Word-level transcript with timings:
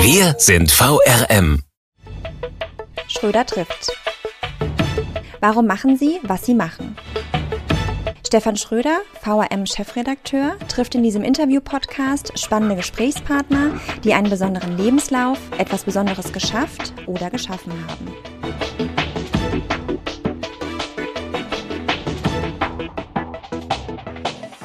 Wir 0.00 0.34
sind 0.38 0.70
VRM. 0.70 1.62
Schröder 3.08 3.44
trifft. 3.44 3.90
Warum 5.40 5.66
machen 5.66 5.96
Sie, 5.96 6.20
was 6.22 6.46
Sie 6.46 6.54
machen? 6.54 6.96
Stefan 8.26 8.56
Schröder, 8.56 9.00
VRM-Chefredakteur, 9.22 10.56
trifft 10.68 10.94
in 10.94 11.02
diesem 11.02 11.22
Interview-Podcast 11.22 12.38
spannende 12.38 12.76
Gesprächspartner, 12.76 13.80
die 14.04 14.14
einen 14.14 14.30
besonderen 14.30 14.76
Lebenslauf, 14.76 15.38
etwas 15.58 15.84
Besonderes 15.84 16.32
geschafft 16.32 16.92
oder 17.06 17.30
geschaffen 17.30 17.72
haben. 17.72 18.12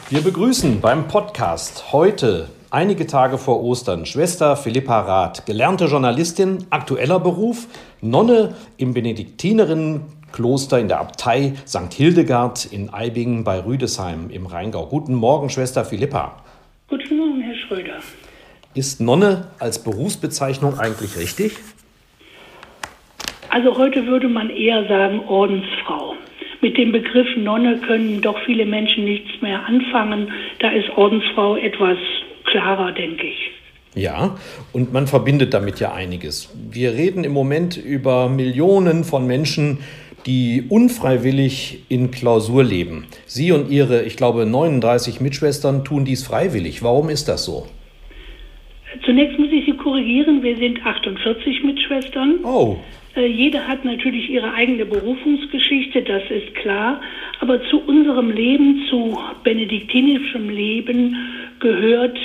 Wir 0.09 0.21
begrüßen 0.21 0.79
beim 0.79 1.07
Podcast 1.07 1.91
heute 1.91 2.49
einige 2.73 3.05
Tage 3.05 3.37
vor 3.37 3.63
Ostern 3.63 4.05
Schwester 4.05 4.57
Philippa 4.57 5.01
Rath, 5.01 5.45
gelernte 5.45 5.85
Journalistin, 5.85 6.65
aktueller 6.71 7.19
Beruf, 7.19 7.67
Nonne 8.01 8.55
im 8.77 8.95
Benediktinerinnenkloster 8.95 10.79
in 10.79 10.87
der 10.87 10.99
Abtei 10.99 11.53
St. 11.67 11.93
Hildegard 11.93 12.65
in 12.65 12.91
Eibingen 12.91 13.43
bei 13.43 13.63
Rüdesheim 13.63 14.31
im 14.31 14.47
Rheingau. 14.47 14.87
Guten 14.87 15.13
Morgen, 15.13 15.49
Schwester 15.51 15.85
Philippa. 15.85 16.43
Guten 16.87 17.15
Morgen, 17.15 17.41
Herr 17.41 17.55
Schröder. 17.55 17.99
Ist 18.73 18.99
Nonne 18.99 19.49
als 19.59 19.83
Berufsbezeichnung 19.83 20.79
eigentlich 20.79 21.15
richtig? 21.15 21.57
Also 23.49 23.77
heute 23.77 24.07
würde 24.07 24.27
man 24.27 24.49
eher 24.49 24.87
sagen 24.87 25.19
Ordensfrau. 25.27 26.15
Mit 26.61 26.77
dem 26.77 26.91
Begriff 26.91 27.27
Nonne 27.37 27.77
können 27.77 28.21
doch 28.21 28.39
viele 28.45 28.65
Menschen 28.65 29.03
nichts 29.03 29.29
mehr 29.41 29.63
anfangen. 29.67 30.31
Da 30.57 30.71
ist 30.71 30.89
Ordensfrau 30.97 31.55
etwas 31.55 31.97
klarer, 32.45 32.91
denke 32.91 33.27
ich. 33.27 33.51
Ja, 33.95 34.37
und 34.71 34.91
man 34.91 35.07
verbindet 35.07 35.53
damit 35.53 35.79
ja 35.79 35.93
einiges. 35.93 36.51
Wir 36.71 36.93
reden 36.93 37.23
im 37.23 37.31
Moment 37.31 37.77
über 37.77 38.27
Millionen 38.27 39.03
von 39.03 39.27
Menschen, 39.27 39.79
die 40.25 40.63
unfreiwillig 40.67 41.83
in 41.89 42.09
Klausur 42.09 42.63
leben. 42.63 43.05
Sie 43.25 43.51
und 43.51 43.69
Ihre, 43.69 44.03
ich 44.03 44.17
glaube, 44.17 44.45
39 44.45 45.21
Mitschwestern 45.21 45.83
tun 45.83 46.05
dies 46.05 46.25
freiwillig. 46.25 46.81
Warum 46.81 47.09
ist 47.09 47.27
das 47.27 47.45
so? 47.45 47.67
Zunächst 49.05 49.37
muss 49.37 49.49
ich 49.51 49.65
Sie 49.65 49.73
korrigieren, 49.73 50.41
wir 50.43 50.55
sind 50.57 50.85
48 50.85 51.63
Mitschwestern. 51.63 52.39
Oh. 52.43 52.77
Äh, 53.15 53.27
jede 53.27 53.67
hat 53.67 53.85
natürlich 53.85 54.29
ihre 54.29 54.53
eigene 54.53 54.85
Berufungsgeschichte, 54.85 56.01
das 56.01 56.23
ist 56.29 56.55
klar. 56.55 57.01
Aber 57.39 57.61
zu 57.69 57.79
unserem 57.81 58.31
Leben, 58.31 58.83
zu 58.89 59.17
benediktinischem 59.43 60.49
Leben 60.49 61.15
gehört 61.63 62.19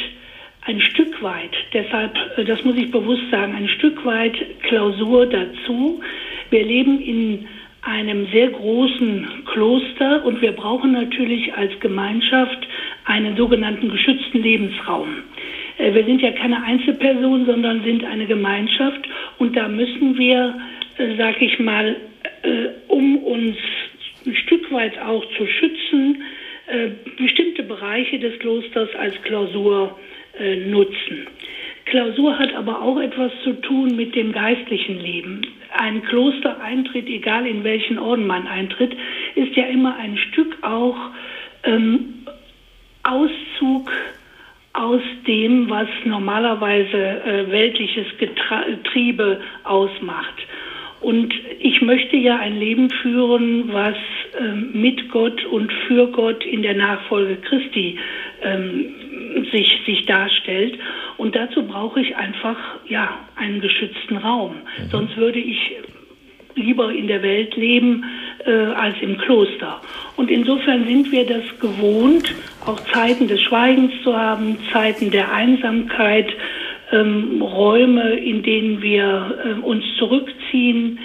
ein 0.67 0.81
Stück 0.83 1.23
weit, 1.23 1.53
deshalb, 1.73 2.15
äh, 2.37 2.45
das 2.45 2.63
muss 2.65 2.77
ich 2.77 2.91
bewusst 2.91 3.23
sagen, 3.31 3.55
ein 3.55 3.69
Stück 3.69 4.05
weit 4.05 4.35
Klausur 4.65 5.25
dazu. 5.25 6.01
Wir 6.51 6.65
leben 6.65 7.01
in 7.01 7.49
einem 7.81 8.27
sehr 8.33 8.49
großen 8.49 9.45
Kloster 9.47 10.25
und 10.27 10.43
wir 10.43 10.53
brauchen 10.53 10.93
natürlich 10.93 11.55
als 11.55 11.73
Gemeinschaft 11.81 12.59
einen 13.07 13.37
sogenannten 13.37 13.89
geschützten 13.89 14.43
Lebensraum. 14.43 15.09
Äh, 15.79 15.95
wir 15.95 16.05
sind 16.05 16.21
ja 16.21 16.33
keine 16.33 16.63
Einzelperson, 16.63 17.47
sondern 17.47 17.83
sind 17.85 18.05
eine 18.05 18.27
Gemeinschaft 18.27 19.09
und 19.39 19.57
da 19.57 19.69
müssen 19.69 20.19
wir, 20.19 20.55
äh, 20.99 21.17
sag 21.17 21.41
ich 21.41 21.59
mal, 21.59 21.97
um 22.89 23.17
uns 23.19 23.57
ein 24.27 24.35
Stück 24.35 24.71
weit 24.71 24.99
auch 25.01 25.25
zu 25.37 25.47
schützen, 25.47 26.23
bestimmte 27.17 27.63
Bereiche 27.63 28.19
des 28.19 28.39
Klosters 28.39 28.89
als 28.97 29.15
Klausur 29.23 29.99
äh, 30.39 30.57
nutzen. 30.57 31.27
Klausur 31.87 32.39
hat 32.39 32.55
aber 32.55 32.83
auch 32.83 33.01
etwas 33.01 33.33
zu 33.43 33.55
tun 33.55 33.97
mit 33.97 34.15
dem 34.15 34.33
geistlichen 34.33 35.01
Leben. 35.01 35.43
Ein 35.73 36.03
Klostereintritt, 36.05 37.09
egal 37.09 37.47
in 37.47 37.65
welchen 37.65 37.99
Orden 37.99 38.27
man 38.27 38.47
eintritt, 38.47 38.95
ist 39.35 39.57
ja 39.57 39.65
immer 39.65 39.97
ein 39.97 40.19
Stück 40.19 40.59
auch 40.63 40.97
ähm, 41.65 42.27
Auszug 43.05 43.91
aus 44.75 45.03
dem, 45.27 45.71
was 45.71 45.89
normalerweise 46.05 46.97
äh, 46.97 47.51
weltliches 47.51 48.07
Getriebe 48.19 49.41
ausmacht. 49.65 50.35
Und 51.01 51.33
ich 51.61 51.81
möchte 51.81 52.17
ja 52.17 52.39
ein 52.39 52.59
Leben 52.59 52.91
führen, 52.91 53.73
was 53.73 53.97
ähm, 54.39 54.71
mit 54.73 55.11
Gott 55.11 55.45
und 55.47 55.73
für 55.87 56.09
Gott 56.09 56.45
in 56.45 56.63
der 56.63 56.75
Nachfolge 56.75 57.37
Christi 57.37 57.99
ähm, 58.43 59.47
sich, 59.53 59.81
sich 59.87 60.07
darstellt. 60.07 60.79
Und 61.17 61.37
dazu 61.37 61.65
brauche 61.65 62.01
ich 62.01 62.17
einfach 62.17 62.57
ja, 62.89 63.19
einen 63.37 63.61
geschützten 63.61 64.17
Raum. 64.17 64.57
Mhm. 64.57 64.91
Sonst 64.91 65.17
würde 65.17 65.39
ich 65.39 65.77
lieber 66.59 66.93
in 66.93 67.07
der 67.07 67.23
Welt 67.23 67.55
leben 67.57 68.05
äh, 68.45 68.51
als 68.51 68.97
im 69.01 69.17
Kloster. 69.19 69.81
Und 70.17 70.31
insofern 70.31 70.87
sind 70.87 71.13
wir 71.13 71.25
das 71.25 71.45
gewohnt, 71.61 72.35
auch 72.67 72.81
Zeiten 72.93 73.29
des 73.29 73.41
Schweigens 73.43 73.93
zu 74.03 74.17
haben, 74.17 74.59
Zeiten 74.73 75.11
der 75.11 75.33
Einsamkeit, 75.33 76.29
ähm, 76.93 77.43
Räume, 77.43 78.15
in 78.15 78.43
denen 78.43 78.83
wir 78.83 79.39
äh, 79.45 79.61
uns 79.61 79.85
zurückziehen. 79.99 80.99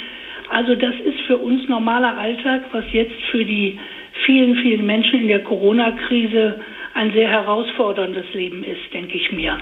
Also 0.50 0.76
das 0.76 0.94
ist 1.06 1.20
für 1.28 1.38
uns 1.38 1.68
normaler 1.68 2.18
Alltag, 2.18 2.64
was 2.72 2.86
jetzt 2.92 3.22
für 3.32 3.44
die 3.44 3.80
vielen, 4.26 4.56
vielen 4.58 4.86
Menschen 4.86 5.22
in 5.22 5.28
der 5.28 5.44
Corona-Krise 5.44 6.60
ein 6.94 7.12
sehr 7.14 7.30
herausforderndes 7.30 8.26
Leben 8.34 8.64
ist, 8.64 8.94
denke 8.94 9.18
ich 9.18 9.32
mir. 9.32 9.58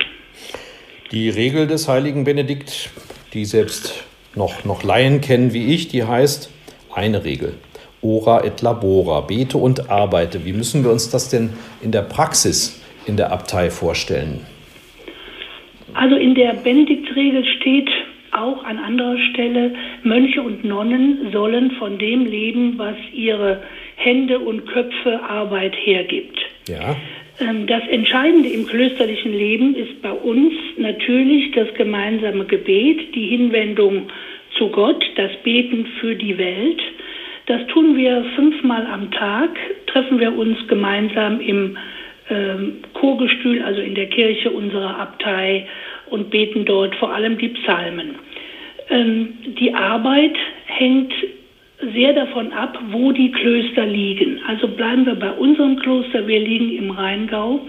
Die 1.12 1.30
Regel 1.30 1.68
des 1.68 1.88
heiligen 1.88 2.24
Benedikt, 2.24 2.90
die 3.34 3.46
selbst 3.46 4.06
noch, 4.36 4.66
noch 4.66 4.84
Laien 4.84 5.22
kennen 5.22 5.54
wie 5.54 5.74
ich, 5.74 5.88
die 5.88 6.04
heißt 6.04 6.52
eine 6.94 7.24
Regel. 7.24 7.56
Ora 8.02 8.44
et 8.44 8.62
labora, 8.62 9.22
bete 9.22 9.58
und 9.58 9.90
arbeite. 9.90 10.44
Wie 10.46 10.54
müssen 10.54 10.84
wir 10.84 10.92
uns 10.92 11.10
das 11.10 11.30
denn 11.30 11.52
in 11.82 11.92
der 11.92 12.02
Praxis 12.02 12.82
in 13.06 13.16
der 13.16 13.32
Abtei 13.32 13.70
vorstellen? 13.70 14.46
Also 15.94 16.16
in 16.16 16.36
der 16.36 16.54
Benediktsregel 16.54 17.46
steht 17.46 17.90
auch 18.32 18.64
an 18.64 18.78
anderer 18.78 19.18
Stelle, 19.32 19.74
Mönche 20.04 20.42
und 20.42 20.64
Nonnen 20.64 21.32
sollen 21.32 21.72
von 21.72 21.98
dem 21.98 22.26
leben, 22.26 22.78
was 22.78 22.96
ihre 23.14 23.62
Hände 23.96 24.40
und 24.40 24.66
Köpfe 24.66 25.22
Arbeit 25.22 25.76
hergibt. 25.76 26.40
Ja. 26.68 26.96
Ähm, 27.40 27.68
das 27.68 27.84
Entscheidende 27.90 28.50
im 28.50 28.66
klösterlichen 28.66 29.34
Leben 29.34 29.76
ist 29.76 30.02
bei 30.02 30.12
uns 30.12 30.54
natürlich 30.78 31.52
das 31.52 31.74
gemeinsame 31.74 32.46
Gebet, 32.46 33.14
die 33.16 33.28
Hinwendung 33.28 34.08
zu 34.58 34.70
Gott, 34.70 35.04
das 35.16 35.32
Beten 35.44 35.88
für 36.00 36.16
die 36.16 36.38
Welt. 36.38 36.82
Das 37.48 37.66
tun 37.68 37.98
wir 37.98 38.24
fünfmal 38.36 38.86
am 38.86 39.12
Tag, 39.12 39.50
treffen 39.88 40.20
wir 40.20 40.38
uns 40.38 40.58
gemeinsam 40.68 41.42
im 41.42 41.78
Chorgestühl, 42.94 43.62
also 43.62 43.82
in 43.82 43.96
der 43.96 44.08
Kirche 44.08 44.52
unserer 44.52 45.00
Abtei 45.00 45.68
und 46.10 46.30
beten 46.30 46.66
dort 46.66 46.96
vor 46.96 47.14
allem 47.14 47.38
die 47.38 47.50
Psalmen. 47.50 48.16
Ähm, 48.90 49.34
die 49.60 49.74
Arbeit 49.74 50.36
hängt 50.66 51.14
sehr 51.94 52.14
davon 52.14 52.54
ab, 52.54 52.78
wo 52.92 53.12
die 53.12 53.32
Klöster 53.32 53.86
liegen. 53.86 54.40
Also 54.48 54.68
bleiben 54.68 55.06
wir 55.06 55.16
bei 55.16 55.32
unserem 55.32 55.78
Kloster. 55.78 56.28
Wir 56.28 56.40
liegen 56.40 56.72
im 56.72 56.92
Rheingau. 56.92 57.62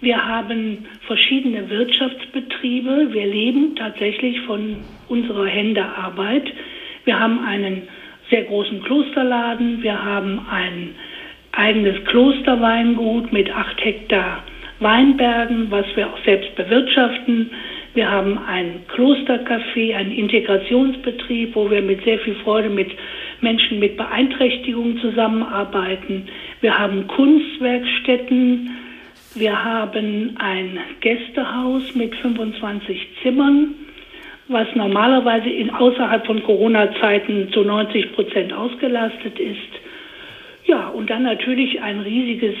Wir 0.00 0.26
haben 0.26 0.86
verschiedene 1.06 1.68
Wirtschaftsbetriebe. 1.68 3.12
Wir 3.12 3.26
leben 3.26 3.74
tatsächlich 3.76 4.40
von 4.42 4.76
unserer 5.08 5.46
Händearbeit. 5.46 6.50
Wir 7.04 7.18
haben 7.18 7.44
einen 7.44 7.82
sehr 8.30 8.44
großen 8.44 8.82
Klosterladen. 8.82 9.82
Wir 9.82 10.02
haben 10.02 10.40
ein 10.50 10.94
eigenes 11.56 12.04
Klosterweingut 12.04 13.32
mit 13.32 13.54
acht 13.54 13.82
Hektar 13.84 14.42
Weinbergen, 14.80 15.70
was 15.70 15.86
wir 15.94 16.08
auch 16.08 16.18
selbst 16.24 16.54
bewirtschaften. 16.56 17.50
Wir 17.94 18.10
haben 18.10 18.38
ein 18.38 18.82
Klostercafé, 18.88 19.94
einen 19.94 20.10
Integrationsbetrieb, 20.10 21.54
wo 21.54 21.70
wir 21.70 21.80
mit 21.80 22.02
sehr 22.04 22.18
viel 22.18 22.34
Freude 22.36 22.68
mit 22.68 22.90
Menschen 23.40 23.78
mit 23.78 23.96
Beeinträchtigungen 23.96 24.98
zusammenarbeiten. 24.98 26.26
Wir 26.60 26.76
haben 26.78 27.06
Kunstwerkstätten. 27.06 28.70
Wir 29.36 29.64
haben 29.64 30.36
ein 30.38 30.78
Gästehaus 31.00 31.94
mit 31.94 32.14
25 32.16 33.06
Zimmern, 33.22 33.74
was 34.48 34.66
normalerweise 34.74 35.50
in, 35.50 35.70
außerhalb 35.70 36.24
von 36.26 36.42
Corona-Zeiten 36.42 37.50
zu 37.52 37.62
90 37.62 38.12
Prozent 38.12 38.52
ausgelastet 38.52 39.38
ist. 39.38 39.83
Ja, 40.66 40.88
und 40.88 41.10
dann 41.10 41.24
natürlich 41.24 41.80
ein 41.82 42.00
riesiges 42.00 42.54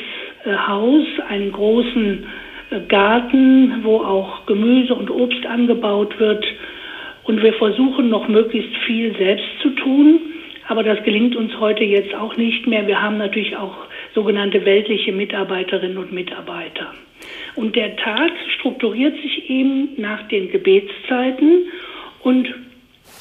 äh, 0.44 0.54
Haus, 0.54 1.04
einen 1.28 1.52
großen 1.52 2.26
äh, 2.70 2.80
Garten, 2.88 3.82
wo 3.82 3.98
auch 3.98 4.46
Gemüse 4.46 4.94
und 4.94 5.10
Obst 5.10 5.46
angebaut 5.46 6.18
wird. 6.20 6.44
Und 7.24 7.42
wir 7.42 7.54
versuchen 7.54 8.10
noch 8.10 8.28
möglichst 8.28 8.76
viel 8.86 9.16
selbst 9.16 9.46
zu 9.62 9.70
tun. 9.70 10.20
Aber 10.68 10.82
das 10.82 11.02
gelingt 11.04 11.36
uns 11.36 11.58
heute 11.60 11.84
jetzt 11.84 12.14
auch 12.14 12.36
nicht 12.36 12.66
mehr. 12.66 12.86
Wir 12.86 13.00
haben 13.00 13.18
natürlich 13.18 13.56
auch 13.56 13.76
sogenannte 14.14 14.64
weltliche 14.64 15.12
Mitarbeiterinnen 15.12 15.98
und 15.98 16.12
Mitarbeiter. 16.12 16.92
Und 17.54 17.76
der 17.76 17.96
Tag 17.96 18.30
strukturiert 18.58 19.14
sich 19.22 19.48
eben 19.48 19.90
nach 19.96 20.26
den 20.28 20.50
Gebetszeiten 20.50 21.68
und 22.22 22.48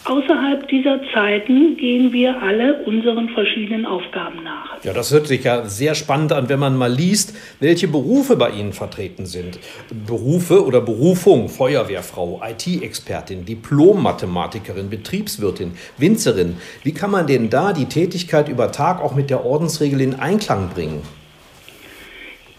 Außerhalb 0.06 0.68
dieser 0.68 1.00
Zeiten 1.14 1.78
gehen 1.78 2.12
wir 2.12 2.42
alle 2.42 2.84
unseren 2.84 3.30
verschiedenen 3.30 3.86
Aufgaben 3.86 4.44
nach. 4.44 4.84
Ja, 4.84 4.92
das 4.92 5.14
hört 5.14 5.28
sich 5.28 5.46
ja 5.46 5.64
sehr 5.64 5.96
spannend 5.96 6.34
an, 6.34 6.50
wenn 6.50 6.60
man 6.60 6.76
mal 6.76 6.92
liest, 6.92 7.38
welche 7.62 7.88
Berufe 7.88 8.36
bei 8.36 8.50
Ihnen 8.50 8.74
vertreten 8.74 9.26
sind. 9.26 9.60
Berufe 10.06 10.66
oder 10.66 10.82
Berufung, 10.82 11.48
Feuerwehrfrau, 11.48 12.42
IT-Expertin, 12.46 13.46
Diplom-Mathematikerin, 13.46 14.90
Betriebswirtin, 14.90 15.72
Winzerin. 15.98 16.58
Wie 16.84 16.94
kann 16.94 17.12
man 17.12 17.26
denn 17.26 17.50
da 17.50 17.72
die 17.72 17.86
Tätigkeit 17.86 18.50
über 18.50 18.74
Tag 18.74 19.02
auch 19.02 19.16
mit 19.16 19.30
der 19.30 19.46
Ordensregel 19.46 20.02
in 20.02 20.16
Einklang 20.16 20.70
bringen? 20.74 21.02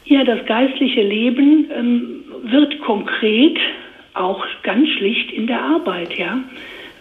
Ja, 0.06 0.24
das 0.24 0.46
geistliche 0.46 1.02
Leben 1.02 1.70
ähm, 1.76 2.24
wird 2.50 2.80
konkret 2.80 3.58
auch 4.14 4.42
ganz 4.62 4.88
schlicht 4.96 5.30
in 5.32 5.46
der 5.46 5.60
Arbeit, 5.60 6.16
ja. 6.16 6.38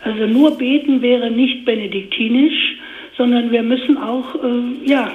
Also 0.03 0.27
nur 0.27 0.57
beten 0.57 1.01
wäre 1.01 1.31
nicht 1.31 1.65
benediktinisch, 1.65 2.77
sondern 3.17 3.51
wir 3.51 3.63
müssen 3.63 3.97
auch 3.97 4.35
äh, 4.35 4.89
ja, 4.89 5.11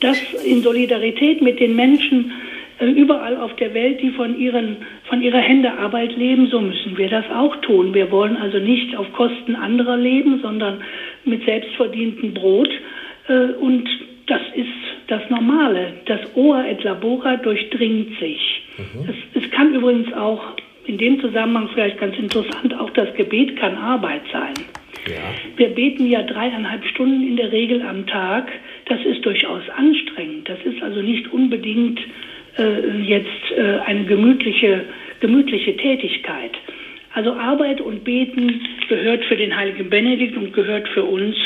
das 0.00 0.18
in 0.44 0.62
Solidarität 0.62 1.42
mit 1.42 1.60
den 1.60 1.76
Menschen 1.76 2.32
äh, 2.78 2.86
überall 2.86 3.36
auf 3.36 3.54
der 3.56 3.74
Welt, 3.74 4.00
die 4.00 4.10
von, 4.10 4.38
ihren, 4.38 4.76
von 5.08 5.22
ihrer 5.22 5.38
Hände 5.38 5.72
Arbeit 5.72 6.16
leben, 6.16 6.48
so 6.48 6.60
müssen 6.60 6.96
wir 6.96 7.08
das 7.08 7.24
auch 7.34 7.56
tun. 7.56 7.94
Wir 7.94 8.10
wollen 8.10 8.36
also 8.36 8.58
nicht 8.58 8.96
auf 8.96 9.12
Kosten 9.12 9.56
anderer 9.56 9.96
leben, 9.96 10.40
sondern 10.40 10.82
mit 11.24 11.44
selbstverdientem 11.44 12.34
Brot. 12.34 12.70
Äh, 13.28 13.52
und 13.60 13.88
das 14.26 14.42
ist 14.54 14.68
das 15.08 15.22
Normale. 15.30 15.94
Das 16.06 16.20
Ohr 16.34 16.64
et 16.64 16.82
labora 16.84 17.36
durchdringt 17.36 18.18
sich. 18.18 18.62
Mhm. 18.76 19.08
Es, 19.08 19.42
es 19.42 19.50
kann 19.50 19.74
übrigens 19.74 20.12
auch 20.12 20.42
in 20.86 20.98
dem 20.98 21.20
Zusammenhang 21.20 21.68
vielleicht 21.74 21.98
ganz 21.98 22.16
interessant, 22.16 22.74
auch 22.78 22.90
das 22.90 23.14
Gebet 23.14 23.56
kann 23.58 23.76
Arbeit 23.76 24.22
sein. 24.32 24.54
Ja. 25.06 25.34
Wir 25.56 25.68
beten 25.68 26.06
ja 26.06 26.22
dreieinhalb 26.22 26.84
Stunden 26.86 27.26
in 27.26 27.36
der 27.36 27.52
Regel 27.52 27.82
am 27.82 28.06
Tag. 28.06 28.50
Das 28.86 28.98
ist 29.04 29.24
durchaus 29.24 29.62
anstrengend. 29.76 30.48
Das 30.48 30.58
ist 30.64 30.82
also 30.82 31.00
nicht 31.00 31.32
unbedingt 31.32 32.00
äh, 32.58 32.98
jetzt 33.02 33.52
äh, 33.56 33.78
eine 33.86 34.04
gemütliche, 34.04 34.84
gemütliche 35.20 35.76
Tätigkeit. 35.76 36.52
Also 37.14 37.32
Arbeit 37.32 37.80
und 37.80 38.04
Beten 38.04 38.60
gehört 38.88 39.24
für 39.24 39.36
den 39.36 39.56
heiligen 39.56 39.88
Benedikt 39.88 40.36
und 40.36 40.52
gehört 40.52 40.88
für 40.88 41.04
uns 41.04 41.36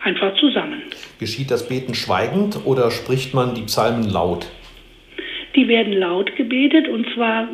einfach 0.00 0.34
zusammen. 0.36 0.82
Geschieht 1.18 1.50
das 1.50 1.68
Beten 1.68 1.94
schweigend 1.94 2.60
oder 2.64 2.90
spricht 2.90 3.34
man 3.34 3.54
die 3.54 3.62
Psalmen 3.62 4.08
laut? 4.08 4.46
Die 5.54 5.68
werden 5.68 5.92
laut 5.92 6.34
gebetet 6.36 6.88
und 6.88 7.06
zwar, 7.14 7.48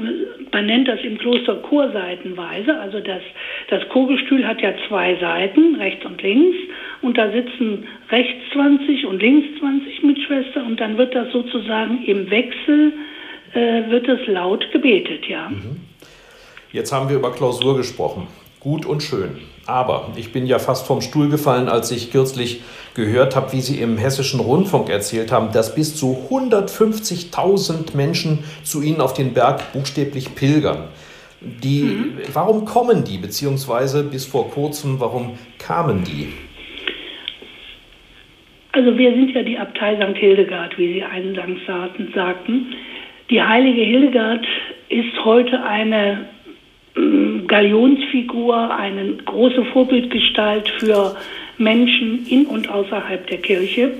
man 0.52 0.66
nennt 0.66 0.86
das 0.86 1.00
im 1.02 1.18
Kloster 1.18 1.56
Chorseitenweise. 1.56 2.78
Also 2.78 3.00
das, 3.00 3.22
das 3.68 3.88
Chorgestühl 3.88 4.46
hat 4.46 4.60
ja 4.60 4.72
zwei 4.88 5.16
Seiten, 5.16 5.74
rechts 5.76 6.04
und 6.04 6.22
links. 6.22 6.56
Und 7.02 7.18
da 7.18 7.30
sitzen 7.30 7.86
rechts 8.10 8.40
20 8.52 9.06
und 9.06 9.20
links 9.20 9.58
20 9.60 10.02
Mitschwestern 10.02 10.66
und 10.66 10.80
dann 10.80 10.98
wird 10.98 11.14
das 11.14 11.32
sozusagen 11.32 12.04
im 12.04 12.30
Wechsel, 12.30 12.92
äh, 13.54 13.90
wird 13.90 14.08
es 14.08 14.26
laut 14.26 14.70
gebetet, 14.72 15.26
ja. 15.28 15.48
Mhm. 15.48 15.80
Jetzt 16.72 16.92
haben 16.92 17.08
wir 17.08 17.16
über 17.16 17.32
Klausur 17.32 17.76
gesprochen. 17.76 18.26
Gut 18.60 18.84
und 18.84 19.02
schön. 19.02 19.38
Aber 19.68 20.12
ich 20.16 20.32
bin 20.32 20.46
ja 20.46 20.58
fast 20.58 20.86
vom 20.86 21.02
Stuhl 21.02 21.28
gefallen, 21.28 21.68
als 21.68 21.90
ich 21.90 22.10
kürzlich 22.10 22.62
gehört 22.94 23.36
habe, 23.36 23.52
wie 23.52 23.60
Sie 23.60 23.82
im 23.82 23.98
hessischen 23.98 24.40
Rundfunk 24.40 24.88
erzählt 24.88 25.30
haben, 25.30 25.52
dass 25.52 25.74
bis 25.74 25.94
zu 25.94 26.26
150.000 26.30 27.94
Menschen 27.94 28.44
zu 28.62 28.80
Ihnen 28.80 29.02
auf 29.02 29.12
den 29.12 29.34
Berg 29.34 29.74
buchstäblich 29.74 30.34
pilgern. 30.34 30.84
Die, 31.42 31.82
mhm. 31.82 32.12
Warum 32.32 32.64
kommen 32.64 33.04
die, 33.04 33.18
beziehungsweise 33.18 34.04
bis 34.04 34.24
vor 34.24 34.50
kurzem, 34.50 35.00
warum 35.00 35.38
kamen 35.58 36.02
die? 36.02 36.32
Also 38.72 38.96
wir 38.96 39.10
sind 39.10 39.34
ja 39.34 39.42
die 39.42 39.58
Abtei 39.58 39.96
St. 39.96 40.16
Hildegard, 40.16 40.78
wie 40.78 40.94
Sie 40.94 41.02
eingangs 41.02 41.60
sagten. 41.66 42.74
Die 43.28 43.42
heilige 43.42 43.82
Hildegard 43.82 44.46
ist 44.88 45.24
heute 45.26 45.62
eine 45.62 46.26
Galionsfigur, 47.46 48.74
eine 48.74 49.14
große 49.24 49.64
Vorbildgestalt 49.66 50.68
für 50.78 51.16
Menschen 51.56 52.26
in 52.28 52.46
und 52.46 52.68
außerhalb 52.68 53.26
der 53.26 53.38
Kirche. 53.38 53.90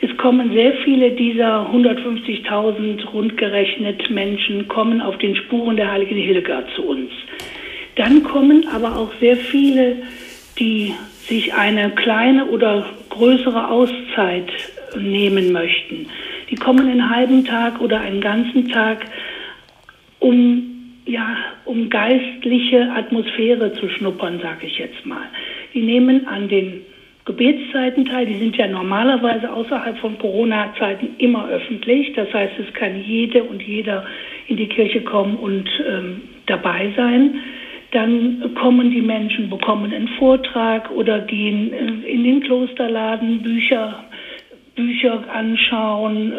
Es 0.00 0.16
kommen 0.16 0.52
sehr 0.52 0.72
viele 0.84 1.10
dieser 1.10 1.70
150.000 1.70 3.06
rundgerechnet 3.12 4.10
Menschen 4.10 4.66
kommen 4.68 5.02
auf 5.02 5.18
den 5.18 5.36
Spuren 5.36 5.76
der 5.76 5.92
heiligen 5.92 6.16
Hildegard 6.16 6.66
zu 6.74 6.82
uns. 6.82 7.10
Dann 7.96 8.22
kommen 8.22 8.66
aber 8.68 8.96
auch 8.96 9.10
sehr 9.20 9.36
viele, 9.36 9.96
die 10.58 10.94
sich 11.28 11.52
eine 11.54 11.90
kleine 11.90 12.46
oder 12.46 12.86
größere 13.10 13.68
Auszeit 13.68 14.50
nehmen 14.98 15.52
möchten. 15.52 16.06
Die 16.50 16.56
kommen 16.56 16.88
einen 16.88 17.10
halben 17.10 17.44
Tag 17.44 17.80
oder 17.80 18.00
einen 18.00 18.20
ganzen 18.20 18.68
Tag, 18.70 19.04
um 20.18 20.69
ja, 21.10 21.36
um 21.64 21.90
geistliche 21.90 22.90
Atmosphäre 22.92 23.72
zu 23.74 23.88
schnuppern, 23.88 24.40
sage 24.40 24.66
ich 24.66 24.78
jetzt 24.78 25.04
mal. 25.04 25.26
Die 25.74 25.82
nehmen 25.82 26.26
an 26.28 26.48
den 26.48 26.82
Gebetszeiten 27.24 28.06
teil, 28.06 28.26
die 28.26 28.38
sind 28.38 28.56
ja 28.56 28.66
normalerweise 28.66 29.52
außerhalb 29.52 29.98
von 29.98 30.18
Corona-Zeiten 30.18 31.16
immer 31.18 31.48
öffentlich. 31.48 32.12
Das 32.14 32.32
heißt, 32.32 32.54
es 32.58 32.72
kann 32.74 33.02
jede 33.04 33.42
und 33.42 33.62
jeder 33.62 34.06
in 34.46 34.56
die 34.56 34.68
Kirche 34.68 35.02
kommen 35.02 35.36
und 35.36 35.68
ähm, 35.86 36.22
dabei 36.46 36.92
sein. 36.96 37.40
Dann 37.92 38.54
kommen 38.54 38.90
die 38.90 39.02
Menschen, 39.02 39.50
bekommen 39.50 39.92
einen 39.92 40.08
Vortrag 40.08 40.90
oder 40.92 41.20
gehen 41.20 41.72
äh, 41.72 42.08
in 42.08 42.24
den 42.24 42.40
Klosterladen, 42.40 43.42
Bücher, 43.42 44.04
Bücher 44.76 45.24
anschauen, 45.32 46.32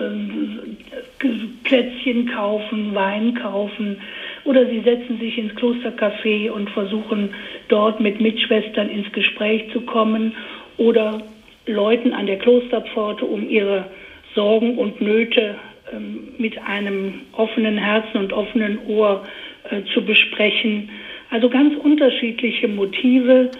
äh, 1.21 1.27
Plätzchen 1.63 2.27
kaufen, 2.27 2.95
Wein 2.95 3.35
kaufen 3.35 3.97
oder 4.43 4.65
sie 4.65 4.81
setzen 4.81 5.19
sich 5.19 5.37
ins 5.37 5.53
Klostercafé 5.53 6.49
und 6.49 6.69
versuchen 6.71 7.33
dort 7.67 7.99
mit 7.99 8.19
Mitschwestern 8.19 8.89
ins 8.89 9.11
Gespräch 9.11 9.71
zu 9.71 9.81
kommen 9.81 10.33
oder 10.77 11.21
läuten 11.65 12.13
an 12.13 12.25
der 12.25 12.37
Klosterpforte, 12.39 13.25
um 13.25 13.47
ihre 13.47 13.85
Sorgen 14.33 14.77
und 14.77 15.01
Nöte 15.01 15.55
ähm, 15.93 16.29
mit 16.37 16.57
einem 16.63 17.21
offenen 17.33 17.77
Herzen 17.77 18.17
und 18.17 18.33
offenen 18.33 18.79
Ohr 18.87 19.25
äh, 19.69 19.81
zu 19.93 20.03
besprechen. 20.03 20.89
Also 21.29 21.49
ganz 21.49 21.75
unterschiedliche 21.77 22.67
Motive, 22.67 23.51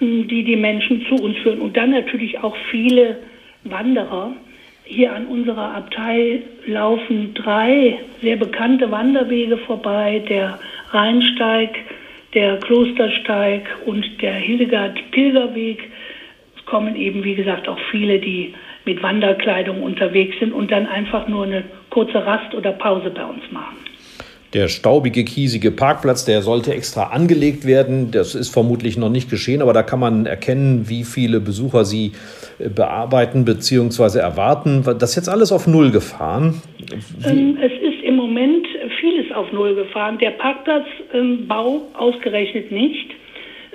ähm, 0.00 0.28
die 0.28 0.44
die 0.44 0.56
Menschen 0.56 1.06
zu 1.08 1.16
uns 1.16 1.36
führen. 1.38 1.60
Und 1.60 1.76
dann 1.76 1.90
natürlich 1.90 2.38
auch 2.38 2.56
viele 2.70 3.18
Wanderer, 3.64 4.34
hier 4.84 5.14
an 5.14 5.26
unserer 5.26 5.74
Abtei 5.74 6.42
laufen 6.66 7.34
drei 7.34 7.98
sehr 8.22 8.36
bekannte 8.36 8.90
Wanderwege 8.90 9.56
vorbei, 9.58 10.22
der 10.28 10.58
Rheinsteig, 10.90 11.70
der 12.34 12.58
Klostersteig 12.58 13.66
und 13.86 14.04
der 14.20 14.34
Hildegard-Pilgerweg. 14.34 15.90
Es 16.56 16.64
kommen 16.66 16.96
eben, 16.96 17.24
wie 17.24 17.34
gesagt, 17.34 17.68
auch 17.68 17.78
viele, 17.90 18.18
die 18.18 18.54
mit 18.84 19.02
Wanderkleidung 19.02 19.82
unterwegs 19.82 20.38
sind 20.38 20.52
und 20.52 20.70
dann 20.70 20.86
einfach 20.86 21.28
nur 21.28 21.44
eine 21.44 21.64
kurze 21.90 22.24
Rast 22.24 22.54
oder 22.54 22.72
Pause 22.72 23.10
bei 23.10 23.24
uns 23.24 23.42
machen. 23.50 23.76
Der 24.52 24.68
staubige, 24.68 25.24
kiesige 25.24 25.72
Parkplatz, 25.72 26.24
der 26.24 26.42
sollte 26.42 26.74
extra 26.74 27.04
angelegt 27.04 27.66
werden. 27.66 28.12
Das 28.12 28.36
ist 28.36 28.50
vermutlich 28.50 28.96
noch 28.96 29.10
nicht 29.10 29.28
geschehen, 29.28 29.62
aber 29.62 29.72
da 29.72 29.82
kann 29.82 29.98
man 29.98 30.26
erkennen, 30.26 30.88
wie 30.88 31.02
viele 31.02 31.40
Besucher 31.40 31.84
Sie 31.84 32.12
bearbeiten 32.58 33.44
bzw. 33.44 34.18
erwarten. 34.18 34.82
Das 34.84 35.10
ist 35.10 35.16
jetzt 35.16 35.28
alles 35.28 35.52
auf 35.52 35.66
Null 35.66 35.90
gefahren. 35.90 36.62
Ähm, 37.24 37.58
es 37.60 37.72
ist 37.72 38.02
im 38.04 38.16
Moment 38.16 38.66
vieles 39.00 39.32
auf 39.32 39.52
Null 39.52 39.74
gefahren. 39.74 40.18
Der 40.18 40.30
Parkplatzbau 40.30 41.82
ausgerechnet 41.94 42.70
nicht. 42.70 43.10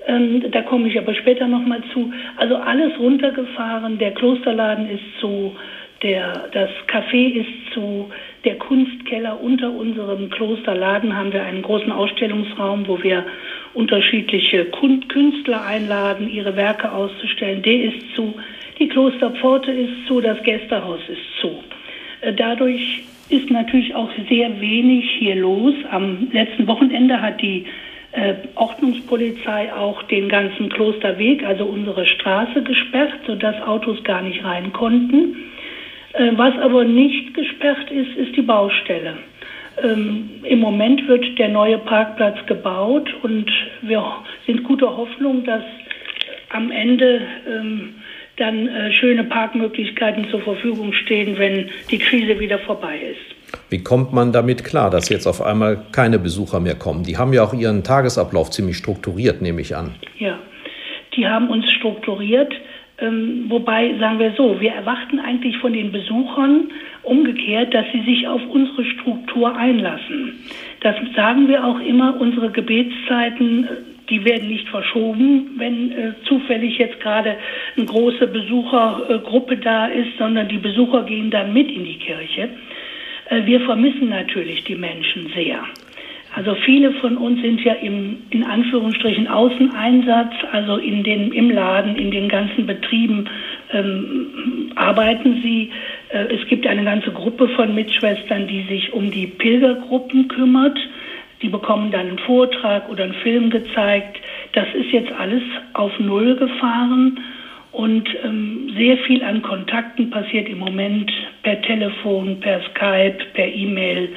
Ähm, 0.08 0.44
da 0.52 0.62
komme 0.62 0.88
ich 0.88 0.98
aber 0.98 1.14
später 1.14 1.48
nochmal 1.48 1.84
zu. 1.94 2.12
Also 2.38 2.56
alles 2.56 2.98
runtergefahren. 3.00 3.98
Der 3.98 4.12
Klosterladen 4.12 4.90
ist 4.90 5.04
zu, 5.20 5.56
der, 6.02 6.50
das 6.52 6.70
Café 6.88 7.42
ist 7.42 7.74
zu, 7.74 8.10
der 8.46 8.56
Kunstkeller 8.58 9.42
unter 9.42 9.70
unserem 9.72 10.30
Klosterladen 10.30 11.16
haben 11.16 11.34
wir 11.34 11.44
einen 11.44 11.62
großen 11.62 11.92
Ausstellungsraum, 11.92 12.88
wo 12.88 13.04
wir 13.04 13.26
unterschiedliche 13.74 14.66
Künstler 14.66 15.66
einladen, 15.66 16.30
ihre 16.30 16.56
Werke 16.56 16.92
auszustellen. 16.92 17.62
Der 17.62 17.84
ist 17.84 18.16
zu. 18.16 18.34
Die 18.80 18.88
Klosterpforte 18.88 19.72
ist 19.72 20.08
zu, 20.08 20.22
das 20.22 20.42
Gästehaus 20.44 21.02
ist 21.10 21.42
zu. 21.42 21.64
Äh, 22.22 22.34
dadurch 22.34 23.04
ist 23.30 23.52
natürlich 23.52 23.94
auch 23.94 24.10
sehr 24.30 24.60
wenig 24.60 25.06
hier 25.20 25.36
los. 25.36 25.74
Am 25.92 26.30
letzten 26.32 26.66
Wochenende 26.68 27.22
hat 27.22 27.42
die 27.42 27.66
äh, 28.12 28.34
Ordnungspolizei 28.56 29.72
auch 29.74 30.02
den 30.04 30.30
ganzen 30.30 30.70
Klosterweg, 30.70 31.46
also 31.46 31.66
unsere 31.66 32.06
Straße 32.06 32.64
gesperrt, 32.64 33.20
sodass 33.28 33.62
Autos 33.62 34.04
gar 34.04 34.22
nicht 34.22 34.44
rein 34.44 34.74
konnten. 34.74 35.36
Äh, 36.14 36.32
was 36.36 36.58
aber 36.58 36.86
nicht 36.86 37.34
gesperrt 37.34 37.92
ist, 37.92 38.16
ist 38.16 38.36
die 38.36 38.42
Baustelle. 38.42 39.18
Ähm, 39.84 40.30
Im 40.44 40.60
Moment 40.60 41.08
wird 41.08 41.38
der 41.38 41.50
neue 41.50 41.78
Parkplatz 41.78 42.44
gebaut 42.48 43.14
und 43.22 43.52
wir 43.82 44.04
sind 44.48 44.64
guter 44.64 44.98
Hoffnung, 44.98 45.44
dass 45.44 45.64
am 46.50 46.72
Ende 46.72 47.22
ähm, 47.48 47.96
dann 48.40 48.68
äh, 48.68 48.92
schöne 48.92 49.24
Parkmöglichkeiten 49.24 50.28
zur 50.30 50.42
Verfügung 50.42 50.94
stehen, 50.94 51.38
wenn 51.38 51.70
die 51.90 52.00
Krise 52.00 52.40
wieder 52.40 52.60
vorbei 52.60 52.98
ist. 53.12 53.60
Wie 53.70 53.84
kommt 53.84 54.14
man 54.14 54.32
damit 54.32 54.64
klar, 54.64 54.90
dass 54.90 55.10
jetzt 55.10 55.28
auf 55.28 55.42
einmal 55.42 55.82
keine 55.92 56.20
Besucher 56.20 56.60
mehr 56.60 56.76
kommen? 56.76 57.04
Die 57.04 57.18
haben 57.18 57.34
ja 57.34 57.44
auch 57.44 57.54
ihren 57.54 57.84
Tagesablauf 57.84 58.52
ziemlich 58.52 58.78
strukturiert, 58.78 59.42
nehme 59.42 59.62
ich 59.62 59.76
an. 59.76 59.96
Ja, 60.18 60.40
die 61.16 61.28
haben 61.28 61.50
uns 61.50 61.70
strukturiert. 61.72 62.54
Ähm, 63.02 63.46
wobei, 63.48 63.96
sagen 64.00 64.20
wir 64.20 64.34
so, 64.36 64.60
wir 64.60 64.72
erwarten 64.72 65.20
eigentlich 65.20 65.58
von 65.58 65.72
den 65.72 65.92
Besuchern 65.92 66.70
umgekehrt, 67.04 67.74
dass 67.74 67.86
sie 67.94 68.02
sich 68.02 68.28
auf 68.28 68.42
unsere 68.50 68.84
Struktur 68.86 69.56
einlassen. 69.56 70.34
Das 70.82 70.96
sagen 71.16 71.48
wir 71.48 71.64
auch 71.64 71.80
immer, 71.80 72.20
unsere 72.20 72.52
Gebetszeiten, 72.52 73.68
die 74.10 74.26
werden 74.26 74.48
nicht 74.48 74.68
verschoben, 74.70 75.52
wenn 75.58 75.92
äh, 75.92 76.14
zufällig 76.26 76.78
jetzt 76.78 77.00
gerade 77.00 77.36
eine 77.78 77.86
große 77.86 78.28
Besuchergruppe 78.28 79.58
da 79.58 79.88
ist, 79.88 80.18
sondern 80.18 80.48
die 80.48 80.58
Besucher 80.58 81.04
gehen 81.04 81.30
dann 81.30 81.54
mit 81.54 81.72
in 81.72 81.86
die 81.86 81.98
Kirche. 81.98 82.50
Äh, 83.30 83.46
wir 83.46 83.62
vermissen 83.62 84.10
natürlich 84.10 84.64
die 84.64 84.76
Menschen 84.76 85.32
sehr. 85.36 85.64
Also 86.36 86.54
viele 86.64 86.92
von 86.94 87.18
uns 87.18 87.42
sind 87.42 87.62
ja 87.64 87.74
im, 87.74 88.18
in 88.30 88.44
Anführungsstrichen, 88.44 89.28
Außeneinsatz, 89.28 90.34
also 90.52 90.78
in 90.78 91.04
den, 91.04 91.32
im 91.32 91.50
Laden, 91.50 91.96
in 91.96 92.12
den 92.12 92.30
ganzen 92.30 92.68
Betrieben 92.68 93.26
ähm, 93.74 94.72
arbeiten 94.76 95.42
sie. 95.42 95.72
Äh, 96.10 96.36
es 96.36 96.48
gibt 96.48 96.68
eine 96.68 96.84
ganze 96.84 97.12
Gruppe 97.12 97.50
von 97.50 97.74
Mitschwestern, 97.74 98.48
die 98.48 98.64
sich 98.64 98.94
um 98.94 99.10
die 99.10 99.26
Pilgergruppen 99.26 100.28
kümmert. 100.28 100.78
Die 101.42 101.50
bekommen 101.50 101.92
dann 101.92 102.08
einen 102.08 102.20
Vortrag 102.20 102.90
oder 102.90 103.06
einen 103.06 103.14
Film 103.14 103.50
gezeigt. 103.50 104.18
Das 104.54 104.68
ist 104.74 104.92
jetzt 104.92 105.12
alles 105.12 105.44
auf 105.74 105.92
Null 106.00 106.36
gefahren. 106.36 107.20
Und 107.72 108.10
ähm, 108.24 108.72
sehr 108.76 108.98
viel 108.98 109.24
an 109.24 109.42
Kontakten 109.42 110.10
passiert 110.10 110.50
im 110.50 110.58
Moment 110.60 111.12
per 111.44 111.62
Telefon, 111.62 112.40
per 112.40 112.62
Skype, 112.72 113.18
per 113.34 113.48
E-Mail. 113.48 114.10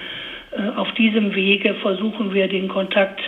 Äh, 0.53 0.69
auf 0.77 0.91
diesem 0.95 1.35
Wege 1.35 1.75
versuchen 1.75 2.33
wir 2.33 2.49
den 2.49 2.69
Kontakt 2.69 3.21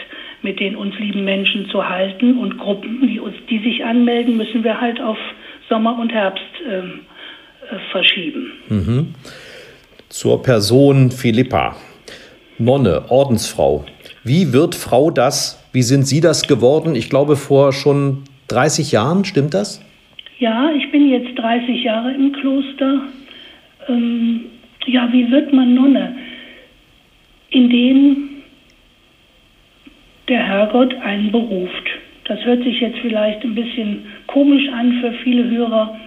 mit 0.43 0.61
den 0.61 0.77
uns 0.77 0.99
lieben 0.99 1.25
Menschen 1.25 1.69
zu 1.71 1.89
halten. 1.89 2.39
Und 2.39 2.59
Gruppen, 2.59 3.07
die, 3.07 3.21
uns, 3.21 3.37
die 3.51 3.59
sich 3.59 3.85
anmelden, 3.85 4.37
müssen 4.37 4.65
wir 4.65 4.81
halt 4.81 5.01
auf 5.01 5.19
Sommer 5.69 5.99
und 5.99 6.13
Herbst 6.13 6.43
äh, 6.69 6.79
äh, 6.79 7.79
verschieben. 7.91 8.53
Mhm. 8.69 9.15
Zur 10.09 10.43
Person 10.43 11.11
Philippa. 11.11 11.77
Nonne, 12.59 13.11
Ordensfrau. 13.11 13.85
Wie 14.23 14.53
wird 14.53 14.75
Frau 14.75 15.11
das? 15.11 15.61
Wie 15.73 15.83
sind 15.83 16.07
Sie 16.07 16.21
das 16.21 16.47
geworden? 16.47 16.95
Ich 16.95 17.11
glaube 17.11 17.37
vor 17.37 17.73
schon 17.73 18.23
30 18.49 18.93
Jahren, 18.93 19.25
stimmt 19.25 19.55
das? 19.55 19.85
Ja, 20.39 20.71
ich 20.71 20.91
bin 20.93 21.09
jetzt 21.09 21.37
30 21.37 21.83
Jahre 21.83 22.13
im 22.13 22.33
Kloster. 22.33 23.03
Ähm, 23.89 24.45
ja, 24.87 25.09
wie 25.13 25.31
wird 25.31 25.53
man 25.53 25.75
Nonne? 25.75 26.17
Indem 27.51 28.29
der 30.29 30.43
Herrgott 30.47 30.95
einen 30.95 31.33
beruft. 31.33 31.89
Das 32.27 32.43
hört 32.45 32.63
sich 32.63 32.81
jetzt 32.81 32.99
vielleicht 33.01 33.43
ein 33.43 33.55
bisschen 33.55 34.07
komisch 34.27 34.69
an 34.73 35.01
für 35.01 35.13
viele 35.25 35.51
Hörer, 35.51 35.99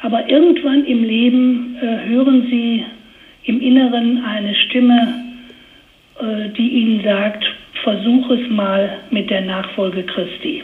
aber 0.00 0.28
irgendwann 0.28 0.84
im 0.84 1.04
Leben 1.04 1.76
äh, 1.80 2.08
hören 2.08 2.46
Sie 2.50 2.84
im 3.44 3.60
Inneren 3.60 4.24
eine 4.24 4.54
Stimme, 4.54 5.27
die 6.56 6.68
Ihnen 6.68 7.04
sagt, 7.04 7.44
versuch 7.82 8.30
es 8.30 8.50
mal 8.50 8.98
mit 9.10 9.30
der 9.30 9.42
Nachfolge 9.42 10.02
Christi. 10.04 10.62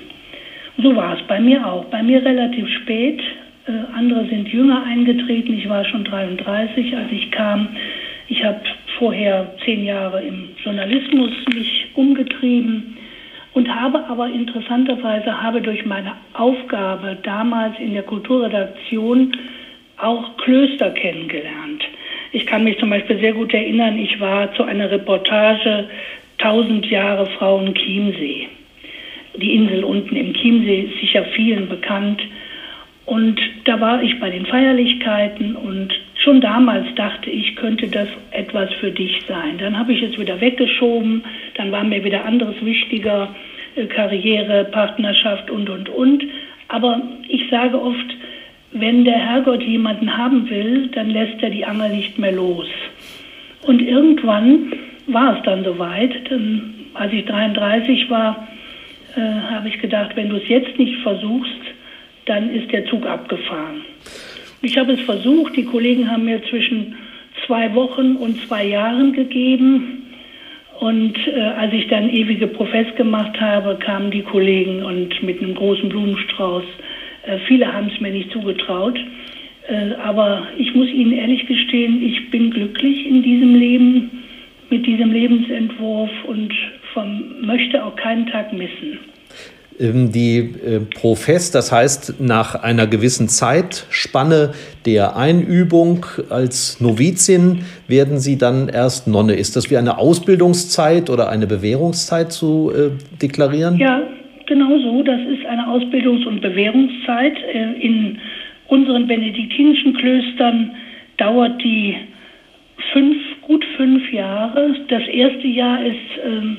So 0.78 0.94
war 0.96 1.16
es 1.16 1.23
bei 1.26 1.40
mir 1.40 1.66
auch. 1.66 1.84
Bei 1.87 2.02
mir 2.02 2.25
relativ 2.25 2.68
spät. 2.82 3.20
Äh, 3.66 3.73
andere 3.96 4.26
sind 4.26 4.49
jünger 4.49 4.84
eingetreten. 4.84 5.54
Ich 5.54 5.68
war 5.68 5.84
schon 5.84 6.04
33, 6.04 6.96
als 6.96 7.12
ich 7.12 7.30
kam. 7.30 7.68
Ich 8.28 8.44
habe 8.44 8.61
vorher 8.99 9.54
zehn 9.64 9.84
Jahre 9.84 10.23
im 10.23 10.50
Journalismus 10.62 11.30
mich 11.54 11.87
umgetrieben 11.94 12.96
und 13.52 13.73
habe 13.73 14.04
aber 14.08 14.28
interessanterweise 14.28 15.42
habe 15.42 15.61
durch 15.61 15.84
meine 15.87 16.12
Aufgabe 16.32 17.16
damals 17.23 17.78
in 17.78 17.94
der 17.94 18.02
Kulturredaktion 18.02 19.37
auch 19.99 20.37
Klöster 20.38 20.90
kennengelernt. 20.90 21.84
Ich 22.34 22.46
kann 22.46 22.64
mich 22.64 22.76
zum 22.80 22.90
Beispiel 22.90 23.20
sehr 23.20 23.32
gut 23.32 23.54
erinnern, 23.54 23.96
ich 23.96 24.18
war 24.18 24.52
zu 24.54 24.64
einer 24.64 24.90
Reportage 24.90 25.88
1000 26.38 26.84
Jahre 26.86 27.26
Frauen 27.26 27.72
Chiemsee. 27.76 28.48
Die 29.36 29.54
Insel 29.54 29.84
unten 29.84 30.16
im 30.16 30.34
Chiemsee 30.34 30.80
ist 30.80 30.98
sicher 31.00 31.24
vielen 31.36 31.68
bekannt. 31.68 32.20
Und 33.06 33.40
da 33.66 33.80
war 33.80 34.02
ich 34.02 34.18
bei 34.18 34.30
den 34.30 34.46
Feierlichkeiten 34.46 35.54
und 35.54 35.94
schon 36.24 36.40
damals 36.40 36.92
dachte 36.96 37.30
ich, 37.30 37.54
könnte 37.54 37.86
das 37.86 38.08
etwas 38.32 38.68
für 38.80 38.90
dich 38.90 39.16
sein. 39.28 39.58
Dann 39.58 39.78
habe 39.78 39.92
ich 39.92 40.02
es 40.02 40.18
wieder 40.18 40.40
weggeschoben, 40.40 41.22
dann 41.54 41.70
war 41.70 41.84
mir 41.84 42.02
wieder 42.02 42.24
anderes 42.24 42.56
wichtiger, 42.64 43.32
äh, 43.76 43.86
Karriere, 43.86 44.64
Partnerschaft 44.64 45.52
und, 45.52 45.70
und, 45.70 45.88
und. 45.88 46.24
Aber 46.66 47.00
ich 47.28 47.48
sage 47.48 47.80
oft, 47.80 48.16
wenn 48.74 49.04
der 49.04 49.18
Herrgott 49.18 49.62
jemanden 49.62 50.16
haben 50.16 50.50
will, 50.50 50.88
dann 50.88 51.08
lässt 51.08 51.40
er 51.42 51.50
die 51.50 51.64
Angel 51.64 51.90
nicht 51.90 52.18
mehr 52.18 52.32
los. 52.32 52.66
Und 53.62 53.80
irgendwann 53.80 54.72
war 55.06 55.36
es 55.36 55.42
dann 55.44 55.64
soweit. 55.64 56.12
Dann, 56.28 56.74
als 56.92 57.12
ich 57.12 57.24
33 57.24 58.10
war, 58.10 58.48
äh, 59.16 59.20
habe 59.20 59.68
ich 59.68 59.80
gedacht, 59.80 60.16
wenn 60.16 60.28
du 60.28 60.36
es 60.36 60.48
jetzt 60.48 60.76
nicht 60.76 61.00
versuchst, 61.02 61.60
dann 62.26 62.50
ist 62.50 62.72
der 62.72 62.84
Zug 62.86 63.06
abgefahren. 63.06 63.82
Ich 64.60 64.76
habe 64.76 64.92
es 64.92 65.00
versucht, 65.02 65.56
die 65.56 65.64
Kollegen 65.64 66.10
haben 66.10 66.24
mir 66.24 66.42
zwischen 66.50 66.96
zwei 67.46 67.72
Wochen 67.74 68.16
und 68.16 68.40
zwei 68.46 68.64
Jahren 68.64 69.12
gegeben. 69.12 70.10
Und 70.80 71.14
äh, 71.28 71.40
als 71.40 71.72
ich 71.72 71.86
dann 71.86 72.10
ewige 72.10 72.48
Profess 72.48 72.92
gemacht 72.96 73.40
habe, 73.40 73.76
kamen 73.76 74.10
die 74.10 74.22
Kollegen 74.22 74.82
und 74.82 75.22
mit 75.22 75.40
einem 75.40 75.54
großen 75.54 75.88
Blumenstrauß. 75.88 76.64
Äh, 77.26 77.38
viele 77.46 77.72
haben 77.72 77.90
es 77.92 78.00
mir 78.00 78.10
nicht 78.10 78.30
zugetraut. 78.30 78.98
Äh, 79.68 79.94
aber 80.02 80.46
ich 80.58 80.74
muss 80.74 80.88
Ihnen 80.88 81.12
ehrlich 81.12 81.46
gestehen, 81.46 82.02
ich 82.02 82.30
bin 82.30 82.50
glücklich 82.50 83.06
in 83.06 83.22
diesem 83.22 83.54
Leben, 83.54 84.10
mit 84.70 84.86
diesem 84.86 85.12
Lebensentwurf 85.12 86.10
und 86.26 86.52
vom, 86.92 87.40
möchte 87.40 87.84
auch 87.84 87.96
keinen 87.96 88.26
Tag 88.26 88.52
missen. 88.52 88.98
Ähm, 89.80 90.12
die 90.12 90.38
äh, 90.38 90.80
Profess, 90.94 91.50
das 91.50 91.72
heißt, 91.72 92.20
nach 92.20 92.54
einer 92.54 92.86
gewissen 92.86 93.28
Zeitspanne 93.28 94.52
der 94.86 95.16
Einübung 95.16 96.06
als 96.28 96.80
Novizin 96.80 97.64
werden 97.88 98.18
Sie 98.18 98.38
dann 98.38 98.68
erst 98.68 99.08
Nonne. 99.08 99.34
Ist 99.34 99.56
das 99.56 99.70
wie 99.70 99.76
eine 99.76 99.98
Ausbildungszeit 99.98 101.10
oder 101.10 101.28
eine 101.28 101.46
Bewährungszeit 101.46 102.32
zu 102.32 102.70
äh, 102.70 102.90
deklarieren? 103.20 103.78
Ja, 103.78 104.02
genau 104.46 104.78
so. 104.78 105.02
Das 105.02 105.20
ist 105.20 105.44
eine 105.46 105.66
Ausbildungs- 105.66 106.26
und 106.26 106.40
Bewährungszeit. 106.40 107.36
Äh, 107.42 107.72
in 107.80 108.18
unseren 108.68 109.06
benediktinischen 109.06 109.94
Klöstern 109.94 110.74
dauert 111.16 111.62
die 111.62 111.96
fünf, 112.92 113.16
gut 113.42 113.64
fünf 113.76 114.12
Jahre. 114.12 114.74
Das 114.88 115.06
erste 115.06 115.46
Jahr 115.46 115.84
ist 115.84 115.96
ähm, 116.24 116.56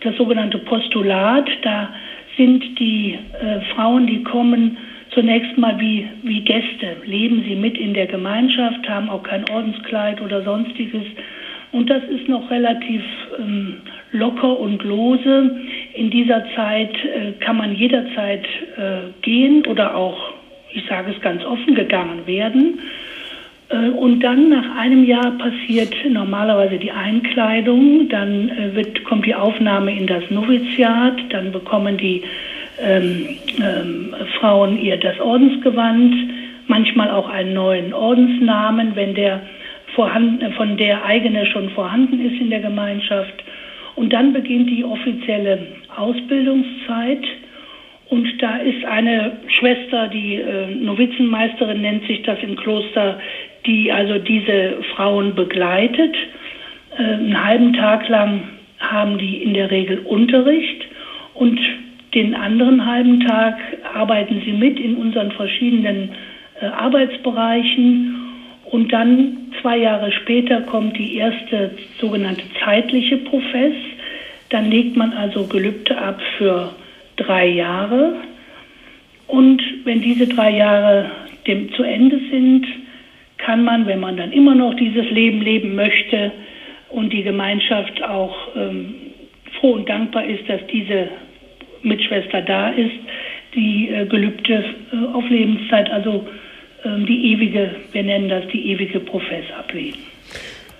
das 0.00 0.16
sogenannte 0.16 0.58
Postulat. 0.58 1.48
Da 1.62 1.90
sind 2.36 2.78
die 2.78 3.14
äh, 3.14 3.60
Frauen, 3.74 4.06
die 4.06 4.22
kommen, 4.22 4.76
zunächst 5.10 5.56
mal 5.56 5.78
wie, 5.80 6.06
wie 6.22 6.40
Gäste, 6.40 6.96
leben 7.04 7.42
sie 7.46 7.54
mit 7.54 7.78
in 7.78 7.94
der 7.94 8.06
Gemeinschaft, 8.06 8.88
haben 8.88 9.08
auch 9.08 9.22
kein 9.22 9.48
Ordenskleid 9.50 10.20
oder 10.20 10.42
sonstiges. 10.42 11.04
Und 11.72 11.88
das 11.90 12.02
ist 12.04 12.28
noch 12.28 12.50
relativ 12.50 13.02
ähm, 13.38 13.78
locker 14.12 14.58
und 14.58 14.82
lose. 14.82 15.58
In 15.94 16.10
dieser 16.10 16.44
Zeit 16.54 16.94
äh, 17.04 17.32
kann 17.40 17.56
man 17.56 17.74
jederzeit 17.74 18.44
äh, 18.76 19.10
gehen 19.22 19.66
oder 19.66 19.96
auch, 19.96 20.34
ich 20.72 20.84
sage 20.86 21.12
es 21.14 21.20
ganz 21.20 21.44
offen, 21.44 21.74
gegangen 21.74 22.26
werden. 22.26 22.78
Äh, 23.68 23.90
und 23.90 24.20
dann 24.20 24.48
nach 24.48 24.76
einem 24.76 25.04
Jahr 25.04 25.32
passiert 25.32 25.94
normalerweise 26.08 26.78
die 26.78 26.92
Einkleidung, 26.92 28.08
dann 28.08 28.48
äh, 28.48 28.74
wird, 28.74 29.04
kommt 29.04 29.26
die 29.26 29.34
Aufnahme 29.34 29.96
in 29.96 30.06
das 30.06 30.30
Noviziat, 30.30 31.16
dann 31.30 31.52
bekommen 31.52 31.96
die 31.96 32.22
ähm, 32.78 33.26
ähm, 33.58 34.14
Frauen 34.38 34.78
ihr 34.78 34.98
das 34.98 35.18
Ordensgewand, 35.18 36.14
manchmal 36.68 37.10
auch 37.10 37.28
einen 37.28 37.54
neuen 37.54 37.92
Ordensnamen, 37.92 38.94
wenn 38.94 39.14
der 39.14 39.40
vorhanden, 39.94 40.52
von 40.52 40.76
der 40.76 41.04
eigene 41.04 41.46
schon 41.46 41.70
vorhanden 41.70 42.20
ist 42.24 42.40
in 42.40 42.50
der 42.50 42.60
Gemeinschaft. 42.60 43.42
Und 43.96 44.12
dann 44.12 44.32
beginnt 44.32 44.70
die 44.70 44.84
offizielle 44.84 45.66
Ausbildungszeit. 45.96 47.24
Und 48.08 48.40
da 48.40 48.58
ist 48.58 48.84
eine 48.84 49.38
Schwester, 49.48 50.08
die 50.08 50.36
äh, 50.36 50.66
Novizenmeisterin 50.74 51.80
nennt 51.80 52.06
sich 52.06 52.22
das 52.22 52.38
im 52.42 52.56
Kloster, 52.56 53.18
die 53.64 53.90
also 53.90 54.18
diese 54.18 54.82
Frauen 54.94 55.34
begleitet. 55.34 56.14
Äh, 56.96 57.02
einen 57.02 57.44
halben 57.44 57.72
Tag 57.72 58.08
lang 58.08 58.42
haben 58.78 59.18
die 59.18 59.42
in 59.42 59.54
der 59.54 59.70
Regel 59.70 59.98
Unterricht 60.00 60.86
und 61.34 61.58
den 62.14 62.34
anderen 62.34 62.86
halben 62.86 63.20
Tag 63.20 63.58
arbeiten 63.94 64.42
sie 64.44 64.52
mit 64.52 64.78
in 64.78 64.96
unseren 64.96 65.32
verschiedenen 65.32 66.10
äh, 66.60 66.66
Arbeitsbereichen. 66.66 68.15
Und 68.70 68.92
dann 68.92 69.52
zwei 69.60 69.78
Jahre 69.78 70.10
später 70.12 70.60
kommt 70.62 70.98
die 70.98 71.16
erste 71.16 71.70
sogenannte 72.00 72.42
zeitliche 72.64 73.18
Profess. 73.18 73.74
Dann 74.48 74.70
legt 74.70 74.96
man 74.96 75.12
also 75.12 75.46
Gelübde 75.46 75.96
ab 75.96 76.20
für 76.36 76.74
drei 77.16 77.46
Jahre. 77.46 78.14
Und 79.26 79.62
wenn 79.84 80.00
diese 80.00 80.26
drei 80.26 80.56
Jahre 80.56 81.10
dem 81.46 81.72
zu 81.74 81.82
Ende 81.82 82.20
sind, 82.30 82.66
kann 83.38 83.64
man, 83.64 83.86
wenn 83.86 84.00
man 84.00 84.16
dann 84.16 84.32
immer 84.32 84.54
noch 84.54 84.74
dieses 84.74 85.08
Leben 85.10 85.40
leben 85.40 85.74
möchte 85.74 86.32
und 86.88 87.12
die 87.12 87.22
Gemeinschaft 87.22 88.02
auch 88.02 88.34
ähm, 88.56 88.94
froh 89.58 89.72
und 89.72 89.88
dankbar 89.88 90.24
ist, 90.24 90.48
dass 90.48 90.60
diese 90.72 91.08
Mitschwester 91.82 92.42
da 92.42 92.70
ist, 92.70 92.96
die 93.54 93.88
äh, 93.88 94.06
Gelübde 94.06 94.64
äh, 94.92 95.14
auf 95.14 95.28
Lebenszeit, 95.28 95.90
also 95.90 96.26
die 97.06 97.32
ewige, 97.32 97.70
wir 97.92 98.02
nennen 98.02 98.28
das 98.28 98.44
die 98.52 98.70
ewige 98.70 99.00
Profess 99.00 99.44
ablegen. 99.58 99.98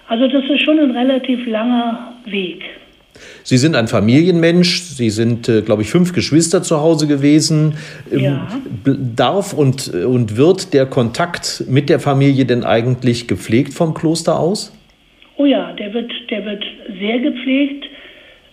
Also 0.09 0.29
das 0.29 0.45
ist 0.45 0.63
schon 0.63 0.79
ein 0.79 0.93
relativ 0.93 1.47
langer 1.47 2.13
Weg. 2.27 2.63
Sie 3.43 3.57
sind 3.57 3.77
ein 3.77 3.89
Familienmensch. 3.89 4.83
Sie 4.83 5.11
sind, 5.11 5.49
äh, 5.49 5.63
glaube 5.63 5.83
ich, 5.83 5.89
fünf 5.89 6.13
Geschwister 6.13 6.63
zu 6.63 6.81
Hause 6.81 7.07
gewesen. 7.07 7.75
Ähm, 8.13 8.21
ja. 8.21 8.49
Darf 8.85 9.53
und, 9.53 9.93
äh, 9.95 10.05
und 10.05 10.37
wird 10.37 10.75
der 10.75 10.87
Kontakt 10.87 11.65
mit 11.69 11.89
der 11.89 11.99
Familie 11.99 12.45
denn 12.45 12.65
eigentlich 12.65 13.27
gepflegt 13.27 13.73
vom 13.75 13.95
Kloster 13.95 14.39
aus? 14.39 14.73
Oh 15.37 15.45
ja, 15.45 15.73
der 15.73 15.93
wird, 15.93 16.13
der 16.31 16.45
wird 16.45 16.65
sehr 17.01 17.19
gepflegt. 17.19 17.87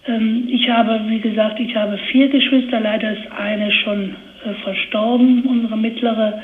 Ähm, 0.08 0.48
ich 0.50 0.70
habe, 0.70 1.02
wie 1.08 1.20
gesagt, 1.20 1.60
ich 1.60 1.76
habe 1.76 1.98
vier 2.12 2.30
Geschwister. 2.30 2.80
Leider 2.80 3.14
ist 3.14 3.32
eine 3.38 3.72
schon 3.72 4.16
äh, 4.46 4.54
verstorben, 4.64 5.44
unsere 5.44 5.78
mittlere. 5.78 6.42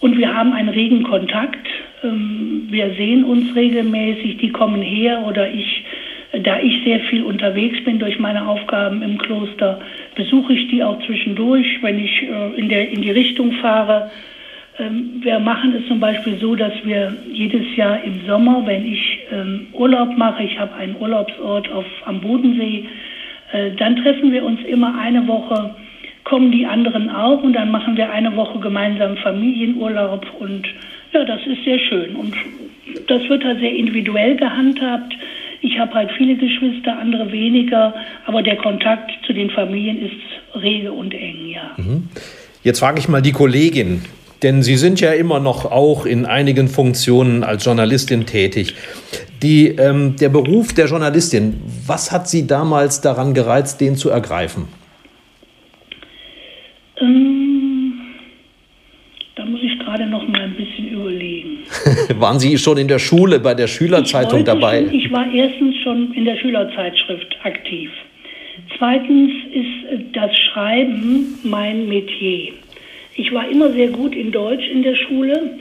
Und 0.00 0.18
wir 0.18 0.34
haben 0.34 0.52
einen 0.52 0.68
regen 0.68 1.02
Kontakt. 1.02 1.66
Ähm, 2.02 2.66
wir 2.70 2.94
sehen 2.94 3.24
uns 3.24 3.54
regelmäßig. 3.54 4.38
Die 4.38 4.50
kommen 4.50 4.82
her 4.82 5.24
oder 5.26 5.50
ich 5.50 5.84
da 6.42 6.58
ich 6.60 6.84
sehr 6.84 7.00
viel 7.00 7.22
unterwegs 7.22 7.82
bin 7.84 7.98
durch 7.98 8.18
meine 8.18 8.46
Aufgaben 8.46 9.02
im 9.02 9.18
Kloster, 9.18 9.80
besuche 10.14 10.52
ich 10.52 10.68
die 10.68 10.82
auch 10.82 11.02
zwischendurch, 11.06 11.78
wenn 11.82 11.98
ich 11.98 12.22
äh, 12.22 12.58
in, 12.58 12.68
der, 12.68 12.90
in 12.90 13.02
die 13.02 13.10
Richtung 13.10 13.52
fahre. 13.52 14.10
Ähm, 14.78 15.20
wir 15.20 15.38
machen 15.38 15.74
es 15.78 15.86
zum 15.88 16.00
Beispiel 16.00 16.36
so, 16.38 16.54
dass 16.54 16.72
wir 16.84 17.16
jedes 17.32 17.76
Jahr 17.76 18.02
im 18.02 18.26
Sommer, 18.26 18.62
wenn 18.66 18.86
ich 18.86 19.20
ähm, 19.32 19.68
Urlaub 19.72 20.16
mache, 20.16 20.42
ich 20.42 20.58
habe 20.58 20.74
einen 20.74 20.96
Urlaubsort 20.96 21.70
auf, 21.72 21.86
am 22.04 22.20
Bodensee, 22.20 22.84
äh, 23.52 23.70
dann 23.72 23.96
treffen 23.96 24.32
wir 24.32 24.44
uns 24.44 24.60
immer 24.64 24.98
eine 24.98 25.26
Woche, 25.26 25.74
kommen 26.26 26.50
die 26.50 26.66
anderen 26.66 27.08
auch 27.08 27.42
und 27.42 27.52
dann 27.52 27.70
machen 27.70 27.96
wir 27.96 28.10
eine 28.10 28.34
Woche 28.36 28.58
gemeinsam 28.58 29.16
Familienurlaub 29.18 30.26
und 30.40 30.66
ja, 31.12 31.24
das 31.24 31.40
ist 31.46 31.64
sehr 31.64 31.78
schön 31.78 32.16
und 32.16 32.34
das 33.06 33.22
wird 33.28 33.44
halt 33.44 33.60
sehr 33.60 33.72
individuell 33.72 34.36
gehandhabt. 34.36 35.14
Ich 35.60 35.78
habe 35.78 35.94
halt 35.94 36.10
viele 36.18 36.34
Geschwister, 36.34 36.98
andere 36.98 37.30
weniger, 37.30 37.94
aber 38.26 38.42
der 38.42 38.56
Kontakt 38.56 39.12
zu 39.24 39.32
den 39.32 39.50
Familien 39.50 40.02
ist 40.02 40.60
rege 40.60 40.92
und 40.92 41.14
eng, 41.14 41.46
ja. 41.46 41.70
Mhm. 41.76 42.08
Jetzt 42.64 42.80
frage 42.80 42.98
ich 42.98 43.08
mal 43.08 43.22
die 43.22 43.32
Kollegin, 43.32 44.02
denn 44.42 44.64
Sie 44.64 44.76
sind 44.76 45.00
ja 45.00 45.12
immer 45.12 45.38
noch 45.38 45.64
auch 45.64 46.06
in 46.06 46.26
einigen 46.26 46.66
Funktionen 46.66 47.44
als 47.44 47.64
Journalistin 47.64 48.26
tätig. 48.26 48.74
Die, 49.44 49.68
ähm, 49.68 50.16
der 50.16 50.30
Beruf 50.30 50.72
der 50.74 50.86
Journalistin, 50.86 51.62
was 51.86 52.10
hat 52.10 52.28
Sie 52.28 52.48
damals 52.48 53.00
daran 53.00 53.32
gereizt, 53.32 53.80
den 53.80 53.94
zu 53.94 54.10
ergreifen? 54.10 54.66
Ähm, 57.00 57.92
da 59.34 59.44
muss 59.44 59.60
ich 59.62 59.78
gerade 59.78 60.06
noch 60.06 60.26
mal 60.28 60.40
ein 60.42 60.54
bisschen 60.54 60.88
überlegen. 60.88 61.58
Waren 62.18 62.38
Sie 62.38 62.56
schon 62.56 62.78
in 62.78 62.88
der 62.88 62.98
Schule 62.98 63.38
bei 63.38 63.54
der 63.54 63.66
Schülerzeitung 63.66 64.40
ich 64.40 64.44
dabei? 64.46 64.84
Schon, 64.84 64.94
ich 64.94 65.12
war 65.12 65.30
erstens 65.32 65.76
schon 65.82 66.12
in 66.14 66.24
der 66.24 66.36
Schülerzeitschrift 66.36 67.36
aktiv. 67.44 67.90
Zweitens 68.78 69.32
ist 69.52 70.14
das 70.14 70.30
Schreiben 70.36 71.38
mein 71.44 71.88
Metier. 71.88 72.52
Ich 73.14 73.32
war 73.32 73.48
immer 73.48 73.70
sehr 73.72 73.88
gut 73.88 74.14
in 74.14 74.32
Deutsch 74.32 74.66
in 74.68 74.82
der 74.82 74.94
Schule 74.94 75.58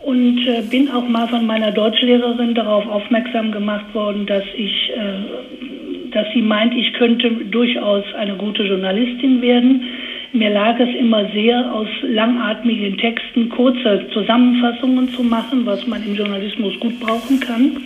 und 0.00 0.46
äh, 0.46 0.62
bin 0.62 0.90
auch 0.90 1.06
mal 1.08 1.28
von 1.28 1.46
meiner 1.46 1.70
Deutschlehrerin 1.70 2.54
darauf 2.54 2.86
aufmerksam 2.88 3.52
gemacht 3.52 3.94
worden, 3.94 4.26
dass 4.26 4.44
ich, 4.56 4.90
äh, 4.90 6.10
dass 6.10 6.26
sie 6.34 6.42
meint, 6.42 6.74
ich 6.74 6.92
könnte 6.94 7.30
durchaus 7.30 8.04
eine 8.16 8.34
gute 8.34 8.64
Journalistin 8.64 9.40
werden. 9.42 9.82
Mir 10.34 10.48
lag 10.48 10.80
es 10.80 10.88
immer 10.98 11.28
sehr, 11.34 11.74
aus 11.74 11.88
langatmigen 12.02 12.96
Texten 12.96 13.50
kurze 13.50 14.06
Zusammenfassungen 14.14 15.10
zu 15.10 15.22
machen, 15.22 15.66
was 15.66 15.86
man 15.86 16.02
im 16.04 16.14
Journalismus 16.14 16.78
gut 16.80 16.98
brauchen 17.00 17.38
kann. 17.38 17.76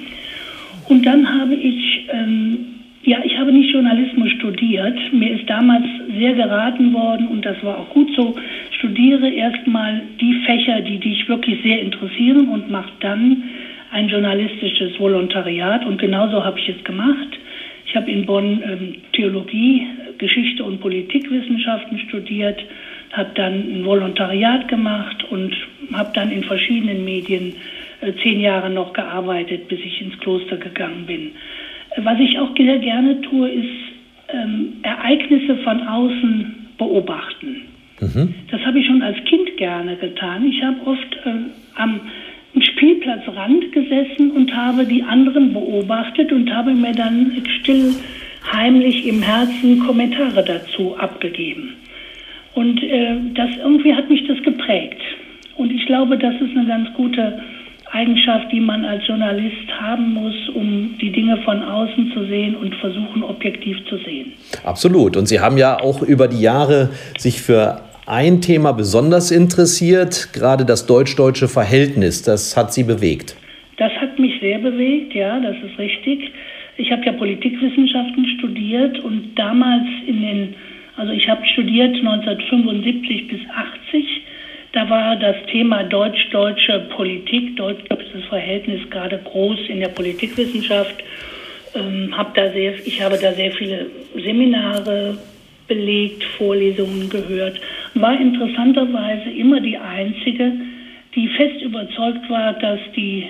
Und 0.88 1.04
dann 1.04 1.28
habe 1.28 1.54
ich, 1.56 2.08
ähm, 2.12 2.58
ja, 3.02 3.18
ich 3.24 3.36
habe 3.36 3.52
nicht 3.52 3.72
Journalismus 3.72 4.30
studiert. 4.38 4.96
Mir 5.12 5.32
ist 5.32 5.50
damals 5.50 5.86
sehr 6.16 6.34
geraten 6.34 6.92
worden 6.92 7.26
und 7.28 7.44
das 7.44 7.60
war 7.64 7.78
auch 7.78 7.88
gut 7.90 8.14
so. 8.14 8.36
Studiere 8.78 9.28
erstmal 9.28 10.02
die 10.20 10.34
Fächer, 10.46 10.82
die 10.82 10.98
dich 10.98 11.28
wirklich 11.28 11.60
sehr 11.64 11.80
interessieren 11.80 12.48
und 12.48 12.70
mach 12.70 12.88
dann 13.00 13.42
ein 13.90 14.08
journalistisches 14.08 15.00
Volontariat. 15.00 15.84
Und 15.84 15.98
genauso 15.98 16.44
habe 16.44 16.60
ich 16.60 16.68
es 16.68 16.84
gemacht. 16.84 17.38
Ich 17.96 18.02
habe 18.02 18.10
in 18.10 18.26
Bonn 18.26 18.62
ähm, 18.62 18.94
Theologie 19.14 19.86
Geschichte 20.18 20.62
und 20.62 20.82
Politikwissenschaften 20.82 21.98
studiert, 22.00 22.62
habe 23.12 23.30
dann 23.34 23.54
ein 23.54 23.86
Volontariat 23.86 24.68
gemacht 24.68 25.24
und 25.30 25.56
habe 25.94 26.10
dann 26.12 26.30
in 26.30 26.44
verschiedenen 26.44 27.06
Medien 27.06 27.54
äh, 28.02 28.12
zehn 28.22 28.40
Jahre 28.40 28.68
noch 28.68 28.92
gearbeitet, 28.92 29.68
bis 29.68 29.78
ich 29.80 30.02
ins 30.02 30.18
Kloster 30.18 30.58
gegangen 30.58 31.06
bin. 31.06 31.30
Was 31.96 32.20
ich 32.20 32.38
auch 32.38 32.54
sehr 32.54 32.76
gerne 32.80 33.18
tue, 33.22 33.48
ist 33.48 33.72
ähm, 34.28 34.74
Ereignisse 34.82 35.56
von 35.64 35.82
außen 35.88 36.54
beobachten. 36.76 37.62
Mhm. 38.02 38.34
Das 38.50 38.60
habe 38.60 38.78
ich 38.78 38.86
schon 38.86 39.00
als 39.00 39.16
Kind 39.24 39.56
gerne 39.56 39.96
getan. 39.96 40.46
Ich 40.46 40.62
habe 40.62 40.86
oft 40.86 41.16
äh, 41.24 41.30
am 41.76 42.00
Spielplatzrand 42.76 43.72
gesessen 43.72 44.30
und 44.32 44.54
habe 44.54 44.84
die 44.84 45.02
anderen 45.02 45.52
beobachtet 45.52 46.30
und 46.30 46.52
habe 46.54 46.72
mir 46.72 46.92
dann 46.92 47.32
still 47.60 47.94
heimlich 48.52 49.06
im 49.06 49.22
Herzen 49.22 49.80
Kommentare 49.80 50.44
dazu 50.44 50.96
abgegeben. 50.98 51.74
Und 52.54 52.82
äh, 52.82 53.16
das 53.34 53.50
irgendwie 53.62 53.94
hat 53.94 54.08
mich 54.08 54.26
das 54.26 54.42
geprägt. 54.42 55.00
Und 55.56 55.72
ich 55.72 55.86
glaube, 55.86 56.18
das 56.18 56.34
ist 56.34 56.56
eine 56.56 56.66
ganz 56.66 56.92
gute 56.94 57.40
Eigenschaft, 57.92 58.52
die 58.52 58.60
man 58.60 58.84
als 58.84 59.06
Journalist 59.06 59.68
haben 59.80 60.12
muss, 60.12 60.34
um 60.54 60.96
die 61.00 61.12
Dinge 61.12 61.38
von 61.44 61.62
außen 61.62 62.12
zu 62.12 62.26
sehen 62.26 62.54
und 62.56 62.74
versuchen, 62.76 63.22
objektiv 63.22 63.78
zu 63.88 63.96
sehen. 63.98 64.32
Absolut. 64.64 65.16
Und 65.16 65.26
Sie 65.26 65.40
haben 65.40 65.56
ja 65.56 65.80
auch 65.80 66.02
über 66.02 66.28
die 66.28 66.40
Jahre 66.40 66.90
sich 67.16 67.40
für 67.40 67.80
ein 68.06 68.40
Thema 68.40 68.72
besonders 68.72 69.30
interessiert, 69.30 70.32
gerade 70.32 70.64
das 70.64 70.86
deutsch-deutsche 70.86 71.48
Verhältnis. 71.48 72.22
Das 72.22 72.56
hat 72.56 72.72
Sie 72.72 72.84
bewegt. 72.84 73.36
Das 73.78 73.92
hat 74.00 74.18
mich 74.18 74.40
sehr 74.40 74.58
bewegt, 74.58 75.14
ja, 75.14 75.38
das 75.40 75.56
ist 75.56 75.78
richtig. 75.78 76.32
Ich 76.76 76.90
habe 76.92 77.04
ja 77.04 77.12
Politikwissenschaften 77.12 78.26
studiert 78.38 78.98
und 79.00 79.34
damals 79.34 79.86
in 80.06 80.22
den, 80.22 80.54
also 80.96 81.12
ich 81.12 81.28
habe 81.28 81.44
studiert 81.46 81.96
1975 81.96 83.28
bis 83.28 83.40
80. 83.50 84.22
Da 84.72 84.88
war 84.88 85.16
das 85.16 85.36
Thema 85.50 85.84
deutsch-deutsche 85.84 86.86
Politik, 86.94 87.56
deutsch-deutsches 87.56 88.24
Verhältnis 88.28 88.80
gerade 88.90 89.18
groß 89.18 89.58
in 89.68 89.80
der 89.80 89.88
Politikwissenschaft. 89.88 91.02
Ähm, 91.74 92.16
hab 92.16 92.34
da 92.34 92.50
sehr, 92.52 92.74
ich 92.86 93.02
habe 93.02 93.18
da 93.20 93.32
sehr 93.32 93.52
viele 93.52 93.86
Seminare 94.14 95.18
belegt, 95.68 96.24
Vorlesungen 96.38 97.08
gehört. 97.10 97.60
War 97.94 98.20
interessanterweise 98.20 99.30
immer 99.30 99.60
die 99.60 99.78
einzige, 99.78 100.52
die 101.14 101.28
fest 101.28 101.62
überzeugt 101.62 102.28
war, 102.28 102.52
dass 102.54 102.80
die 102.94 103.26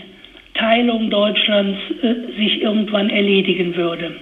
Teilung 0.55 1.11
Deutschlands 1.11 1.79
äh, 2.03 2.33
sich 2.37 2.63
irgendwann 2.63 3.11
erledigen 3.11 3.77
würde. 3.77 4.17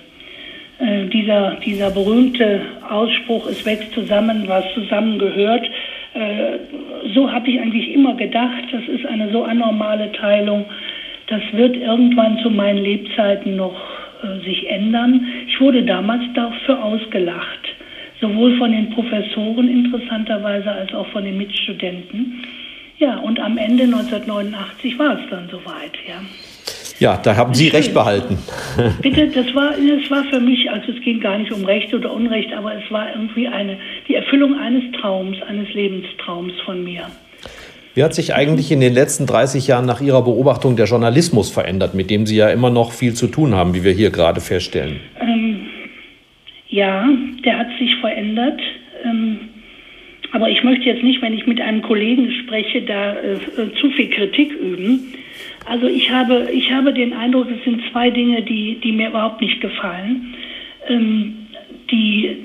Äh, 0.79 1.07
dieser, 1.07 1.57
dieser 1.65 1.91
berühmte 1.91 2.61
Ausspruch, 2.89 3.47
es 3.47 3.65
wächst 3.65 3.93
zusammen, 3.95 4.45
was 4.47 4.65
zusammengehört, 4.75 5.65
äh, 6.15 6.59
so 7.15 7.31
habe 7.31 7.51
ich 7.51 7.61
eigentlich 7.61 7.93
immer 7.93 8.15
gedacht, 8.15 8.65
das 8.73 8.83
ist 8.89 9.07
eine 9.07 9.31
so 9.31 9.45
anormale 9.45 10.11
Teilung, 10.13 10.65
das 11.27 11.43
wird 11.53 11.77
irgendwann 11.77 12.39
zu 12.39 12.51
meinen 12.51 12.83
Lebzeiten 12.83 13.57
noch 13.57 13.81
äh, 14.23 14.45
sich 14.45 14.69
ändern. 14.69 15.27
Ich 15.49 15.61
wurde 15.61 15.83
damals 15.83 16.23
dafür 16.35 16.83
ausgelacht, 16.83 17.69
sowohl 18.21 18.57
von 18.59 18.73
den 18.73 18.91
Professoren 18.91 19.69
interessanterweise 19.69 20.71
als 20.71 20.93
auch 20.95 21.07
von 21.09 21.25
den 21.25 21.37
Mitstudenten. 21.37 22.45
Ja, 22.99 23.19
und 23.19 23.41
am 23.41 23.59
Ende 23.59 23.85
1989 23.85 24.99
war 24.99 25.19
es 25.19 25.31
dann 25.31 25.49
soweit, 25.51 25.93
ja. 26.07 26.23
Ja, 27.01 27.17
da 27.17 27.37
haben 27.37 27.55
Sie 27.55 27.69
recht 27.69 27.93
behalten. 27.93 28.39
Bitte, 29.03 29.27
das 29.29 29.53
war, 29.55 29.73
das 29.73 30.11
war 30.11 30.25
für 30.31 30.41
mich, 30.41 30.71
also 30.71 30.93
es 30.93 31.01
ging 31.03 31.21
gar 31.21 31.39
nicht 31.39 31.53
um 31.53 31.65
Recht 31.65 31.93
oder 31.93 32.13
Unrecht, 32.13 32.53
aber 32.53 32.73
es 32.77 32.91
war 32.91 33.09
irgendwie 33.13 33.49
eine, 33.49 33.79
die 34.09 34.15
Erfüllung 34.15 34.57
eines 34.59 34.85
Traums, 34.93 35.37
eines 35.43 35.73
Lebenstraums 35.75 36.53
von 36.65 36.85
mir. 36.85 37.07
Wie 37.95 38.03
hat 38.03 38.15
sich 38.15 38.35
eigentlich 38.35 38.73
in 38.73 38.81
den 38.81 38.93
letzten 38.93 39.27
30 39.27 39.69
Jahren 39.69 39.87
nach 39.87 40.01
Ihrer 40.01 40.23
Beobachtung 40.23 40.75
der 40.75 40.87
Journalismus 40.87 41.51
verändert, 41.51 41.95
mit 41.95 42.11
dem 42.11 42.27
Sie 42.27 42.37
ja 42.37 42.49
immer 42.49 42.71
noch 42.71 42.91
viel 42.91 43.15
zu 43.15 43.29
tun 43.29 43.55
haben, 43.55 43.73
wie 43.75 43.85
wir 43.85 43.93
hier 43.93 44.11
gerade 44.11 44.41
feststellen? 44.41 44.99
Ähm, 45.21 45.44
ja, 46.75 47.09
der 47.45 47.59
hat 47.59 47.69
sich 47.79 47.95
verändert. 47.97 48.61
Ähm, 49.05 49.39
aber 50.33 50.51
ich 50.51 50.65
möchte 50.65 50.87
jetzt 50.87 51.05
nicht, 51.05 51.23
wenn 51.23 51.33
ich 51.33 51.47
mit 51.47 51.61
einem 51.61 51.83
Kollegen 51.83 52.33
spreche, 52.43 52.83
da 52.83 53.15
äh, 53.15 53.35
äh 53.35 53.73
zu 53.81 53.91
viel 53.91 54.11
Kritik 54.11 54.53
üben. 54.53 55.15
Also 55.67 55.87
ich 55.87 56.11
habe, 56.11 56.49
ich 56.53 56.73
habe 56.73 56.93
den 56.93 57.13
Eindruck, 57.13 57.47
es 57.49 57.63
sind 57.63 57.81
zwei 57.93 58.11
Dinge, 58.11 58.43
die, 58.43 58.81
die 58.83 58.91
mir 58.91 59.11
überhaupt 59.11 59.41
nicht 59.41 59.61
gefallen. 59.61 60.35
Ähm, 60.89 61.47
die 61.93 62.39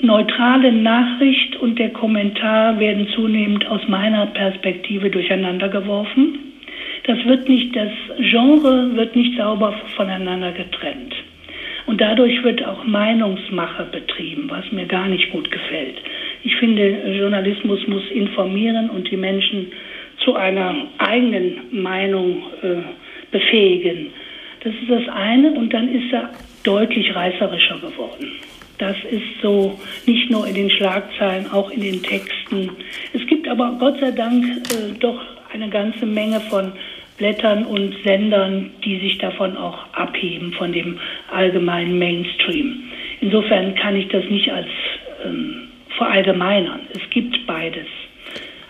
neutrale 0.00 0.72
Nachricht 0.72 1.54
und 1.56 1.78
der 1.78 1.90
Kommentar 1.90 2.80
werden 2.80 3.06
zunehmend 3.14 3.64
aus 3.68 3.86
meiner 3.86 4.26
Perspektive 4.26 5.08
durcheinandergeworfen. 5.08 6.38
Das 7.04 7.24
wird 7.26 7.48
nicht, 7.48 7.76
das 7.76 7.92
Genre 8.18 8.96
wird 8.96 9.14
nicht 9.14 9.36
sauber 9.36 9.72
voneinander 9.94 10.50
getrennt. 10.50 11.14
Und 11.88 12.02
dadurch 12.02 12.44
wird 12.44 12.62
auch 12.66 12.84
Meinungsmache 12.84 13.84
betrieben, 13.84 14.44
was 14.50 14.70
mir 14.72 14.84
gar 14.84 15.08
nicht 15.08 15.30
gut 15.32 15.50
gefällt. 15.50 15.96
Ich 16.44 16.54
finde, 16.56 17.16
Journalismus 17.18 17.80
muss 17.86 18.02
informieren 18.10 18.90
und 18.90 19.10
die 19.10 19.16
Menschen 19.16 19.72
zu 20.22 20.34
einer 20.34 20.74
eigenen 20.98 21.82
Meinung 21.82 22.42
äh, 22.60 22.82
befähigen. 23.30 24.08
Das 24.62 24.74
ist 24.74 24.90
das 24.90 25.08
eine. 25.08 25.50
Und 25.52 25.72
dann 25.72 25.88
ist 25.88 26.12
er 26.12 26.28
deutlich 26.62 27.14
reißerischer 27.14 27.78
geworden. 27.78 28.32
Das 28.76 28.96
ist 29.10 29.40
so 29.40 29.80
nicht 30.04 30.30
nur 30.30 30.46
in 30.46 30.56
den 30.56 30.70
Schlagzeilen, 30.70 31.50
auch 31.50 31.70
in 31.70 31.80
den 31.80 32.02
Texten. 32.02 32.68
Es 33.14 33.26
gibt 33.28 33.48
aber 33.48 33.78
Gott 33.80 33.98
sei 33.98 34.10
Dank 34.10 34.44
äh, 34.44 34.92
doch 35.00 35.22
eine 35.54 35.70
ganze 35.70 36.04
Menge 36.04 36.40
von 36.50 36.70
Blättern 37.18 37.64
und 37.64 37.94
Sendern, 38.04 38.70
die 38.84 38.98
sich 39.00 39.18
davon 39.18 39.56
auch 39.56 39.78
abheben, 39.92 40.52
von 40.52 40.72
dem 40.72 40.98
allgemeinen 41.30 41.98
Mainstream. 41.98 42.84
Insofern 43.20 43.74
kann 43.74 43.96
ich 43.96 44.08
das 44.08 44.24
nicht 44.30 44.50
als 44.50 44.68
ähm, 45.24 45.68
verallgemeinern. 45.96 46.80
Es 46.94 47.10
gibt 47.10 47.46
beides. 47.46 47.86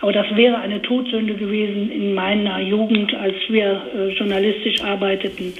Aber 0.00 0.12
das 0.12 0.26
wäre 0.34 0.58
eine 0.58 0.80
Todsünde 0.80 1.34
gewesen 1.34 1.90
in 1.90 2.14
meiner 2.14 2.60
Jugend, 2.60 3.14
als 3.14 3.34
wir 3.48 3.82
äh, 3.94 4.12
journalistisch 4.14 4.80
arbeiteten, 4.82 5.52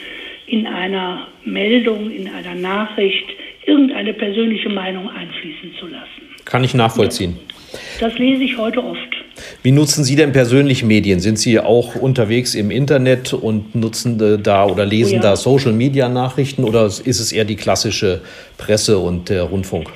in 0.47 0.67
einer 0.67 1.27
Meldung, 1.45 2.11
in 2.11 2.29
einer 2.29 2.55
Nachricht 2.55 3.27
irgendeine 3.67 4.15
persönliche 4.15 4.71
Meinung 4.71 5.11
einfließen 5.11 5.75
zu 5.79 5.87
lassen. 5.87 6.23
Kann 6.47 6.65
ich 6.65 6.73
nachvollziehen. 6.73 7.37
Das 8.01 8.19
lese 8.19 8.45
ich 8.45 8.57
heute 8.57 8.83
oft. 8.83 9.17
Wie 9.63 9.73
nutzen 9.73 10.05
Sie 10.05 10.17
denn 10.17 10.33
persönlich 10.33 10.85
Medien? 10.85 11.21
Sind 11.21 11.39
Sie 11.39 11.59
auch 11.59 11.95
unterwegs 11.95 12.55
im 12.55 12.71
Internet 12.71 13.33
und 13.33 13.75
nutzen 13.75 14.21
äh, 14.21 14.39
da 14.39 14.67
oder 14.67 14.85
lesen 14.85 15.15
oh 15.15 15.17
ja. 15.17 15.23
da 15.23 15.37
Social-Media-Nachrichten 15.37 16.65
oder 16.65 16.87
ist 16.87 17.07
es 17.07 17.33
eher 17.33 17.45
die 17.45 17.57
klassische 17.57 18.21
Presse 18.57 18.99
und 18.99 19.29
der 19.29 19.45
Rundfunk? 19.45 19.89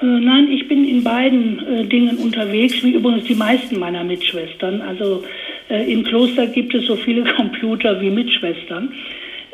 Äh, 0.00 0.06
nein, 0.06 0.48
ich 0.50 0.68
bin 0.68 0.86
in 0.86 1.02
beiden 1.02 1.66
äh, 1.66 1.84
Dingen 1.84 2.16
unterwegs, 2.18 2.82
wie 2.82 2.92
übrigens 2.92 3.24
die 3.24 3.34
meisten 3.34 3.78
meiner 3.78 4.04
Mitschwestern. 4.04 4.82
Also 4.82 5.24
äh, 5.68 5.90
im 5.90 6.04
Kloster 6.04 6.46
gibt 6.46 6.74
es 6.74 6.86
so 6.86 6.96
viele 6.96 7.24
Computer 7.36 8.00
wie 8.00 8.10
Mitschwestern. 8.10 8.92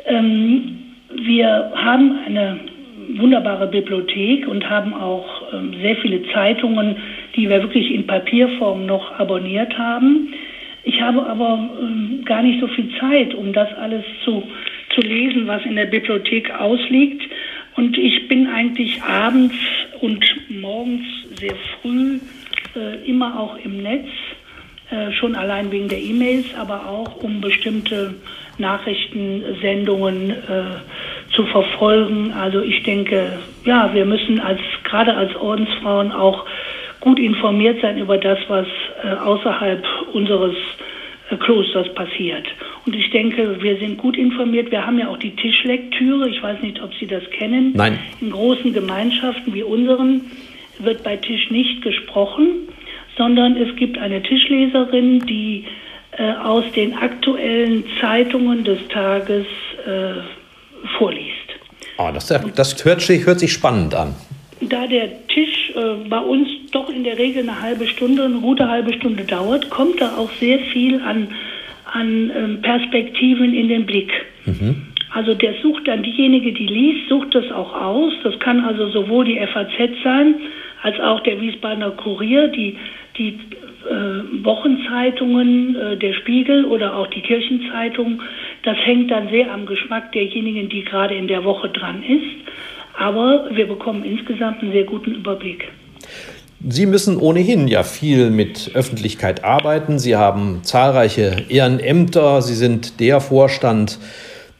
Ähm, 0.05 0.79
wir 1.15 1.71
haben 1.75 2.17
eine 2.25 2.59
wunderbare 3.17 3.67
Bibliothek 3.67 4.47
und 4.47 4.69
haben 4.69 4.93
auch 4.93 5.53
ähm, 5.53 5.73
sehr 5.81 5.95
viele 5.97 6.23
Zeitungen, 6.33 6.95
die 7.35 7.49
wir 7.49 7.61
wirklich 7.61 7.91
in 7.91 8.07
Papierform 8.07 8.85
noch 8.85 9.19
abonniert 9.19 9.77
haben. 9.77 10.33
Ich 10.83 11.01
habe 11.01 11.25
aber 11.25 11.69
ähm, 11.81 12.23
gar 12.25 12.43
nicht 12.43 12.59
so 12.59 12.67
viel 12.67 12.89
Zeit, 12.99 13.33
um 13.33 13.53
das 13.53 13.73
alles 13.77 14.03
zu, 14.23 14.43
zu 14.93 15.01
lesen, 15.01 15.47
was 15.47 15.63
in 15.65 15.75
der 15.75 15.85
Bibliothek 15.85 16.51
ausliegt. 16.51 17.23
Und 17.75 17.97
ich 17.97 18.27
bin 18.27 18.47
eigentlich 18.47 19.01
abends 19.01 19.55
und 20.01 20.23
morgens 20.49 21.05
sehr 21.39 21.55
früh 21.81 22.19
äh, 22.75 23.09
immer 23.09 23.39
auch 23.39 23.57
im 23.63 23.81
Netz, 23.81 24.07
äh, 24.91 25.11
schon 25.13 25.35
allein 25.35 25.71
wegen 25.71 25.87
der 25.87 25.99
E-Mails, 25.99 26.45
aber 26.55 26.87
auch 26.87 27.23
um 27.23 27.41
bestimmte 27.41 28.15
Nachrichtensendungen 28.57 30.29
äh, 30.31 31.33
zu 31.35 31.45
verfolgen. 31.45 32.31
Also 32.33 32.61
ich 32.61 32.83
denke, 32.83 33.39
ja, 33.65 33.91
wir 33.93 34.05
müssen 34.05 34.39
als 34.39 34.59
gerade 34.83 35.15
als 35.15 35.35
Ordensfrauen 35.35 36.11
auch 36.11 36.45
gut 37.03 37.19
informiert 37.19 37.81
sein 37.81 37.97
über 37.97 38.17
das, 38.17 38.39
was 38.47 38.65
äh, 39.03 39.09
außerhalb 39.15 39.83
unseres 40.13 40.55
äh, 41.29 41.35
Klosters 41.35 41.93
passiert. 41.93 42.47
Und 42.85 42.95
ich 42.95 43.11
denke, 43.11 43.61
wir 43.61 43.77
sind 43.77 43.97
gut 43.97 44.15
informiert. 44.15 44.71
Wir 44.71 44.85
haben 44.85 44.97
ja 44.97 45.09
auch 45.09 45.17
die 45.17 45.35
Tischlektüre. 45.35 46.29
Ich 46.29 46.41
weiß 46.41 46.61
nicht, 46.61 46.81
ob 46.81 46.93
Sie 46.95 47.05
das 47.05 47.23
kennen. 47.37 47.73
Nein. 47.75 47.99
In 48.21 48.31
großen 48.31 48.71
Gemeinschaften 48.73 49.53
wie 49.53 49.63
unseren 49.63 50.21
wird 50.79 51.03
bei 51.03 51.17
Tisch 51.17 51.51
nicht 51.51 51.81
gesprochen, 51.81 52.69
sondern 53.17 53.57
es 53.57 53.75
gibt 53.75 53.97
eine 53.97 54.23
Tischleserin, 54.23 55.25
die 55.25 55.65
äh, 56.17 56.31
aus 56.35 56.63
den 56.73 56.93
aktuellen 56.93 57.83
Zeitungen 57.99 58.63
des 58.63 58.79
Tages 58.87 59.45
äh, 59.85 60.21
vorliest. 60.97 61.33
Oh, 61.97 62.09
das, 62.13 62.27
das 62.27 62.85
hört, 62.85 63.01
hört, 63.01 63.39
sich 63.39 63.51
spannend 63.51 63.93
an. 63.93 64.15
Da 64.61 64.87
der 64.87 65.27
Tisch 65.27 65.62
äh, 65.75 66.07
bei 66.09 66.19
uns 66.19 66.47
doch 66.71 66.89
in 66.89 67.03
der 67.03 67.17
Regel 67.17 67.43
eine 67.43 67.61
halbe 67.61 67.87
Stunde, 67.87 68.23
eine 68.23 68.39
gute 68.39 68.67
halbe 68.69 68.93
Stunde 68.93 69.23
dauert, 69.23 69.69
kommt 69.69 70.01
da 70.01 70.17
auch 70.17 70.31
sehr 70.39 70.59
viel 70.59 71.01
an 71.01 71.27
an 71.93 72.31
ähm, 72.35 72.61
Perspektiven 72.61 73.53
in 73.53 73.69
den 73.69 73.85
Blick. 73.85 74.11
Mhm. 74.45 74.87
Also 75.11 75.35
der 75.35 75.53
sucht 75.61 75.87
dann 75.87 76.01
diejenige, 76.01 76.51
die 76.53 76.65
liest, 76.65 77.07
sucht 77.07 77.35
das 77.35 77.51
auch 77.51 77.73
aus. 77.79 78.13
Das 78.23 78.37
kann 78.39 78.61
also 78.61 78.89
sowohl 78.89 79.25
die 79.25 79.39
FAZ 79.39 79.91
sein, 80.03 80.35
als 80.81 80.99
auch 80.99 81.19
der 81.21 81.39
Wiesbadener 81.39 81.91
Kurier, 81.91 82.47
die, 82.47 82.77
die 83.17 83.39
äh, 83.87 84.43
Wochenzeitungen, 84.43 85.75
äh, 85.75 85.97
der 85.97 86.13
Spiegel 86.13 86.65
oder 86.65 86.95
auch 86.97 87.07
die 87.07 87.21
Kirchenzeitung. 87.21 88.23
Das 88.63 88.77
hängt 88.77 89.11
dann 89.11 89.29
sehr 89.29 89.53
am 89.53 89.67
Geschmack 89.67 90.11
derjenigen, 90.13 90.67
die 90.69 90.83
gerade 90.83 91.13
in 91.13 91.27
der 91.27 91.43
Woche 91.43 91.69
dran 91.69 92.01
ist. 92.01 92.49
Aber 93.03 93.49
wir 93.51 93.67
bekommen 93.67 94.05
insgesamt 94.05 94.61
einen 94.61 94.71
sehr 94.71 94.85
guten 94.85 95.11
Überblick. 95.11 95.65
Sie 96.69 96.85
müssen 96.85 97.17
ohnehin 97.17 97.67
ja 97.67 97.83
viel 97.83 98.29
mit 98.29 98.71
Öffentlichkeit 98.73 99.43
arbeiten. 99.43 99.99
Sie 99.99 100.15
haben 100.15 100.61
zahlreiche 100.63 101.43
Ehrenämter. 101.49 102.41
Sie 102.41 102.55
sind 102.55 103.01
der 103.01 103.19
Vorstand 103.19 103.99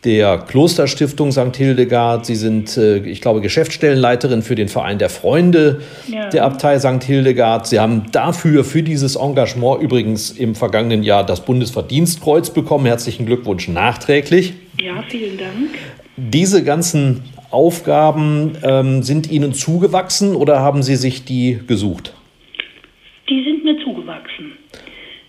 der 0.03 0.39
Klosterstiftung 0.39 1.32
St. 1.32 1.56
Hildegard. 1.56 2.25
Sie 2.25 2.36
sind, 2.36 2.75
äh, 2.75 2.97
ich 2.97 3.21
glaube, 3.21 3.39
Geschäftsstellenleiterin 3.39 4.41
für 4.41 4.56
den 4.56 4.67
Verein 4.67 4.99
der 4.99 5.10
Freunde 5.10 5.79
ja. 6.10 6.27
der 6.27 6.43
Abtei 6.43 6.77
St. 6.77 7.01
Hildegard. 7.01 7.65
Sie 7.67 7.79
haben 7.79 8.08
dafür, 8.12 8.65
für 8.65 8.84
dieses 8.84 9.15
Engagement 9.15 9.82
übrigens 9.82 10.32
im 10.32 10.56
vergangenen 10.56 11.03
Jahr 11.03 11.25
das 11.25 11.45
Bundesverdienstkreuz 11.45 12.49
bekommen. 12.49 12.88
Herzlichen 12.88 13.25
Glückwunsch 13.25 13.69
nachträglich. 13.69 14.51
Ja, 14.82 15.01
vielen 15.08 15.38
Dank. 15.38 15.69
Diese 16.17 16.65
ganzen 16.65 17.23
Aufgaben 17.54 18.58
ähm, 18.63 19.04
sind 19.04 19.32
Ihnen 19.32 19.54
zugewachsen 19.54 20.36
oder 20.36 20.60
haben 20.60 20.82
Sie 20.82 20.96
sich 20.96 21.24
die 21.24 21.60
gesucht? 21.68 22.13
Die 23.30 23.44
sind 23.44 23.63
mir 23.63 23.78
zugewachsen. 23.84 24.58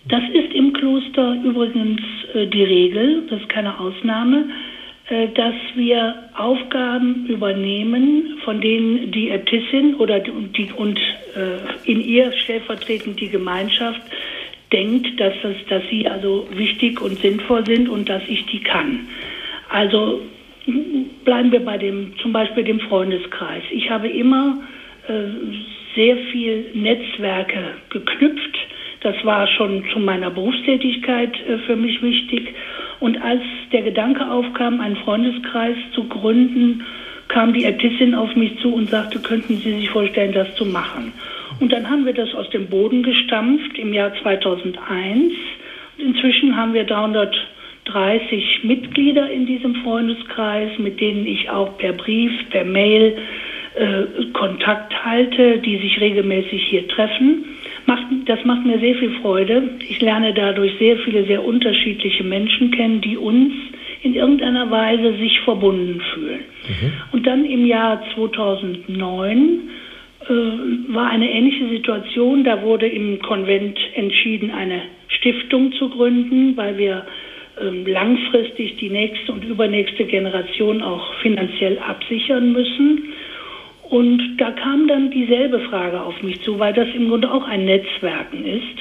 Das 0.07 0.23
ist 0.33 0.53
im 0.53 0.73
Kloster 0.73 1.37
übrigens 1.43 2.01
äh, 2.33 2.47
die 2.47 2.63
Regel, 2.63 3.27
das 3.29 3.41
ist 3.41 3.49
keine 3.49 3.79
Ausnahme, 3.79 4.49
äh, 5.09 5.27
dass 5.35 5.53
wir 5.75 6.15
Aufgaben 6.35 7.27
übernehmen, 7.27 8.39
von 8.43 8.59
denen 8.59 9.11
die 9.11 9.29
Äbtissin 9.29 9.95
oder 9.95 10.19
die, 10.19 10.71
und 10.75 10.99
äh, 11.35 11.89
in 11.89 12.01
ihr 12.01 12.31
stellvertretend 12.31 13.19
die 13.19 13.29
Gemeinschaft 13.29 14.01
denkt, 14.71 15.19
dass, 15.19 15.33
das, 15.43 15.55
dass 15.69 15.83
sie 15.91 16.07
also 16.07 16.47
wichtig 16.51 17.01
und 17.01 17.19
sinnvoll 17.19 17.63
sind 17.67 17.87
und 17.87 18.09
dass 18.09 18.23
ich 18.27 18.45
die 18.47 18.61
kann. 18.61 19.07
Also 19.69 20.21
bleiben 21.23 21.51
wir 21.51 21.63
bei 21.63 21.77
dem, 21.77 22.13
zum 22.21 22.33
Beispiel 22.33 22.63
dem 22.63 22.79
Freundeskreis. 22.79 23.63
Ich 23.71 23.89
habe 23.89 24.07
immer 24.07 24.57
äh, 25.07 25.13
sehr 25.95 26.17
viel 26.31 26.65
Netzwerke 26.73 27.75
geknüpft. 27.89 28.57
Das 29.01 29.15
war 29.23 29.47
schon 29.47 29.83
zu 29.93 29.99
meiner 29.99 30.31
Berufstätigkeit 30.31 31.33
äh, 31.47 31.59
für 31.59 31.75
mich 31.75 32.01
wichtig. 32.01 32.53
Und 32.99 33.21
als 33.21 33.41
der 33.71 33.83
Gedanke 33.83 34.29
aufkam, 34.29 34.81
einen 34.81 34.95
Freundeskreis 34.97 35.77
zu 35.93 36.05
gründen, 36.05 36.83
kam 37.27 37.53
die 37.53 37.65
Äbtissin 37.65 38.15
auf 38.15 38.35
mich 38.35 38.59
zu 38.59 38.73
und 38.73 38.89
sagte, 38.89 39.19
könnten 39.19 39.57
Sie 39.57 39.73
sich 39.73 39.89
vorstellen, 39.89 40.33
das 40.33 40.53
zu 40.55 40.65
machen. 40.65 41.13
Und 41.59 41.71
dann 41.71 41.89
haben 41.89 42.05
wir 42.05 42.13
das 42.13 42.33
aus 42.35 42.49
dem 42.49 42.67
Boden 42.67 43.03
gestampft 43.03 43.77
im 43.77 43.93
Jahr 43.93 44.11
2001. 44.21 45.33
Und 45.97 46.05
inzwischen 46.05 46.55
haben 46.55 46.73
wir 46.73 46.83
330 47.85 48.63
Mitglieder 48.63 49.29
in 49.29 49.45
diesem 49.45 49.75
Freundeskreis, 49.75 50.77
mit 50.79 50.99
denen 50.99 51.25
ich 51.25 51.49
auch 51.49 51.77
per 51.77 51.93
Brief, 51.93 52.31
per 52.49 52.65
Mail 52.65 53.17
äh, 53.75 54.25
Kontakt 54.33 55.05
halte, 55.05 55.59
die 55.59 55.77
sich 55.77 55.99
regelmäßig 55.99 56.63
hier 56.63 56.87
treffen. 56.87 57.45
Macht, 57.85 58.05
das 58.25 58.43
macht 58.45 58.65
mir 58.65 58.79
sehr 58.79 58.95
viel 58.95 59.11
Freude. 59.21 59.69
Ich 59.87 60.01
lerne 60.01 60.33
dadurch 60.33 60.73
sehr 60.79 60.97
viele 60.99 61.25
sehr 61.25 61.43
unterschiedliche 61.43 62.23
Menschen 62.23 62.71
kennen, 62.71 63.01
die 63.01 63.17
uns 63.17 63.53
in 64.01 64.15
irgendeiner 64.15 64.69
Weise 64.71 65.17
sich 65.17 65.39
verbunden 65.41 66.01
fühlen. 66.13 66.39
Mhm. 66.67 66.93
Und 67.11 67.27
dann 67.27 67.45
im 67.45 67.65
Jahr 67.65 68.03
2009 68.15 69.59
äh, 70.21 70.33
war 70.93 71.09
eine 71.09 71.29
ähnliche 71.29 71.69
Situation. 71.69 72.43
Da 72.43 72.61
wurde 72.61 72.87
im 72.87 73.19
Konvent 73.19 73.77
entschieden, 73.95 74.51
eine 74.51 74.81
Stiftung 75.07 75.73
zu 75.73 75.89
gründen, 75.89 76.57
weil 76.57 76.77
wir 76.77 77.05
langfristig 77.57 78.77
die 78.77 78.89
nächste 78.89 79.31
und 79.31 79.43
übernächste 79.43 80.05
Generation 80.05 80.81
auch 80.81 81.13
finanziell 81.21 81.79
absichern 81.79 82.51
müssen. 82.51 83.13
Und 83.89 84.37
da 84.37 84.51
kam 84.51 84.87
dann 84.87 85.11
dieselbe 85.11 85.59
Frage 85.61 86.01
auf 86.01 86.21
mich 86.21 86.41
zu, 86.41 86.59
weil 86.59 86.73
das 86.73 86.87
im 86.93 87.09
Grunde 87.09 87.31
auch 87.31 87.47
ein 87.47 87.65
Netzwerken 87.65 88.45
ist. 88.45 88.77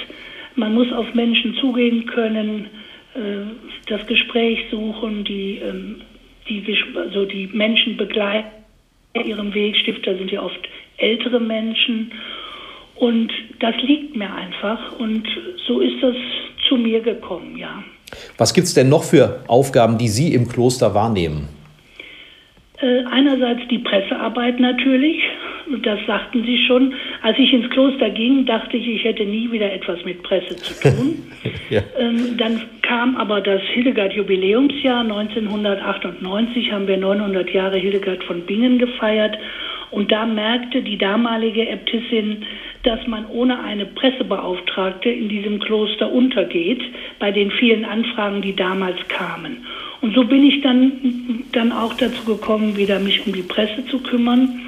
Man 0.56 0.74
muss 0.74 0.92
auf 0.92 1.14
Menschen 1.14 1.54
zugehen 1.56 2.06
können, 2.06 2.66
äh, 3.14 3.44
das 3.86 4.06
Gespräch 4.06 4.64
suchen, 4.70 5.24
die, 5.24 5.58
ähm, 5.58 6.00
die, 6.48 6.64
also 6.96 7.26
die 7.26 7.48
Menschen 7.52 7.96
begleiten 7.96 8.48
ihrem 9.14 9.54
Weg. 9.54 9.76
Stifter 9.76 10.16
sind 10.16 10.30
ja 10.32 10.42
oft 10.42 10.68
ältere 10.96 11.40
Menschen. 11.40 12.12
Und 12.96 13.32
das 13.60 13.76
liegt 13.82 14.16
mir 14.16 14.32
einfach. 14.32 14.98
Und 14.98 15.26
so 15.66 15.80
ist 15.80 16.02
das 16.02 16.16
zu 16.68 16.76
mir 16.76 17.00
gekommen, 17.00 17.56
ja. 17.56 17.84
Was 18.38 18.54
gibt 18.54 18.66
es 18.66 18.74
denn 18.74 18.88
noch 18.88 19.04
für 19.04 19.42
Aufgaben, 19.46 19.98
die 19.98 20.08
Sie 20.08 20.34
im 20.34 20.48
Kloster 20.48 20.94
wahrnehmen? 20.94 21.48
Äh, 22.80 23.04
einerseits 23.10 23.60
die 23.70 23.78
Pressearbeit 23.78 24.58
natürlich, 24.58 25.22
das 25.82 25.98
sagten 26.06 26.42
Sie 26.44 26.58
schon. 26.66 26.92
Als 27.22 27.38
ich 27.38 27.52
ins 27.52 27.70
Kloster 27.70 28.10
ging, 28.10 28.44
dachte 28.46 28.76
ich, 28.76 28.86
ich 28.86 29.04
hätte 29.04 29.24
nie 29.24 29.50
wieder 29.50 29.72
etwas 29.72 30.04
mit 30.04 30.22
Presse 30.22 30.56
zu 30.56 30.74
tun. 30.82 31.22
ja. 31.70 31.82
ähm, 31.98 32.36
dann 32.36 32.60
kam 32.82 33.16
aber 33.16 33.40
das 33.40 33.62
Hildegard-Jubiläumsjahr 33.72 35.00
1998, 35.00 36.72
haben 36.72 36.86
wir 36.86 36.96
900 36.96 37.48
Jahre 37.50 37.78
Hildegard 37.78 38.22
von 38.24 38.42
Bingen 38.42 38.78
gefeiert. 38.78 39.38
Und 39.94 40.10
da 40.10 40.26
merkte 40.26 40.82
die 40.82 40.98
damalige 40.98 41.68
Äbtissin, 41.68 42.44
dass 42.82 43.06
man 43.06 43.26
ohne 43.26 43.62
eine 43.62 43.86
Pressebeauftragte 43.86 45.08
in 45.08 45.28
diesem 45.28 45.60
Kloster 45.60 46.10
untergeht, 46.10 46.82
bei 47.20 47.30
den 47.30 47.52
vielen 47.52 47.84
Anfragen, 47.84 48.42
die 48.42 48.56
damals 48.56 48.96
kamen. 49.06 49.64
Und 50.00 50.16
so 50.16 50.24
bin 50.24 50.44
ich 50.44 50.62
dann, 50.62 51.44
dann 51.52 51.70
auch 51.70 51.94
dazu 51.94 52.24
gekommen, 52.24 52.76
wieder 52.76 52.98
mich 52.98 53.24
um 53.24 53.32
die 53.32 53.42
Presse 53.42 53.86
zu 53.86 54.00
kümmern. 54.00 54.62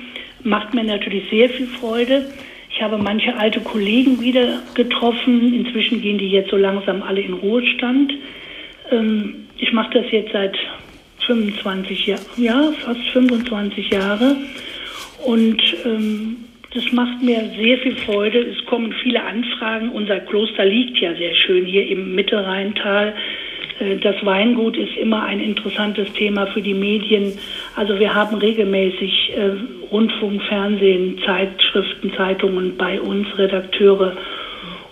Macht 0.45 0.75
mir 0.75 0.85
natürlich 0.85 1.29
sehr 1.29 1.49
viel 1.51 1.67
Freude. 1.67 2.31
Ich 2.71 2.81
habe 2.81 2.97
manche 2.97 3.37
alte 3.37 3.61
Kollegen 3.61 4.21
wieder 4.21 4.61
getroffen. 4.75 5.53
Inzwischen 5.53 6.01
gehen 6.01 6.19
die 6.19 6.31
jetzt 6.31 6.51
so 6.51 6.57
langsam 6.57 7.03
alle 7.03 7.21
in 7.21 7.33
Ruhestand. 7.33 8.13
Ähm, 8.93 9.47
ich 9.59 9.73
mache 9.73 9.91
das 10.01 10.07
jetzt 10.13 10.33
seit 10.33 10.57
25 11.27 12.07
Jahren, 12.07 12.23
ja, 12.37 12.71
fast 12.85 13.01
25 13.13 13.91
Jahre. 13.91 14.37
Und 15.25 15.63
ähm, 15.85 16.37
das 16.73 16.93
macht 16.93 17.23
mir 17.23 17.51
sehr 17.59 17.79
viel 17.79 17.97
Freude. 17.97 18.39
Es 18.39 18.65
kommen 18.67 18.93
viele 19.03 19.23
Anfragen. 19.23 19.91
Unser 19.91 20.21
Kloster 20.21 20.65
liegt 20.65 20.99
ja 20.99 21.15
sehr 21.15 21.35
schön 21.35 21.65
hier 21.65 21.89
im 21.89 22.15
Mittelrheintal. 22.15 23.15
Äh, 23.79 23.97
das 23.97 24.17
Weingut 24.25 24.77
ist 24.77 24.97
immer 24.97 25.25
ein 25.25 25.41
interessantes 25.41 26.13
Thema 26.13 26.47
für 26.49 26.63
die 26.63 26.75
Medien. 26.75 27.39
Also 27.77 27.99
wir 27.99 28.15
haben 28.15 28.37
regelmäßig 28.37 29.33
äh, 29.37 29.53
Rundfunk, 29.91 30.43
Fernsehen, 30.45 31.19
Zeitschriften, 31.25 32.13
Zeitungen 32.15 32.77
bei 32.77 33.01
uns, 33.01 33.27
Redakteure. 33.39 34.17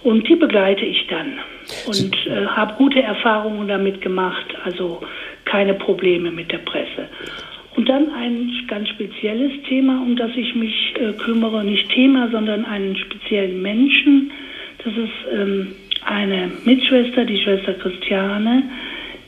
Und 0.02 0.28
die 0.28 0.36
begleite 0.36 0.84
ich 0.84 1.06
dann 1.06 1.38
und 1.86 2.14
äh, 2.26 2.46
habe 2.46 2.74
gute 2.74 3.02
Erfahrungen 3.02 3.68
damit 3.68 4.00
gemacht. 4.00 4.46
Also 4.64 5.00
keine 5.44 5.74
Probleme 5.74 6.30
mit 6.30 6.52
der 6.52 6.58
Presse. 6.58 7.08
Und 7.76 7.88
dann 7.88 8.10
ein 8.10 8.52
ganz 8.68 8.88
spezielles 8.90 9.52
Thema, 9.68 10.00
um 10.00 10.16
das 10.16 10.30
ich 10.36 10.54
mich 10.54 10.94
äh, 11.00 11.12
kümmere, 11.12 11.64
nicht 11.64 11.90
Thema, 11.90 12.28
sondern 12.30 12.64
einen 12.64 12.96
speziellen 12.96 13.60
Menschen. 13.60 14.30
Das 14.84 14.92
ist 14.92 15.32
ähm, 15.32 15.74
eine 16.04 16.52
Mitschwester, 16.64 17.24
die 17.24 17.38
Schwester 17.38 17.74
Christiane, 17.74 18.62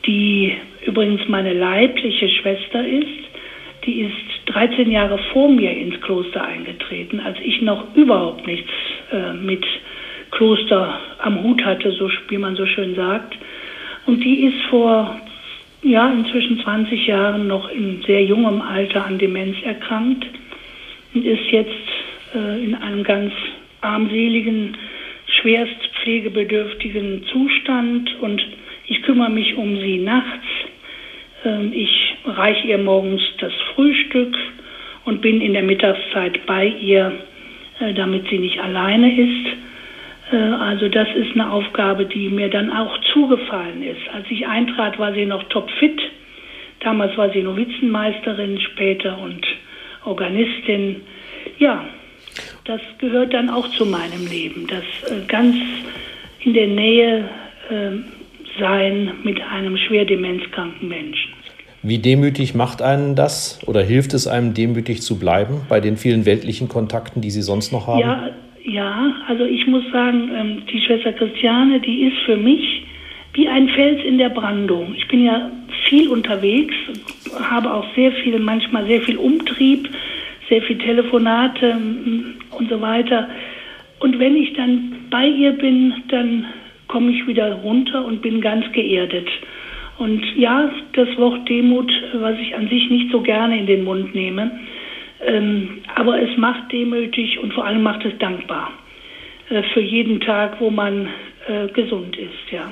die 0.05 0.53
übrigens 0.85 1.27
meine 1.27 1.53
leibliche 1.53 2.29
Schwester 2.29 2.87
ist. 2.87 3.07
Die 3.85 4.01
ist 4.01 4.15
13 4.45 4.91
Jahre 4.91 5.17
vor 5.33 5.49
mir 5.49 5.71
ins 5.71 5.99
Kloster 6.01 6.43
eingetreten, 6.43 7.19
als 7.19 7.37
ich 7.43 7.61
noch 7.61 7.95
überhaupt 7.95 8.47
nichts 8.47 8.69
äh, 9.11 9.33
mit 9.33 9.65
Kloster 10.31 10.99
am 11.19 11.43
Hut 11.43 11.63
hatte, 11.65 11.91
so 11.91 12.09
wie 12.29 12.37
man 12.37 12.55
so 12.55 12.65
schön 12.65 12.95
sagt. 12.95 13.37
Und 14.05 14.23
die 14.23 14.45
ist 14.45 14.61
vor 14.69 15.19
ja, 15.87 16.11
inzwischen 16.11 16.59
20 16.59 17.07
Jahren 17.07 17.47
noch 17.47 17.69
in 17.69 18.03
sehr 18.05 18.23
jungem 18.23 18.61
Alter 18.61 19.05
an 19.05 19.17
Demenz 19.17 19.55
erkrankt 19.63 20.25
und 21.13 21.25
ist 21.25 21.49
jetzt 21.51 21.71
äh, 22.35 22.63
in 22.63 22.75
einem 22.75 23.03
ganz 23.03 23.33
armseligen, 23.81 24.75
schwerst 25.41 25.89
pflegebedürftigen 26.01 27.23
Zustand 27.31 28.15
und 28.21 28.45
ich 28.87 29.01
kümmere 29.03 29.29
mich 29.29 29.55
um 29.55 29.77
sie 29.79 29.97
nachts. 29.97 30.45
Ähm, 31.45 31.71
ich 31.73 32.15
reiche 32.25 32.67
ihr 32.67 32.77
morgens 32.77 33.21
das 33.39 33.53
Frühstück 33.73 34.35
und 35.05 35.21
bin 35.21 35.41
in 35.41 35.53
der 35.53 35.63
Mittagszeit 35.63 36.45
bei 36.45 36.67
ihr, 36.67 37.13
äh, 37.79 37.93
damit 37.93 38.27
sie 38.29 38.39
nicht 38.39 38.59
alleine 38.59 39.19
ist. 39.19 39.57
Äh, 40.31 40.35
also 40.35 40.89
das 40.89 41.07
ist 41.15 41.33
eine 41.33 41.51
Aufgabe, 41.51 42.05
die 42.05 42.29
mir 42.29 42.49
dann 42.49 42.71
auch 42.71 42.97
zugefallen 43.13 43.83
ist. 43.83 44.01
Als 44.13 44.25
ich 44.29 44.47
eintrat, 44.47 44.99
war 44.99 45.13
sie 45.13 45.25
noch 45.25 45.43
topfit. 45.43 45.99
Damals 46.79 47.17
war 47.17 47.29
sie 47.31 47.41
Novizenmeisterin, 47.41 48.59
später 48.59 49.17
und 49.17 49.45
Organistin. 50.05 51.01
Ja, 51.57 51.85
das 52.65 52.81
gehört 52.99 53.33
dann 53.33 53.49
auch 53.49 53.67
zu 53.71 53.85
meinem 53.85 54.27
Leben, 54.29 54.67
das 54.67 55.11
äh, 55.11 55.25
ganz 55.27 55.55
in 56.41 56.53
der 56.53 56.67
Nähe 56.67 57.29
äh, 57.69 58.59
sein 58.59 59.11
mit 59.23 59.41
einem 59.41 59.77
schwer 59.77 60.05
demenzkranken 60.05 60.87
Menschen. 60.87 61.33
Wie 61.83 61.99
demütig 61.99 62.53
macht 62.53 62.81
einen 62.81 63.15
das 63.15 63.59
oder 63.65 63.81
hilft 63.81 64.13
es 64.13 64.27
einem 64.27 64.53
demütig 64.53 65.01
zu 65.01 65.19
bleiben 65.19 65.61
bei 65.69 65.79
den 65.79 65.95
vielen 65.95 66.25
weltlichen 66.25 66.67
Kontakten, 66.67 67.21
die 67.21 67.31
Sie 67.31 67.41
sonst 67.41 67.71
noch 67.71 67.87
haben? 67.87 67.99
Ja, 67.99 68.29
ja, 68.67 69.15
also 69.27 69.45
ich 69.45 69.65
muss 69.65 69.83
sagen, 69.91 70.29
ähm, 70.35 70.63
die 70.71 70.81
Schwester 70.81 71.13
Christiane, 71.13 71.79
die 71.79 72.03
ist 72.03 72.17
für 72.25 72.35
mich 72.35 72.83
wie 73.33 73.47
ein 73.47 73.69
Fels 73.69 74.03
in 74.03 74.17
der 74.17 74.29
Brandung. 74.29 74.93
Ich 74.97 75.07
bin 75.07 75.23
ja 75.23 75.49
viel 75.87 76.09
unterwegs, 76.09 76.75
habe 77.39 77.73
auch 77.73 77.85
sehr 77.95 78.11
viel, 78.11 78.37
manchmal 78.39 78.85
sehr 78.85 79.01
viel 79.01 79.15
Umtrieb, 79.17 79.87
sehr 80.49 80.61
viel 80.63 80.77
Telefonate 80.79 81.77
und 82.57 82.69
so 82.69 82.81
weiter. 82.81 83.29
Und 83.99 84.19
wenn 84.19 84.35
ich 84.35 84.53
dann 84.53 84.95
bei 85.09 85.27
ihr 85.27 85.53
bin, 85.53 85.93
dann 86.09 86.45
komme 86.87 87.11
ich 87.11 87.25
wieder 87.25 87.53
runter 87.53 88.03
und 88.03 88.21
bin 88.21 88.41
ganz 88.41 88.69
geerdet. 88.73 89.29
Und 89.97 90.23
ja, 90.35 90.69
das 90.93 91.07
Wort 91.17 91.47
Demut, 91.47 91.91
was 92.13 92.37
ich 92.39 92.53
an 92.53 92.67
sich 92.67 92.89
nicht 92.89 93.11
so 93.11 93.21
gerne 93.21 93.59
in 93.59 93.65
den 93.65 93.83
Mund 93.85 94.13
nehme, 94.13 94.51
ähm, 95.25 95.81
aber 95.95 96.21
es 96.21 96.37
macht 96.37 96.71
demütig 96.71 97.39
und 97.39 97.53
vor 97.53 97.65
allem 97.65 97.83
macht 97.83 98.05
es 98.05 98.17
dankbar 98.19 98.71
äh, 99.49 99.63
für 99.73 99.81
jeden 99.81 100.19
Tag, 100.21 100.59
wo 100.59 100.69
man 100.69 101.07
äh, 101.47 101.67
gesund 101.73 102.17
ist. 102.17 102.51
Ja. 102.51 102.69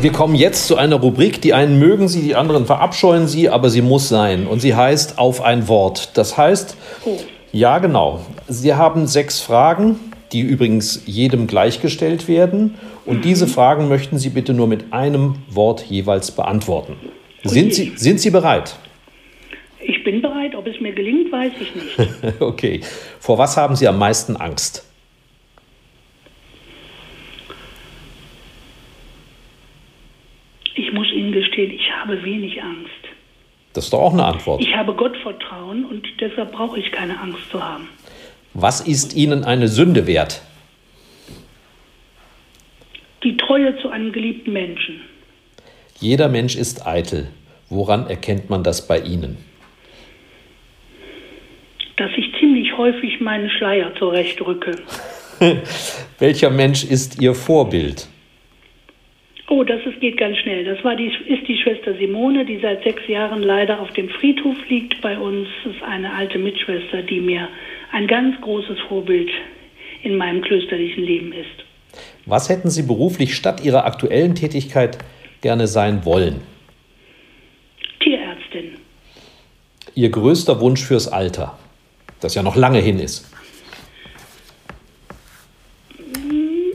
Wir 0.00 0.12
kommen 0.12 0.34
jetzt 0.34 0.68
zu 0.68 0.76
einer 0.76 0.96
Rubrik, 0.96 1.40
die 1.40 1.54
einen 1.54 1.78
mögen 1.78 2.08
Sie, 2.08 2.22
die 2.22 2.36
anderen 2.36 2.66
verabscheuen 2.66 3.26
Sie, 3.26 3.48
aber 3.48 3.70
sie 3.70 3.82
muss 3.82 4.08
sein. 4.08 4.46
Und 4.46 4.60
sie 4.60 4.74
heißt 4.74 5.18
auf 5.18 5.42
ein 5.42 5.68
Wort. 5.68 6.16
Das 6.16 6.36
heißt, 6.36 6.76
oh. 7.06 7.18
ja 7.52 7.78
genau, 7.78 8.20
Sie 8.46 8.74
haben 8.74 9.06
sechs 9.06 9.40
Fragen 9.40 9.96
die 10.32 10.40
übrigens 10.40 11.02
jedem 11.06 11.46
gleichgestellt 11.46 12.28
werden. 12.28 12.74
Und 13.04 13.18
mhm. 13.18 13.22
diese 13.22 13.46
Fragen 13.46 13.88
möchten 13.88 14.18
Sie 14.18 14.30
bitte 14.30 14.54
nur 14.54 14.66
mit 14.66 14.92
einem 14.92 15.36
Wort 15.48 15.84
jeweils 15.88 16.30
beantworten. 16.30 16.96
Sind 17.48 17.74
Sie, 17.74 17.92
sind 17.96 18.20
Sie 18.20 18.30
bereit? 18.30 18.76
Ich 19.80 20.02
bin 20.04 20.22
bereit. 20.22 20.54
Ob 20.54 20.66
es 20.66 20.80
mir 20.80 20.92
gelingt, 20.92 21.30
weiß 21.30 21.52
ich 21.60 21.74
nicht. 21.74 22.40
okay. 22.40 22.80
Vor 23.20 23.38
was 23.38 23.56
haben 23.56 23.76
Sie 23.76 23.86
am 23.86 23.98
meisten 23.98 24.36
Angst? 24.36 24.84
Ich 30.74 30.92
muss 30.92 31.10
Ihnen 31.12 31.32
gestehen, 31.32 31.70
ich 31.70 31.90
habe 31.92 32.22
wenig 32.22 32.62
Angst. 32.62 32.90
Das 33.72 33.84
ist 33.84 33.92
doch 33.92 34.00
auch 34.00 34.12
eine 34.12 34.24
Antwort. 34.24 34.62
Ich 34.62 34.74
habe 34.74 34.94
Gottvertrauen 34.94 35.84
und 35.84 36.06
deshalb 36.20 36.52
brauche 36.52 36.78
ich 36.78 36.90
keine 36.92 37.20
Angst 37.20 37.50
zu 37.50 37.62
haben. 37.62 37.88
Was 38.54 38.80
ist 38.80 39.14
Ihnen 39.14 39.44
eine 39.44 39.68
Sünde 39.68 40.06
wert? 40.06 40.42
Die 43.22 43.36
Treue 43.36 43.76
zu 43.82 43.90
einem 43.90 44.12
geliebten 44.12 44.52
Menschen. 44.52 45.02
Jeder 46.00 46.28
Mensch 46.28 46.56
ist 46.56 46.86
eitel. 46.86 47.28
Woran 47.68 48.06
erkennt 48.08 48.50
man 48.50 48.62
das 48.62 48.86
bei 48.86 49.00
Ihnen? 49.00 49.38
Dass 51.96 52.10
ich 52.16 52.26
ziemlich 52.38 52.76
häufig 52.76 53.20
meinen 53.20 53.48
Schleier 53.48 53.94
zurechtrücke. 53.98 54.76
Welcher 56.18 56.50
Mensch 56.50 56.84
ist 56.84 57.20
Ihr 57.20 57.34
Vorbild? 57.34 58.08
Oh, 59.48 59.62
das 59.62 59.80
ist, 59.86 60.00
geht 60.00 60.18
ganz 60.18 60.36
schnell. 60.38 60.64
Das 60.64 60.82
war 60.84 60.96
die, 60.96 61.06
ist 61.06 61.48
die 61.48 61.56
Schwester 61.56 61.94
Simone, 61.94 62.44
die 62.44 62.58
seit 62.60 62.82
sechs 62.82 63.06
Jahren 63.08 63.42
leider 63.42 63.80
auf 63.80 63.90
dem 63.92 64.08
Friedhof 64.08 64.56
liegt 64.68 65.00
bei 65.00 65.16
uns. 65.16 65.48
Das 65.64 65.74
ist 65.74 65.82
eine 65.82 66.12
alte 66.12 66.38
Mitschwester, 66.38 67.02
die 67.02 67.20
mir 67.20 67.48
ein 67.92 68.06
ganz 68.06 68.38
großes 68.40 68.78
Vorbild 68.88 69.30
in 70.02 70.16
meinem 70.16 70.42
klösterlichen 70.42 71.04
Leben 71.04 71.32
ist. 71.32 71.64
Was 72.26 72.48
hätten 72.48 72.70
Sie 72.70 72.82
beruflich 72.82 73.34
statt 73.34 73.64
Ihrer 73.64 73.86
aktuellen 73.86 74.34
Tätigkeit 74.34 74.98
gerne 75.46 75.68
sein 75.68 76.04
wollen? 76.04 76.40
Tierärztin. 78.02 78.74
Ihr 79.94 80.10
größter 80.10 80.60
Wunsch 80.60 80.82
fürs 80.84 81.06
Alter, 81.06 81.56
das 82.20 82.34
ja 82.34 82.42
noch 82.42 82.56
lange 82.56 82.80
hin 82.80 82.98
ist? 82.98 83.30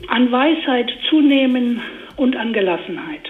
An 0.08 0.32
Weisheit 0.32 0.90
zunehmen 1.10 1.82
und 2.16 2.34
an 2.34 2.54
Gelassenheit. 2.54 3.26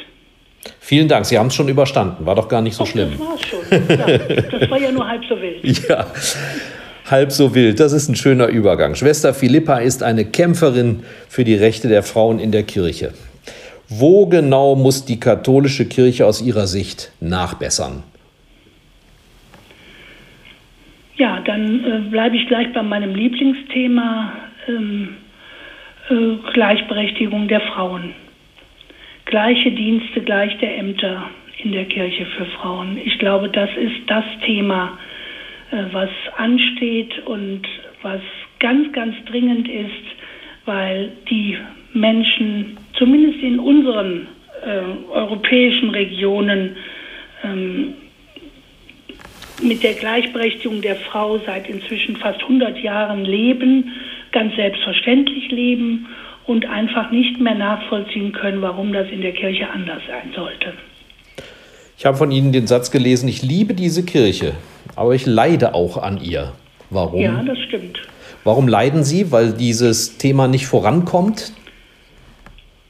Vielen 0.78 1.09
Dank, 1.09 1.26
Sie 1.26 1.37
haben 1.37 1.48
es 1.48 1.55
schon 1.55 1.68
überstanden. 1.68 2.24
War 2.24 2.37
doch 2.37 2.48
gar 2.48 2.62
nicht 2.62 2.76
so 2.76 2.85
Och, 2.85 2.88
schlimm. 2.88 3.11
Das 3.18 3.20
war 3.20 3.38
schon. 3.38 3.88
Ja, 3.88 4.18
das 4.61 4.70
war 4.70 4.78
ja 4.78 4.92
nur 4.92 5.09
halb 5.09 5.24
so 5.28 5.40
wild. 5.40 5.61
Ja, 5.88 6.07
halb 7.11 7.33
so 7.33 7.52
wild. 7.57 7.81
Das 7.81 7.92
ist 7.92 8.09
ein 8.09 8.14
schöner 8.14 8.46
Übergang. 8.46 8.94
Schwester 8.94 9.35
Philippa 9.35 9.78
ist 9.78 10.05
eine 10.05 10.24
Kämpferin 10.24 11.02
für 11.28 11.42
die 11.42 11.57
Rechte 11.57 11.88
der 11.88 12.05
Frauen 12.05 12.38
in 12.38 12.52
der 12.52 12.62
Kirche. 12.62 13.12
Wo 13.98 14.26
genau 14.26 14.74
muss 14.74 15.05
die 15.05 15.20
katholische 15.20 15.87
Kirche 15.87 16.26
aus 16.26 16.40
Ihrer 16.42 16.66
Sicht 16.66 17.12
nachbessern? 17.20 18.02
Ja, 21.16 21.40
dann 21.40 21.85
äh, 21.85 22.11
bleibe 22.11 22.37
ich 22.37 22.46
gleich 22.48 22.72
bei 22.72 22.83
meinem 22.83 23.14
Lieblingsthema 23.14 24.33
ähm, 24.68 25.16
äh, 26.11 26.52
Gleichberechtigung 26.52 27.48
der 27.48 27.61
Frauen 27.61 28.14
gleiche 29.33 29.70
Dienste, 29.70 30.20
gleiche 30.20 30.66
Ämter 30.66 31.31
in 31.62 31.72
der 31.72 31.87
Kirche 31.87 32.26
für 32.26 32.44
Frauen. 32.44 32.98
Ich 33.02 33.18
glaube, 33.18 33.48
das 33.48 33.70
ist 33.76 34.02
das 34.07 34.24
Thema, 34.44 34.98
äh, 35.70 35.85
was 35.92 36.11
ansteht 36.37 37.18
und 37.26 37.62
was 38.02 38.20
ganz, 38.59 38.92
ganz 38.92 39.14
dringend 39.24 39.68
ist, 39.68 40.05
weil 40.66 41.12
die 41.31 41.57
Menschen, 41.94 42.76
zumindest 43.03 43.43
in 43.43 43.59
unseren 43.59 44.29
äh, 44.65 45.11
europäischen 45.12 45.91
Regionen, 45.91 46.77
ähm, 47.43 47.95
mit 49.61 49.83
der 49.83 49.95
Gleichberechtigung 49.95 50.81
der 50.83 50.97
Frau 50.97 51.38
seit 51.45 51.69
inzwischen 51.69 52.17
fast 52.17 52.41
100 52.43 52.79
Jahren 52.79 53.25
leben, 53.25 53.93
ganz 54.31 54.55
selbstverständlich 54.55 55.51
leben 55.51 56.07
und 56.47 56.67
einfach 56.67 57.11
nicht 57.11 57.41
mehr 57.41 57.55
nachvollziehen 57.55 58.33
können, 58.33 58.62
warum 58.62 58.93
das 58.93 59.09
in 59.11 59.21
der 59.21 59.33
Kirche 59.33 59.69
anders 59.69 60.03
sein 60.09 60.33
sollte. 60.35 60.75
Ich 61.99 62.07
habe 62.07 62.17
von 62.17 62.31
Ihnen 62.31 62.53
den 62.53 62.67
Satz 62.69 62.91
gelesen, 62.93 63.29
ich 63.29 63.43
liebe 63.43 63.75
diese 63.75 64.05
Kirche, 64.05 64.55
aber 64.95 65.15
ich 65.15 65.27
leide 65.27 65.75
auch 65.75 65.97
an 65.97 66.21
ihr. 66.21 66.53
Warum? 66.91 67.21
Ja, 67.21 67.43
das 67.43 67.59
stimmt. 67.59 68.01
Warum 68.45 68.69
leiden 68.69 69.05
Sie? 69.05 69.31
Weil 69.31 69.53
dieses 69.53 70.19
Thema 70.19 70.49
nicht 70.49 70.67
vorankommt? 70.67 71.53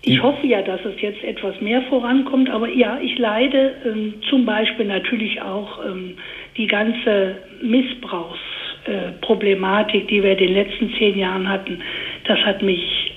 Ich 0.04 0.20
hoffe 0.20 0.44
ja, 0.46 0.62
dass 0.62 0.84
es 0.84 1.00
jetzt 1.00 1.22
etwas 1.22 1.60
mehr 1.60 1.82
vorankommt, 1.82 2.50
aber 2.50 2.68
ja, 2.68 2.98
ich 3.00 3.16
leide 3.18 3.76
ähm, 3.84 4.14
zum 4.28 4.44
Beispiel 4.44 4.86
natürlich 4.86 5.40
auch 5.40 5.78
ähm, 5.84 6.16
die 6.56 6.66
ganze 6.66 7.36
Missbrauchsproblematik, 7.62 10.02
äh, 10.02 10.06
die 10.06 10.24
wir 10.24 10.32
in 10.32 10.38
den 10.38 10.54
letzten 10.54 10.92
zehn 10.94 11.16
Jahren 11.16 11.48
hatten. 11.48 11.80
Das 12.26 12.40
hat 12.40 12.62
mich 12.62 13.12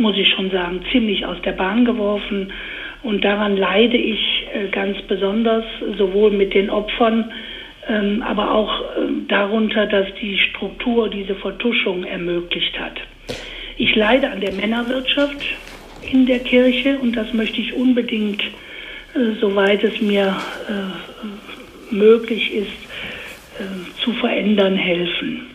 muss 0.00 0.16
ich 0.16 0.28
schon 0.30 0.50
sagen, 0.50 0.80
ziemlich 0.90 1.24
aus 1.24 1.40
der 1.42 1.52
Bahn 1.52 1.84
geworfen. 1.84 2.52
Und 3.02 3.24
daran 3.24 3.56
leide 3.56 3.96
ich 3.96 4.46
äh, 4.52 4.68
ganz 4.68 5.00
besonders, 5.02 5.64
sowohl 5.96 6.32
mit 6.32 6.54
den 6.54 6.68
Opfern, 6.68 7.30
ähm, 7.88 8.22
aber 8.22 8.54
auch 8.54 8.82
ähm, 8.98 9.26
darunter, 9.28 9.86
dass 9.86 10.06
die 10.20 10.38
Struktur 10.38 11.08
diese 11.08 11.34
Vertuschung 11.36 12.04
ermöglicht 12.04 12.78
hat. 12.78 13.00
Ich 13.78 13.94
leide 13.96 14.30
an 14.30 14.40
der 14.40 14.52
Männerwirtschaft 14.52 15.42
in 16.12 16.26
der 16.26 16.40
Kirche 16.40 16.98
und 16.98 17.16
das 17.16 17.32
möchte 17.32 17.60
ich 17.60 17.74
unbedingt, 17.74 18.42
äh, 18.42 19.32
soweit 19.40 19.82
es 19.84 20.00
mir 20.00 20.36
äh, 20.68 21.94
möglich 21.94 22.52
ist, 22.54 22.72
zu 24.02 24.14
verändern 24.14 24.74
helfen. 24.74 25.46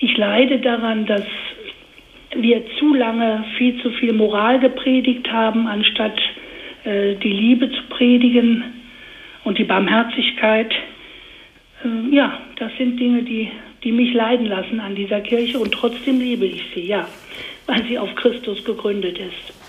Ich 0.00 0.16
leide 0.16 0.58
daran, 0.58 1.06
dass 1.06 1.22
wir 2.34 2.64
zu 2.78 2.94
lange 2.94 3.44
viel 3.58 3.80
zu 3.82 3.90
viel 3.90 4.12
Moral 4.12 4.60
gepredigt 4.60 5.30
haben, 5.30 5.66
anstatt 5.66 6.18
äh, 6.84 7.14
die 7.16 7.32
Liebe 7.32 7.70
zu 7.70 7.82
predigen 7.88 8.64
und 9.44 9.58
die 9.58 9.64
Barmherzigkeit. 9.64 10.72
Äh, 11.84 12.14
ja, 12.14 12.40
das 12.56 12.72
sind 12.78 12.98
Dinge, 12.98 13.22
die, 13.22 13.50
die 13.82 13.92
mich 13.92 14.14
leiden 14.14 14.46
lassen 14.46 14.80
an 14.80 14.94
dieser 14.94 15.20
Kirche 15.20 15.58
und 15.58 15.72
trotzdem 15.72 16.20
liebe 16.20 16.46
ich 16.46 16.62
sie, 16.74 16.86
ja, 16.86 17.06
weil 17.66 17.84
sie 17.86 17.98
auf 17.98 18.14
Christus 18.14 18.64
gegründet 18.64 19.18
ist. 19.18 19.59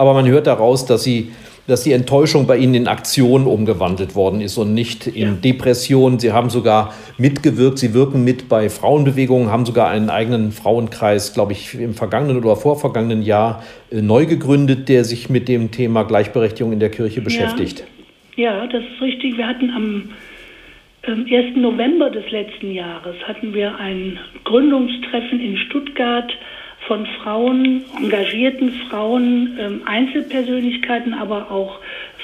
Aber 0.00 0.14
man 0.14 0.26
hört 0.26 0.46
daraus, 0.46 0.86
dass 0.86 1.04
Sie 1.04 1.30
dass 1.66 1.84
die 1.84 1.92
Enttäuschung 1.92 2.46
bei 2.46 2.56
Ihnen 2.56 2.74
in 2.74 2.88
Aktion 2.88 3.44
umgewandelt 3.44 4.16
worden 4.16 4.40
ist 4.40 4.56
und 4.56 4.72
nicht 4.72 5.06
in 5.06 5.22
ja. 5.22 5.34
Depression. 5.34 6.18
Sie 6.18 6.32
haben 6.32 6.48
sogar 6.48 6.94
mitgewirkt, 7.16 7.78
Sie 7.78 7.94
wirken 7.94 8.24
mit 8.24 8.48
bei 8.48 8.70
Frauenbewegungen, 8.70 9.50
haben 9.50 9.66
sogar 9.66 9.90
einen 9.90 10.08
eigenen 10.08 10.52
Frauenkreis, 10.52 11.34
glaube 11.34 11.52
ich, 11.52 11.74
im 11.74 11.92
vergangenen 11.92 12.42
oder 12.42 12.56
vorvergangenen 12.56 13.22
Jahr 13.22 13.62
äh, 13.92 14.00
neu 14.00 14.24
gegründet, 14.24 14.88
der 14.88 15.04
sich 15.04 15.28
mit 15.28 15.48
dem 15.48 15.70
Thema 15.70 16.02
Gleichberechtigung 16.04 16.72
in 16.72 16.80
der 16.80 16.90
Kirche 16.90 17.20
beschäftigt. 17.20 17.84
Ja, 18.36 18.54
ja 18.54 18.66
das 18.66 18.82
ist 18.82 19.02
richtig. 19.02 19.36
Wir 19.36 19.46
hatten 19.46 19.70
am 19.70 20.10
1. 21.06 21.28
Ähm, 21.28 21.62
November 21.62 22.10
des 22.10 22.28
letzten 22.30 22.72
Jahres 22.72 23.16
hatten 23.28 23.54
wir 23.54 23.76
ein 23.76 24.18
Gründungstreffen 24.44 25.40
in 25.40 25.56
Stuttgart 25.58 26.32
von 26.86 27.06
Frauen, 27.22 27.84
engagierten 27.96 28.72
Frauen, 28.88 29.58
ähm, 29.60 29.82
Einzelpersönlichkeiten, 29.84 31.14
aber 31.14 31.50
auch 31.50 31.78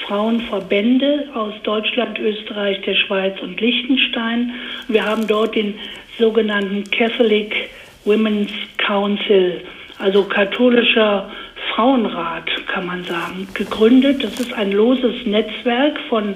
Frauenverbände 0.05 1.29
aus 1.33 1.53
Deutschland, 1.63 2.19
Österreich, 2.19 2.81
der 2.81 2.95
Schweiz 2.95 3.39
und 3.41 3.59
Liechtenstein. 3.59 4.53
Wir 4.87 5.05
haben 5.05 5.27
dort 5.27 5.55
den 5.55 5.75
sogenannten 6.17 6.83
Catholic 6.91 7.69
Women's 8.05 8.51
Council, 8.77 9.61
also 9.99 10.23
katholischer 10.23 11.29
Frauenrat, 11.73 12.49
kann 12.67 12.85
man 12.85 13.03
sagen, 13.03 13.47
gegründet. 13.53 14.23
Das 14.23 14.39
ist 14.39 14.53
ein 14.53 14.71
loses 14.71 15.25
Netzwerk 15.25 15.99
von 16.09 16.35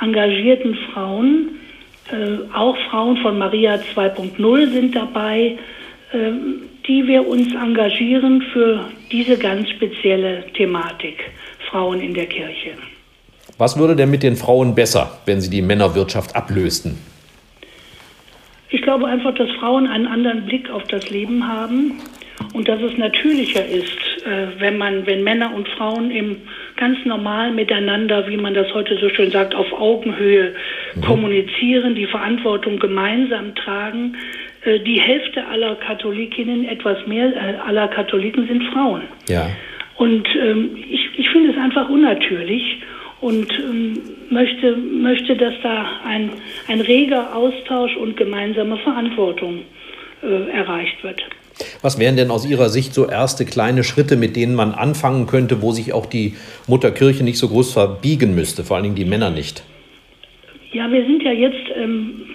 engagierten 0.00 0.76
Frauen. 0.92 1.60
Äh, 2.10 2.52
auch 2.54 2.76
Frauen 2.90 3.16
von 3.18 3.38
Maria 3.38 3.76
2.0 3.94 4.70
sind 4.72 4.94
dabei. 4.94 5.58
Ähm, 6.12 6.62
die 6.86 7.06
wir 7.06 7.26
uns 7.26 7.54
engagieren 7.54 8.42
für 8.52 8.88
diese 9.10 9.38
ganz 9.38 9.68
spezielle 9.70 10.44
Thematik, 10.52 11.16
Frauen 11.70 12.00
in 12.00 12.14
der 12.14 12.26
Kirche. 12.26 12.72
Was 13.58 13.78
würde 13.78 13.96
denn 13.96 14.10
mit 14.10 14.22
den 14.22 14.36
Frauen 14.36 14.74
besser, 14.74 15.18
wenn 15.26 15.40
sie 15.40 15.50
die 15.50 15.62
Männerwirtschaft 15.62 16.34
ablösten? 16.34 16.98
Ich 18.70 18.82
glaube 18.82 19.06
einfach, 19.06 19.34
dass 19.34 19.48
Frauen 19.60 19.86
einen 19.86 20.06
anderen 20.06 20.46
Blick 20.46 20.68
auf 20.68 20.82
das 20.84 21.08
Leben 21.08 21.46
haben 21.46 22.00
und 22.52 22.68
dass 22.68 22.82
es 22.82 22.98
natürlicher 22.98 23.64
ist, 23.64 24.26
äh, 24.26 24.48
wenn 24.58 24.76
man, 24.76 25.06
wenn 25.06 25.22
Männer 25.22 25.54
und 25.54 25.68
Frauen 25.68 26.10
eben 26.10 26.42
ganz 26.76 26.98
normal 27.04 27.52
miteinander, 27.52 28.26
wie 28.28 28.36
man 28.36 28.54
das 28.54 28.72
heute 28.74 28.98
so 28.98 29.08
schön 29.08 29.30
sagt, 29.30 29.54
auf 29.54 29.72
Augenhöhe 29.72 30.54
mhm. 30.94 31.00
kommunizieren, 31.02 31.94
die 31.94 32.06
Verantwortung 32.06 32.78
gemeinsam 32.78 33.54
tragen, 33.54 34.16
die 34.64 35.00
Hälfte 35.00 35.46
aller 35.46 35.76
Katholikinnen, 35.76 36.64
etwas 36.64 37.06
mehr 37.06 37.26
äh, 37.34 37.56
aller 37.66 37.88
Katholiken 37.88 38.46
sind 38.46 38.62
Frauen. 38.72 39.02
Ja. 39.28 39.50
Und 39.96 40.26
ähm, 40.40 40.76
ich, 40.90 41.08
ich 41.16 41.28
finde 41.30 41.50
es 41.50 41.56
einfach 41.56 41.88
unnatürlich 41.88 42.82
und 43.20 43.50
ähm, 43.58 43.98
möchte, 44.30 44.76
möchte, 44.76 45.36
dass 45.36 45.54
da 45.62 45.86
ein, 46.04 46.30
ein 46.68 46.80
reger 46.80 47.34
Austausch 47.34 47.96
und 47.96 48.16
gemeinsame 48.16 48.76
Verantwortung 48.78 49.60
äh, 50.22 50.50
erreicht 50.50 51.02
wird. 51.02 51.22
Was 51.82 52.00
wären 52.00 52.16
denn 52.16 52.30
aus 52.30 52.48
Ihrer 52.48 52.68
Sicht 52.68 52.94
so 52.94 53.08
erste 53.08 53.44
kleine 53.44 53.84
Schritte, 53.84 54.16
mit 54.16 54.34
denen 54.34 54.54
man 54.54 54.72
anfangen 54.72 55.26
könnte, 55.26 55.62
wo 55.62 55.70
sich 55.70 55.92
auch 55.92 56.06
die 56.06 56.34
Mutterkirche 56.66 57.22
nicht 57.22 57.38
so 57.38 57.48
groß 57.48 57.72
verbiegen 57.72 58.34
müsste, 58.34 58.64
vor 58.64 58.76
allen 58.76 58.84
Dingen 58.84 58.96
die 58.96 59.04
Männer 59.04 59.30
nicht? 59.30 59.62
Ja, 60.72 60.90
wir 60.90 61.04
sind 61.06 61.22
ja 61.22 61.30
jetzt 61.30 61.70
ähm, 61.76 62.33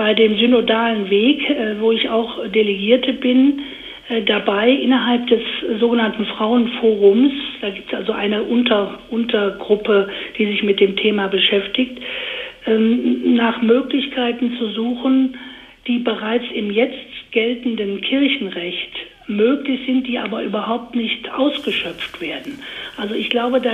bei 0.00 0.14
dem 0.14 0.38
synodalen 0.38 1.10
Weg, 1.10 1.50
äh, 1.50 1.78
wo 1.78 1.92
ich 1.92 2.08
auch 2.08 2.46
Delegierte 2.46 3.12
bin, 3.12 3.60
äh, 4.08 4.22
dabei 4.22 4.70
innerhalb 4.70 5.26
des 5.26 5.42
sogenannten 5.78 6.24
Frauenforums. 6.24 7.34
Da 7.60 7.68
gibt 7.68 7.92
es 7.92 7.98
also 7.98 8.12
eine 8.12 8.44
Unter 8.44 8.98
Untergruppe, 9.10 10.08
die 10.38 10.46
sich 10.46 10.62
mit 10.62 10.80
dem 10.80 10.96
Thema 10.96 11.26
beschäftigt, 11.28 12.00
ähm, 12.66 13.34
nach 13.34 13.60
Möglichkeiten 13.60 14.56
zu 14.56 14.68
suchen, 14.68 15.36
die 15.86 15.98
bereits 15.98 16.46
im 16.54 16.70
jetzt 16.70 16.96
geltenden 17.30 18.00
Kirchenrecht 18.00 18.92
möglich 19.26 19.80
sind, 19.84 20.06
die 20.06 20.18
aber 20.18 20.42
überhaupt 20.42 20.96
nicht 20.96 21.30
ausgeschöpft 21.30 22.22
werden. 22.22 22.58
Also 22.96 23.14
ich 23.14 23.28
glaube, 23.28 23.60
da 23.60 23.72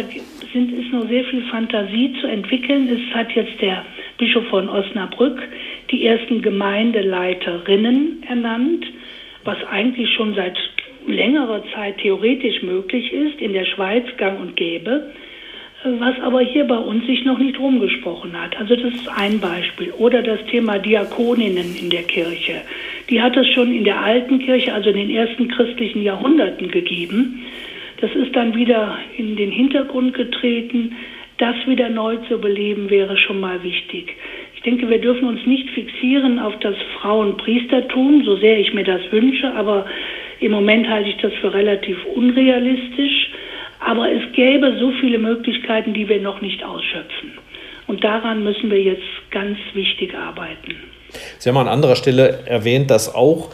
sind, 0.53 0.73
ist 0.73 0.93
noch 0.93 1.07
sehr 1.09 1.23
viel 1.27 1.43
Fantasie 1.43 2.15
zu 2.21 2.27
entwickeln. 2.27 2.89
Es 2.89 3.15
hat 3.15 3.31
jetzt 3.37 3.63
der 3.63 3.85
Bischof 4.19 4.45
von 4.49 4.69
Osnabrück 4.69 5.41
die 5.91 6.07
ersten 6.07 6.43
Gemeindeleiterinnen 6.43 8.25
ernannt, 8.29 8.87
was 9.45 9.59
eigentlich 9.71 10.13
schon 10.15 10.35
seit 10.35 10.57
längerer 11.07 11.63
Zeit 11.75 11.99
theoretisch 11.99 12.63
möglich 12.63 13.13
ist, 13.13 13.41
in 13.41 13.53
der 13.53 13.65
Schweiz 13.65 14.05
gang 14.17 14.41
und 14.41 14.57
gäbe 14.57 15.13
was 16.01 16.19
aber 16.21 16.41
hier 16.41 16.65
bei 16.65 16.77
uns 16.77 17.07
sich 17.07 17.25
noch 17.25 17.39
nicht 17.39 17.59
rumgesprochen 17.59 18.41
hat. 18.41 18.57
Also 18.59 18.77
das 18.77 18.95
ist 18.95 19.09
ein 19.09 19.39
Beispiel. 19.41 19.93
Oder 19.93 20.23
das 20.23 20.45
Thema 20.47 20.79
Diakoninnen 20.79 21.77
in 21.77 21.91
der 21.91 22.03
Kirche. 22.03 22.63
Die 23.09 23.21
hat 23.21 23.37
es 23.37 23.49
schon 23.51 23.73
in 23.73 23.85
der 23.85 24.01
alten 24.01 24.39
Kirche, 24.39 24.75
also 24.75 24.91
in 24.91 24.97
den 24.97 25.11
ersten 25.11 25.49
christlichen 25.49 26.03
Jahrhunderten 26.03 26.71
gegeben. 26.71 27.45
Das 28.01 28.11
ist 28.15 28.35
dann 28.35 28.55
wieder 28.55 28.99
in 29.17 29.37
den 29.37 29.51
Hintergrund 29.51 30.15
getreten. 30.15 30.97
Das 31.39 31.55
wieder 31.67 31.89
neu 31.89 32.17
zu 32.29 32.39
beleben 32.39 32.91
wäre 32.91 33.17
schon 33.17 33.41
mal 33.41 33.63
wichtig. 33.63 34.17
Ich 34.67 34.73
denke, 34.73 34.91
wir 34.91 35.01
dürfen 35.01 35.29
uns 35.29 35.47
nicht 35.47 35.71
fixieren 35.71 36.41
auf 36.41 36.55
das 36.59 36.75
Frauenpriestertum, 37.01 38.25
so 38.25 38.37
sehr 38.39 38.59
ich 38.59 38.75
mir 38.75 38.83
das 38.83 39.01
wünsche, 39.13 39.55
aber 39.55 39.87
im 40.41 40.51
Moment 40.51 40.89
halte 40.89 41.09
ich 41.09 41.17
das 41.19 41.33
für 41.41 41.55
relativ 41.55 41.97
unrealistisch. 42.17 43.31
Aber 43.79 44.11
es 44.11 44.23
gäbe 44.33 44.77
so 44.81 44.91
viele 45.01 45.19
Möglichkeiten, 45.19 45.95
die 45.95 46.09
wir 46.09 46.21
noch 46.21 46.41
nicht 46.41 46.65
ausschöpfen. 46.65 47.39
Und 47.87 48.03
daran 48.03 48.43
müssen 48.43 48.69
wir 48.69 48.83
jetzt 48.83 49.05
ganz 49.31 49.57
wichtig 49.75 50.17
arbeiten. 50.17 50.75
Sie 51.39 51.49
haben 51.49 51.59
an 51.59 51.69
anderer 51.69 51.95
Stelle 51.95 52.41
erwähnt, 52.47 52.91
dass 52.91 53.15
auch 53.15 53.51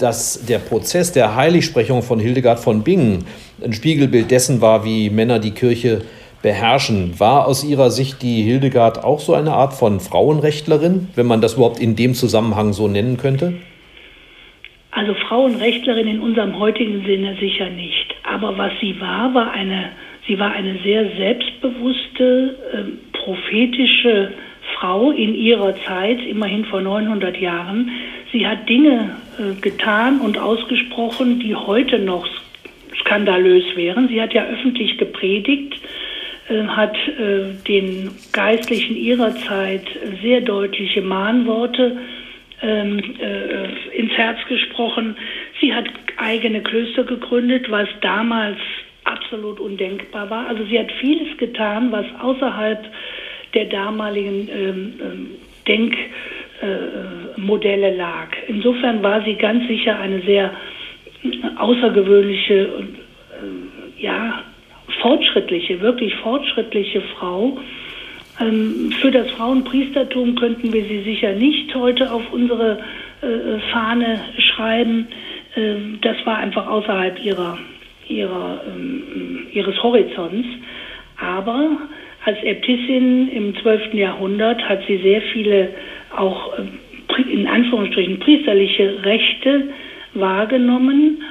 dass 0.00 0.46
der 0.46 0.58
Prozess 0.58 1.12
der 1.12 1.36
Heiligsprechung 1.36 2.02
von 2.02 2.18
Hildegard 2.18 2.58
von 2.58 2.82
Bingen 2.82 3.24
ein 3.62 3.72
Spiegelbild 3.72 4.32
dessen 4.32 4.60
war, 4.60 4.84
wie 4.84 5.10
Männer 5.10 5.38
die 5.38 5.52
Kirche 5.52 6.02
beherrschen. 6.42 7.18
War 7.18 7.46
aus 7.46 7.64
Ihrer 7.64 7.90
Sicht 7.90 8.22
die 8.22 8.42
Hildegard 8.42 9.04
auch 9.04 9.20
so 9.20 9.34
eine 9.34 9.52
Art 9.52 9.72
von 9.72 10.00
Frauenrechtlerin, 10.00 11.08
wenn 11.14 11.26
man 11.26 11.40
das 11.40 11.54
überhaupt 11.54 11.80
in 11.80 11.96
dem 11.96 12.14
Zusammenhang 12.14 12.72
so 12.72 12.88
nennen 12.88 13.16
könnte? 13.16 13.54
Also 14.92 15.14
Frauenrechtlerin 15.14 16.08
in 16.08 16.20
unserem 16.20 16.58
heutigen 16.58 17.04
Sinne 17.04 17.36
sicher 17.38 17.70
nicht. 17.70 18.14
Aber 18.24 18.56
was 18.58 18.72
sie 18.80 19.00
war, 19.00 19.32
war 19.34 19.52
eine, 19.52 19.90
sie 20.26 20.38
war 20.38 20.52
eine 20.52 20.78
sehr 20.82 21.10
selbstbewusste, 21.16 22.56
äh, 22.72 23.16
prophetische 23.16 24.32
Frau 24.74 25.10
in 25.10 25.34
ihrer 25.34 25.74
Zeit, 25.84 26.20
immerhin 26.26 26.64
vor 26.64 26.80
900 26.80 27.36
Jahren. 27.36 27.90
Sie 28.32 28.46
hat 28.46 28.68
Dinge 28.68 29.16
äh, 29.38 29.60
getan 29.60 30.20
und 30.20 30.38
ausgesprochen, 30.38 31.40
die 31.40 31.54
heute 31.54 31.98
noch 31.98 32.26
skandalös 33.00 33.64
wären. 33.76 34.08
Sie 34.08 34.20
hat 34.20 34.32
ja 34.34 34.44
öffentlich 34.44 34.98
gepredigt, 34.98 35.74
hat 36.50 36.96
äh, 37.08 37.54
den 37.66 38.10
Geistlichen 38.32 38.96
ihrer 38.96 39.34
Zeit 39.36 39.84
sehr 40.22 40.40
deutliche 40.40 41.00
Mahnworte 41.00 41.98
ähm, 42.62 42.98
äh, 43.20 43.96
ins 43.96 44.12
Herz 44.12 44.38
gesprochen. 44.48 45.16
Sie 45.60 45.74
hat 45.74 45.86
eigene 46.16 46.62
Klöster 46.62 47.04
gegründet, 47.04 47.70
was 47.70 47.88
damals 48.00 48.58
absolut 49.04 49.60
undenkbar 49.60 50.28
war. 50.28 50.48
Also 50.48 50.64
sie 50.64 50.76
hat 50.78 50.90
vieles 51.00 51.38
getan, 51.38 51.92
was 51.92 52.06
außerhalb 52.20 52.84
der 53.54 53.66
damaligen 53.66 54.48
ähm, 54.48 54.94
ähm 55.02 55.30
Denkmodelle 55.68 57.88
äh, 57.88 57.96
lag. 57.96 58.28
Insofern 58.48 59.02
war 59.02 59.22
sie 59.24 59.34
ganz 59.34 59.68
sicher 59.68 60.00
eine 60.00 60.22
sehr 60.22 60.54
außergewöhnliche 61.58 62.54
äh, 62.54 64.02
ja 64.02 64.42
fortschrittliche, 65.00 65.80
wirklich 65.80 66.14
fortschrittliche 66.16 67.00
Frau. 67.16 67.58
Ähm, 68.40 68.92
für 69.00 69.10
das 69.10 69.30
Frauenpriestertum 69.32 70.34
könnten 70.36 70.72
wir 70.72 70.84
sie 70.84 71.02
sicher 71.02 71.32
nicht 71.32 71.74
heute 71.74 72.12
auf 72.12 72.22
unsere 72.32 72.78
äh, 73.22 73.58
Fahne 73.72 74.20
schreiben. 74.38 75.08
Ähm, 75.56 75.98
das 76.00 76.16
war 76.24 76.38
einfach 76.38 76.66
außerhalb 76.66 77.22
ihrer, 77.22 77.58
ihrer, 78.08 78.62
ähm, 78.66 79.46
ihres 79.52 79.82
Horizonts. 79.82 80.48
Aber 81.16 81.78
als 82.24 82.42
Äbtissin 82.42 83.28
im 83.28 83.54
12. 83.60 83.94
Jahrhundert 83.94 84.62
hat 84.68 84.80
sie 84.86 84.98
sehr 84.98 85.22
viele 85.32 85.70
auch 86.16 86.54
in 87.30 87.46
Anführungsstrichen 87.46 88.18
priesterliche 88.20 89.04
Rechte 89.04 89.68
wahrgenommen, 90.14 91.22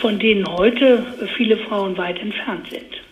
von 0.00 0.18
denen 0.18 0.46
heute 0.46 1.04
viele 1.36 1.56
Frauen 1.56 1.96
weit 1.96 2.18
entfernt 2.18 2.68
sind. 2.70 3.02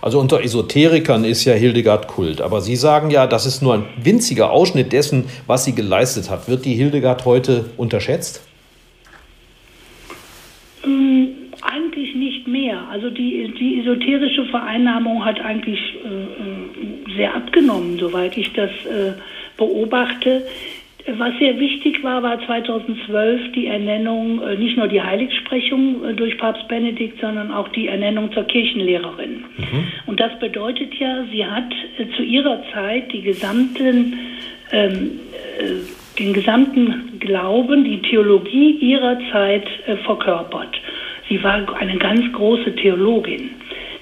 Also 0.00 0.20
unter 0.20 0.42
Esoterikern 0.42 1.24
ist 1.24 1.44
ja 1.44 1.54
Hildegard 1.54 2.08
Kult. 2.08 2.40
Aber 2.40 2.60
Sie 2.60 2.76
sagen 2.76 3.10
ja, 3.10 3.26
das 3.26 3.46
ist 3.46 3.62
nur 3.62 3.74
ein 3.74 3.84
winziger 3.96 4.50
Ausschnitt 4.50 4.92
dessen, 4.92 5.24
was 5.46 5.64
sie 5.64 5.74
geleistet 5.74 6.30
hat. 6.30 6.48
Wird 6.48 6.64
die 6.64 6.74
Hildegard 6.74 7.24
heute 7.24 7.70
unterschätzt? 7.76 8.46
Ähm, 10.84 11.28
eigentlich 11.62 12.14
nicht 12.14 12.46
mehr. 12.46 12.86
Also 12.90 13.10
die, 13.10 13.52
die 13.58 13.80
esoterische 13.80 14.44
Vereinnahmung 14.46 15.24
hat 15.24 15.40
eigentlich 15.40 15.80
äh, 16.04 16.08
äh 16.08 17.16
sehr 17.16 17.34
abgenommen, 17.34 17.96
soweit 17.98 18.36
ich 18.36 18.52
das 18.54 18.70
äh, 18.70 19.12
beobachte. 19.56 20.42
Was 21.06 21.38
sehr 21.38 21.58
wichtig 21.60 22.02
war, 22.02 22.22
war 22.22 22.40
2012 22.46 23.52
die 23.52 23.66
Ernennung, 23.66 24.40
äh, 24.40 24.56
nicht 24.56 24.78
nur 24.78 24.88
die 24.88 25.02
Heiligsprechung 25.02 26.02
äh, 26.02 26.14
durch 26.14 26.38
Papst 26.38 26.66
Benedikt, 26.66 27.20
sondern 27.20 27.52
auch 27.52 27.68
die 27.68 27.88
Ernennung 27.88 28.32
zur 28.32 28.44
Kirchenlehrerin. 28.44 29.44
Mhm. 29.58 29.86
Und 30.06 30.18
das 30.18 30.38
bedeutet 30.38 30.94
ja, 30.94 31.24
sie 31.30 31.44
hat 31.44 31.70
äh, 31.98 32.06
zu 32.16 32.22
ihrer 32.22 32.62
Zeit 32.72 33.12
die 33.12 33.20
gesamten, 33.20 34.18
ähm, 34.72 35.20
den 36.18 36.32
gesamten 36.32 37.18
Glauben, 37.20 37.84
die 37.84 38.00
Theologie 38.00 38.70
ihrer 38.78 39.18
Zeit 39.30 39.66
äh, 39.86 39.96
verkörpert. 39.96 40.74
Sie 41.28 41.42
war 41.42 41.66
eine 41.78 41.98
ganz 41.98 42.32
große 42.32 42.76
Theologin. 42.76 43.50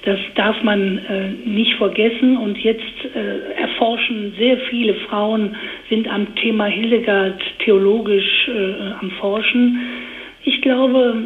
Das 0.05 0.19
darf 0.35 0.61
man 0.63 0.97
äh, 0.97 1.29
nicht 1.45 1.75
vergessen. 1.75 2.35
Und 2.37 2.57
jetzt 2.57 2.83
äh, 3.15 3.61
erforschen 3.61 4.33
sehr 4.37 4.57
viele 4.69 4.95
Frauen, 4.95 5.55
sind 5.89 6.07
am 6.09 6.35
Thema 6.35 6.65
Hildegard 6.65 7.41
theologisch 7.59 8.49
äh, 8.49 8.91
am 8.99 9.11
Forschen. 9.11 9.79
Ich 10.43 10.61
glaube, 10.61 11.23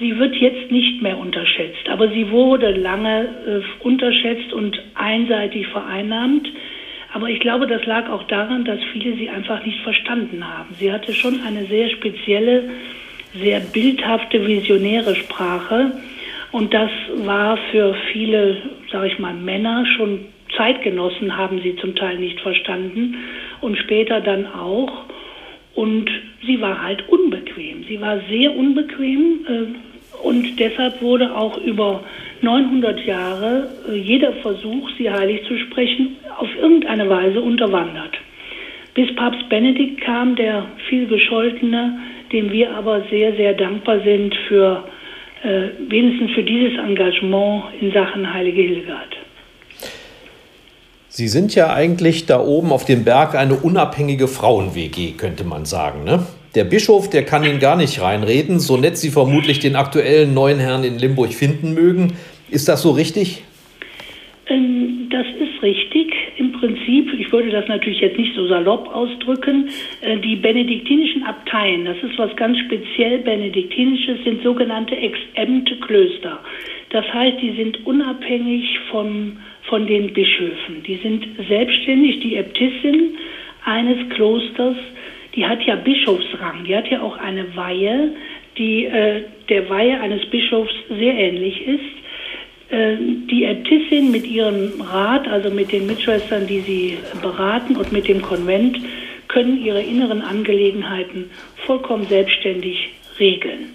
sie 0.00 0.18
wird 0.18 0.34
jetzt 0.34 0.70
nicht 0.72 1.00
mehr 1.00 1.16
unterschätzt, 1.16 1.88
aber 1.88 2.08
sie 2.08 2.30
wurde 2.30 2.72
lange 2.72 3.28
äh, 3.46 3.84
unterschätzt 3.84 4.52
und 4.52 4.80
einseitig 4.94 5.68
vereinnahmt. 5.68 6.48
Aber 7.12 7.28
ich 7.30 7.38
glaube, 7.38 7.68
das 7.68 7.86
lag 7.86 8.10
auch 8.10 8.24
daran, 8.24 8.64
dass 8.64 8.80
viele 8.92 9.14
sie 9.16 9.30
einfach 9.30 9.64
nicht 9.64 9.80
verstanden 9.80 10.46
haben. 10.46 10.74
Sie 10.74 10.92
hatte 10.92 11.14
schon 11.14 11.40
eine 11.46 11.64
sehr 11.66 11.88
spezielle, 11.88 12.64
sehr 13.34 13.60
bildhafte, 13.60 14.44
visionäre 14.44 15.14
Sprache 15.14 15.92
und 16.52 16.72
das 16.72 16.90
war 17.24 17.58
für 17.70 17.94
viele, 18.12 18.56
sage 18.90 19.08
ich 19.08 19.18
mal, 19.18 19.34
Männer 19.34 19.84
schon 19.96 20.26
Zeitgenossen 20.56 21.36
haben 21.36 21.60
sie 21.62 21.76
zum 21.76 21.94
Teil 21.94 22.18
nicht 22.18 22.40
verstanden 22.40 23.16
und 23.60 23.76
später 23.76 24.20
dann 24.20 24.46
auch. 24.46 25.04
Und 25.74 26.10
sie 26.44 26.60
war 26.60 26.82
halt 26.82 27.08
unbequem. 27.08 27.84
Sie 27.84 28.00
war 28.00 28.18
sehr 28.28 28.56
unbequem 28.56 29.46
äh, 29.46 30.26
und 30.26 30.58
deshalb 30.58 31.00
wurde 31.02 31.36
auch 31.36 31.58
über 31.58 32.02
900 32.40 33.04
Jahre 33.06 33.68
äh, 33.88 33.94
jeder 33.96 34.32
Versuch, 34.34 34.90
sie 34.96 35.10
heilig 35.10 35.44
zu 35.46 35.56
sprechen, 35.58 36.16
auf 36.38 36.48
irgendeine 36.60 37.08
Weise 37.08 37.40
unterwandert. 37.40 38.18
bis 38.94 39.14
Papst 39.14 39.48
Benedikt 39.48 40.00
kam, 40.00 40.34
der 40.34 40.66
viel 40.88 41.06
gescholtene, 41.06 42.00
dem 42.32 42.50
wir 42.50 42.74
aber 42.74 43.02
sehr, 43.10 43.36
sehr 43.36 43.54
dankbar 43.54 44.00
sind 44.00 44.34
für 44.48 44.84
äh, 45.42 45.68
wenigstens 45.88 46.32
für 46.32 46.42
dieses 46.42 46.78
Engagement 46.78 47.64
in 47.80 47.92
Sachen 47.92 48.32
Heilige 48.32 48.62
Hildegard. 48.62 49.16
Sie 51.08 51.28
sind 51.28 51.54
ja 51.54 51.72
eigentlich 51.72 52.26
da 52.26 52.40
oben 52.40 52.70
auf 52.70 52.84
dem 52.84 53.04
Berg 53.04 53.34
eine 53.34 53.54
unabhängige 53.54 54.28
Frauen-WG, 54.28 55.12
könnte 55.12 55.44
man 55.44 55.64
sagen. 55.64 56.04
Ne? 56.04 56.26
Der 56.54 56.64
Bischof, 56.64 57.10
der 57.10 57.24
kann 57.24 57.44
Ihnen 57.44 57.58
gar 57.58 57.76
nicht 57.76 58.00
reinreden, 58.00 58.60
so 58.60 58.76
nett 58.76 58.96
Sie 58.98 59.10
vermutlich 59.10 59.58
den 59.58 59.74
aktuellen 59.74 60.34
neuen 60.34 60.58
Herrn 60.58 60.84
in 60.84 60.98
Limburg 60.98 61.32
finden 61.32 61.74
mögen. 61.74 62.14
Ist 62.50 62.68
das 62.68 62.82
so 62.82 62.92
richtig? 62.92 63.42
Ähm, 64.48 65.08
das 65.10 65.26
ist 65.26 65.62
richtig. 65.62 66.14
Im 66.36 66.52
Prinzip, 66.52 67.12
ich 67.18 67.30
würde 67.32 67.50
das 67.50 67.68
natürlich 67.68 68.00
jetzt 68.00 68.18
nicht 68.18 68.34
so 68.34 68.46
salopp 68.46 68.88
ausdrücken, 68.94 69.68
äh, 70.00 70.16
die 70.18 70.36
benediktinischen 70.36 71.22
Abteien, 71.24 71.84
das 71.84 71.96
ist 72.02 72.18
was 72.18 72.34
ganz 72.36 72.58
speziell 72.58 73.18
benediktinisches, 73.18 74.22
sind 74.24 74.42
sogenannte 74.42 74.96
exempte 74.96 75.76
Klöster. 75.76 76.40
Das 76.90 77.04
heißt, 77.12 77.40
die 77.42 77.52
sind 77.52 77.86
unabhängig 77.86 78.78
vom, 78.90 79.36
von 79.64 79.86
den 79.86 80.12
Bischöfen. 80.14 80.82
Die 80.86 80.96
sind 80.96 81.26
selbstständig. 81.48 82.20
Die 82.20 82.36
Äbtissin 82.36 83.18
eines 83.64 84.08
Klosters, 84.10 84.76
die 85.34 85.46
hat 85.46 85.62
ja 85.64 85.76
Bischofsrang, 85.76 86.64
die 86.64 86.74
hat 86.74 86.88
ja 86.90 87.02
auch 87.02 87.18
eine 87.18 87.54
Weihe, 87.54 88.12
die 88.56 88.86
äh, 88.86 89.24
der 89.48 89.68
Weihe 89.68 90.00
eines 90.00 90.24
Bischofs 90.26 90.72
sehr 90.88 91.14
ähnlich 91.14 91.66
ist. 91.66 91.98
Äh, 92.70 92.96
die 93.30 93.44
Äbtissin 93.44 94.10
mit 94.10 94.26
ihrem 94.26 94.80
Rat, 94.80 95.26
also 95.26 95.50
mit 95.50 95.72
den 95.72 95.86
Mitschwestern, 95.86 96.46
die 96.46 96.60
sie 96.60 96.98
beraten 97.22 97.76
und 97.76 97.92
mit 97.92 98.08
dem 98.08 98.20
Konvent, 98.20 98.78
können 99.28 99.62
ihre 99.62 99.82
inneren 99.82 100.20
Angelegenheiten 100.20 101.30
vollkommen 101.66 102.04
selbstständig 102.06 102.90
regeln. 103.18 103.70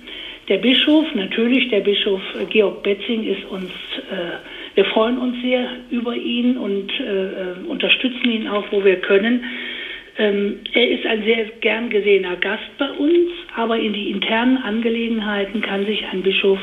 Der 0.50 0.58
Bischof, 0.58 1.06
natürlich 1.16 1.70
der 1.70 1.80
Bischof 1.80 2.22
Georg 2.50 2.84
Betzing 2.84 3.24
ist 3.24 3.46
uns, 3.50 3.72
äh, 4.12 4.76
wir 4.76 4.86
freuen 4.86 5.18
uns 5.18 5.42
sehr 5.42 5.70
über 5.90 6.16
ihn 6.16 6.58
und 6.58 6.92
äh, 7.00 7.04
äh 7.04 7.56
unterstützen 7.68 8.30
ihn 8.30 8.48
auch, 8.48 8.66
wo 8.72 8.84
wir 8.84 8.98
können. 8.98 9.46
Ähm, 10.18 10.60
er 10.74 10.90
ist 10.90 11.06
ein 11.06 11.24
sehr 11.24 11.46
gern 11.62 11.90
gesehener 11.90 12.36
Gast 12.36 12.78
bei 12.78 12.90
uns, 12.92 13.32
aber 13.56 13.80
in 13.80 13.94
die 13.94 14.12
internen 14.12 14.58
Angelegenheiten 14.58 15.62
kann 15.62 15.86
sich 15.86 16.06
ein 16.12 16.22
Bischof 16.22 16.60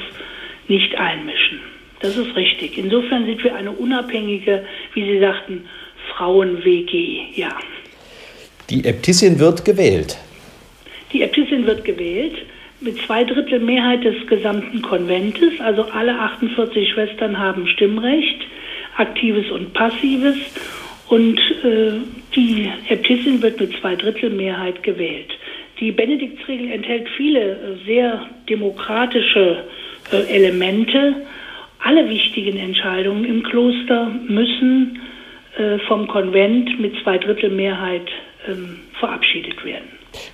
nicht 0.69 0.95
einmischen. 0.97 1.70
Das 2.01 2.17
ist 2.17 2.35
richtig. 2.35 2.79
Insofern 2.79 3.27
sind 3.27 3.45
wir 3.45 3.55
eine 3.55 3.71
unabhängige, 3.71 4.65
wie 4.95 5.05
Sie 5.05 5.21
sagten, 5.21 5.67
Frauen-WG, 6.17 7.21
ja. 7.35 7.51
Die 8.69 8.85
Äbtissin 8.85 9.39
wird 9.39 9.65
gewählt. 9.65 10.17
Die 11.13 11.23
Äbtissin 11.23 11.67
wird 11.67 11.85
gewählt 11.85 12.35
mit 12.81 12.99
zwei 13.03 13.25
Drittel 13.25 13.61
Mehrheit 13.61 14.05
des 14.05 14.27
gesamten 14.27 14.81
Konventes. 14.81 15.61
Also 15.61 15.83
alle 15.83 16.19
48 16.19 16.89
Schwestern 16.89 17.39
haben 17.39 17.67
Stimmrecht, 17.67 18.41
aktives 18.97 19.51
und 19.51 19.73
passives. 19.75 20.37
Und 21.09 21.39
äh, 21.65 21.93
die 22.35 22.71
Äbtissin 22.89 23.43
wird 23.43 23.61
mit 23.61 23.77
zwei 23.81 23.97
Drittel 23.97 24.31
Mehrheit 24.31 24.83
gewählt. 24.83 25.33
Die 25.81 25.91
Benediktsregel 25.91 26.71
enthält 26.71 27.09
viele 27.17 27.41
äh, 27.41 27.57
sehr 27.85 28.27
demokratische 28.49 29.65
äh, 30.13 30.17
Elemente 30.29 31.17
alle 31.83 32.09
wichtigen 32.09 32.57
Entscheidungen 32.57 33.25
im 33.25 33.43
Kloster 33.43 34.11
müssen 34.29 35.01
äh, 35.59 35.79
vom 35.89 36.07
Konvent 36.09 36.79
mit 36.81 36.95
zwei 37.03 37.19
Drittel 37.19 37.51
Mehrheit 37.51 38.09
ähm, 38.49 38.81
verabschiedet 38.99 39.65
werden. 39.65 39.89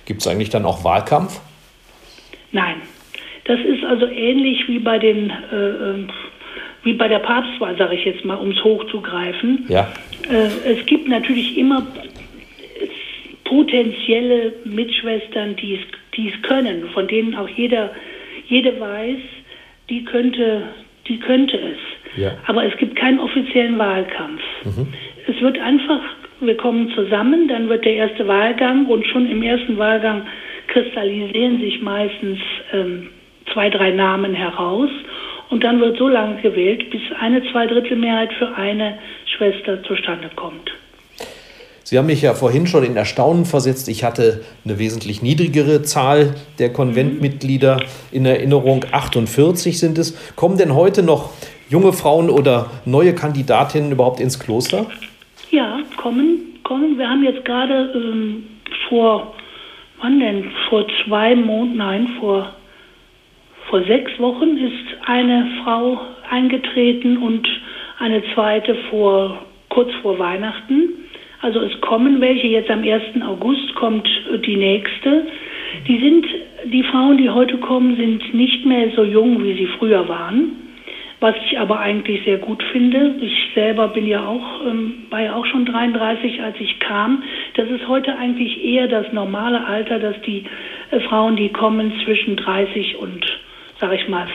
Gibt 0.05 0.21
es 0.21 0.27
eigentlich 0.27 0.49
dann 0.49 0.65
auch 0.65 0.83
Wahlkampf? 0.83 1.39
Nein. 2.51 2.77
Das 3.45 3.59
ist 3.61 3.83
also 3.85 4.07
ähnlich 4.07 4.67
wie 4.67 4.79
bei 4.79 4.99
den 4.99 5.29
äh, 5.29 5.55
ähm, 5.55 6.09
wie 6.83 6.93
bei 6.93 7.07
der 7.07 7.19
Papstwahl, 7.19 7.77
sage 7.77 7.95
ich 7.95 8.05
jetzt 8.05 8.23
mal, 8.23 8.35
um 8.35 8.51
es 8.51 8.63
hochzugreifen. 8.63 9.65
Ja. 9.67 9.91
Äh, 10.29 10.73
es 10.73 10.85
gibt 10.85 11.07
natürlich 11.07 11.57
immer 11.57 11.85
potenzielle 13.43 14.53
Mitschwestern, 14.65 15.55
die 15.55 15.79
es 16.15 16.41
können, 16.43 16.89
von 16.93 17.07
denen 17.07 17.35
auch 17.35 17.49
jeder, 17.49 17.91
jede 18.47 18.79
weiß, 18.79 19.19
die 19.89 20.03
könnte 20.03 20.63
die 21.07 21.19
könnte 21.19 21.57
es. 21.57 22.21
Ja. 22.21 22.31
Aber 22.47 22.65
es 22.65 22.75
gibt 22.77 22.95
keinen 22.95 23.19
offiziellen 23.19 23.77
Wahlkampf. 23.77 24.41
Mhm. 24.65 24.87
Es 25.27 25.41
wird 25.41 25.59
einfach, 25.59 26.01
wir 26.39 26.57
kommen 26.57 26.91
zusammen, 26.91 27.47
dann 27.47 27.69
wird 27.69 27.85
der 27.85 27.95
erste 27.95 28.27
Wahlgang 28.27 28.85
und 28.87 29.05
schon 29.07 29.29
im 29.29 29.43
ersten 29.43 29.77
Wahlgang 29.77 30.23
kristallisieren 30.67 31.59
sich 31.59 31.81
meistens 31.81 32.39
ähm, 32.73 33.09
zwei, 33.53 33.69
drei 33.69 33.91
Namen 33.91 34.33
heraus. 34.33 34.89
Und 35.49 35.63
dann 35.63 35.79
wird 35.79 35.97
so 35.97 36.09
lange 36.09 36.41
gewählt, 36.41 36.89
bis 36.89 37.01
eine 37.19 37.41
Zweidrittelmehrheit 37.51 38.33
für 38.33 38.53
eine 38.55 38.97
Schwester 39.25 39.81
zustande 39.83 40.29
kommt. 40.35 40.71
Sie 41.89 41.97
haben 41.97 42.07
mich 42.07 42.21
ja 42.21 42.33
vorhin 42.33 42.67
schon 42.67 42.83
in 42.83 42.97
Erstaunen 42.97 43.45
versetzt. 43.45 43.87
Ich 43.87 44.03
hatte 44.03 44.43
eine 44.65 44.77
wesentlich 44.77 45.21
niedrigere 45.21 45.83
Zahl 45.83 46.35
der 46.59 46.73
Konventmitglieder 46.73 47.79
in 48.11 48.25
Erinnerung. 48.25 48.83
48 48.91 49.79
sind 49.79 49.97
es. 49.97 50.35
Kommen 50.35 50.57
denn 50.57 50.75
heute 50.75 51.01
noch 51.01 51.31
junge 51.69 51.93
Frauen 51.93 52.29
oder 52.29 52.69
neue 52.83 53.15
Kandidatinnen 53.15 53.93
überhaupt 53.93 54.19
ins 54.19 54.37
Kloster? 54.37 54.87
Ja, 55.49 55.79
kommen, 55.95 56.59
kommen. 56.63 56.97
Wir 56.97 57.09
haben 57.09 57.23
jetzt 57.23 57.45
gerade 57.45 57.93
ähm, 57.95 58.43
vor, 58.89 59.33
wann 60.01 60.19
denn? 60.19 60.51
Vor 60.67 60.85
zwei 61.05 61.37
Monaten, 61.37 61.77
nein, 61.77 62.09
vor, 62.19 62.53
vor 63.69 63.81
sechs 63.85 64.11
Wochen 64.19 64.57
ist 64.57 65.05
eine 65.05 65.47
Frau 65.63 66.01
eingetreten 66.29 67.15
und 67.15 67.47
eine 67.99 68.21
zweite 68.33 68.75
vor, 68.89 69.39
kurz 69.69 69.89
vor 70.01 70.19
Weihnachten. 70.19 71.06
Also 71.41 71.61
es 71.61 71.79
kommen 71.81 72.19
welche, 72.19 72.47
jetzt 72.47 72.69
am 72.69 72.83
1. 72.83 73.21
August 73.25 73.75
kommt 73.75 74.07
die 74.45 74.55
nächste. 74.55 75.27
Die 75.87 75.99
sind, 75.99 76.25
die 76.65 76.83
Frauen, 76.83 77.17
die 77.17 77.29
heute 77.29 77.57
kommen, 77.57 77.95
sind 77.95 78.33
nicht 78.33 78.65
mehr 78.65 78.91
so 78.95 79.03
jung, 79.03 79.43
wie 79.43 79.53
sie 79.53 79.67
früher 79.77 80.07
waren. 80.07 80.51
Was 81.19 81.35
ich 81.49 81.57
aber 81.57 81.79
eigentlich 81.79 82.23
sehr 82.25 82.37
gut 82.37 82.61
finde. 82.71 83.15
Ich 83.21 83.53
selber 83.55 83.87
bin 83.87 84.05
ja 84.05 84.25
auch, 84.25 84.65
ähm, 84.67 85.05
war 85.09 85.21
ja 85.21 85.35
auch 85.35 85.45
schon 85.47 85.65
33, 85.65 86.41
als 86.43 86.55
ich 86.59 86.79
kam. 86.79 87.23
Das 87.55 87.67
ist 87.69 87.87
heute 87.87 88.15
eigentlich 88.15 88.63
eher 88.63 88.87
das 88.87 89.11
normale 89.13 89.65
Alter, 89.65 89.97
dass 89.97 90.15
die 90.27 90.45
äh, 90.91 90.99
Frauen, 91.01 91.35
die 91.35 91.49
kommen, 91.49 91.91
zwischen 92.05 92.35
30 92.35 92.97
und, 92.97 93.25
sag 93.79 93.93
ich 93.93 94.07
mal, 94.07 94.27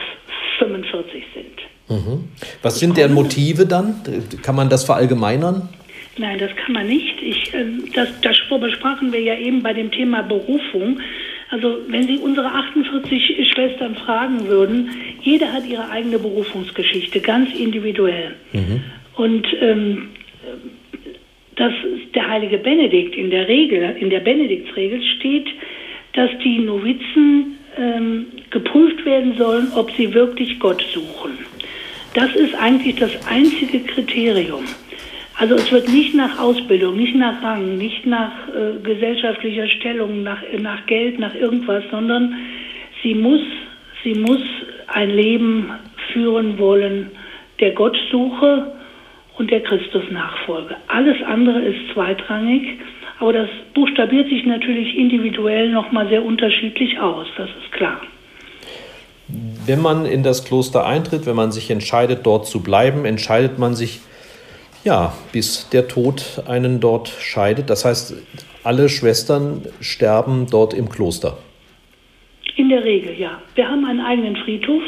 45 0.59 1.23
sind. 1.33 1.63
Mhm. 1.89 2.23
Was 2.61 2.79
sind 2.79 2.97
deren 2.97 3.13
Motive 3.13 3.65
dann? 3.65 4.01
Kann 4.41 4.55
man 4.55 4.69
das 4.69 4.83
verallgemeinern? 4.83 5.69
Nein, 6.17 6.37
das 6.37 6.55
kann 6.55 6.73
man 6.73 6.87
nicht. 6.87 7.21
Ich, 7.21 7.53
ähm, 7.53 7.85
das, 7.93 8.09
das 8.21 8.37
besprachen 8.49 9.11
wir 9.11 9.21
ja 9.21 9.35
eben 9.35 9.63
bei 9.63 9.73
dem 9.73 9.91
Thema 9.91 10.21
Berufung. 10.21 10.99
Also 11.49 11.77
wenn 11.87 12.03
Sie 12.03 12.17
unsere 12.17 12.47
48 12.47 13.51
Schwestern 13.51 13.95
fragen 13.95 14.47
würden, 14.47 14.89
jede 15.21 15.51
hat 15.51 15.67
ihre 15.67 15.89
eigene 15.89 16.19
Berufungsgeschichte, 16.19 17.19
ganz 17.19 17.53
individuell. 17.53 18.35
Mhm. 18.53 18.83
Und 19.15 19.47
ähm, 19.61 20.09
dass 21.55 21.73
der 22.15 22.27
heilige 22.27 22.57
Benedikt 22.57 23.15
in 23.15 23.29
der 23.29 23.47
Regel, 23.47 23.95
in 23.99 24.09
der 24.09 24.19
Benediktsregel 24.19 25.01
steht, 25.17 25.47
dass 26.13 26.29
die 26.43 26.59
Novizen 26.59 27.57
ähm, 27.77 28.27
geprüft 28.49 29.05
werden 29.05 29.35
sollen, 29.37 29.67
ob 29.75 29.91
sie 29.91 30.13
wirklich 30.13 30.59
Gott 30.59 30.83
suchen. 30.93 31.37
Das 32.13 32.33
ist 32.35 32.53
eigentlich 32.55 32.95
das 32.95 33.11
einzige 33.27 33.79
Kriterium. 33.79 34.65
Also 35.37 35.55
es 35.55 35.71
wird 35.71 35.89
nicht 35.89 36.13
nach 36.13 36.39
Ausbildung, 36.39 36.95
nicht 36.95 37.15
nach 37.15 37.41
Rang, 37.41 37.77
nicht 37.77 38.05
nach 38.05 38.31
äh, 38.49 38.79
gesellschaftlicher 38.83 39.67
Stellung, 39.67 40.23
nach, 40.23 40.41
nach 40.59 40.85
Geld, 40.85 41.19
nach 41.19 41.33
irgendwas, 41.33 41.83
sondern 41.89 42.35
sie 43.01 43.15
muss, 43.15 43.41
sie 44.03 44.13
muss 44.13 44.41
ein 44.87 45.09
Leben 45.09 45.71
führen 46.11 46.59
wollen 46.59 47.11
der 47.59 47.71
Gottsuche 47.71 48.73
und 49.37 49.49
der 49.49 49.61
Christusnachfolge. 49.61 50.75
Alles 50.87 51.17
andere 51.25 51.61
ist 51.61 51.93
zweitrangig, 51.93 52.79
aber 53.19 53.33
das 53.33 53.49
buchstabiert 53.73 54.29
sich 54.29 54.45
natürlich 54.45 54.95
individuell 54.97 55.69
nochmal 55.69 56.07
sehr 56.09 56.23
unterschiedlich 56.23 56.99
aus, 56.99 57.27
das 57.37 57.49
ist 57.49 57.71
klar. 57.71 58.01
Wenn 59.65 59.81
man 59.81 60.05
in 60.05 60.21
das 60.23 60.45
Kloster 60.45 60.85
eintritt, 60.85 61.25
wenn 61.25 61.35
man 61.35 61.51
sich 61.51 61.71
entscheidet, 61.71 62.25
dort 62.25 62.45
zu 62.45 62.61
bleiben, 62.61 63.05
entscheidet 63.05 63.57
man 63.57 63.73
sich 63.73 64.01
ja, 64.83 65.13
bis 65.31 65.69
der 65.69 65.87
Tod 65.87 66.43
einen 66.47 66.79
dort 66.79 67.07
scheidet. 67.07 67.69
Das 67.69 67.85
heißt, 67.85 68.15
alle 68.63 68.89
Schwestern 68.89 69.63
sterben 69.81 70.47
dort 70.49 70.73
im 70.73 70.89
Kloster. 70.89 71.37
In 72.55 72.69
der 72.69 72.83
Regel, 72.83 73.17
ja. 73.19 73.41
Wir 73.55 73.67
haben 73.67 73.85
einen 73.85 74.01
eigenen 74.01 74.35
Friedhof. 74.35 74.83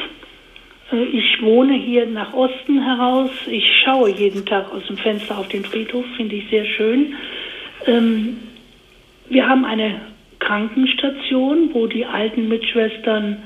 Äh, 0.91 1.03
ich 1.05 1.41
wohne 1.41 1.73
hier 1.73 2.05
nach 2.05 2.33
Osten 2.33 2.81
heraus. 2.81 3.31
Ich 3.47 3.65
schaue 3.83 4.11
jeden 4.11 4.45
Tag 4.45 4.71
aus 4.71 4.85
dem 4.87 4.97
Fenster 4.97 5.37
auf 5.37 5.47
den 5.47 5.65
Friedhof, 5.65 6.05
finde 6.15 6.35
ich 6.35 6.49
sehr 6.49 6.65
schön. 6.65 7.15
Ähm, 7.87 8.37
wir 9.29 9.47
haben 9.47 9.65
eine 9.65 10.01
Krankenstation, 10.39 11.73
wo 11.73 11.87
die 11.87 12.05
alten 12.05 12.47
Mitschwestern 12.47 13.41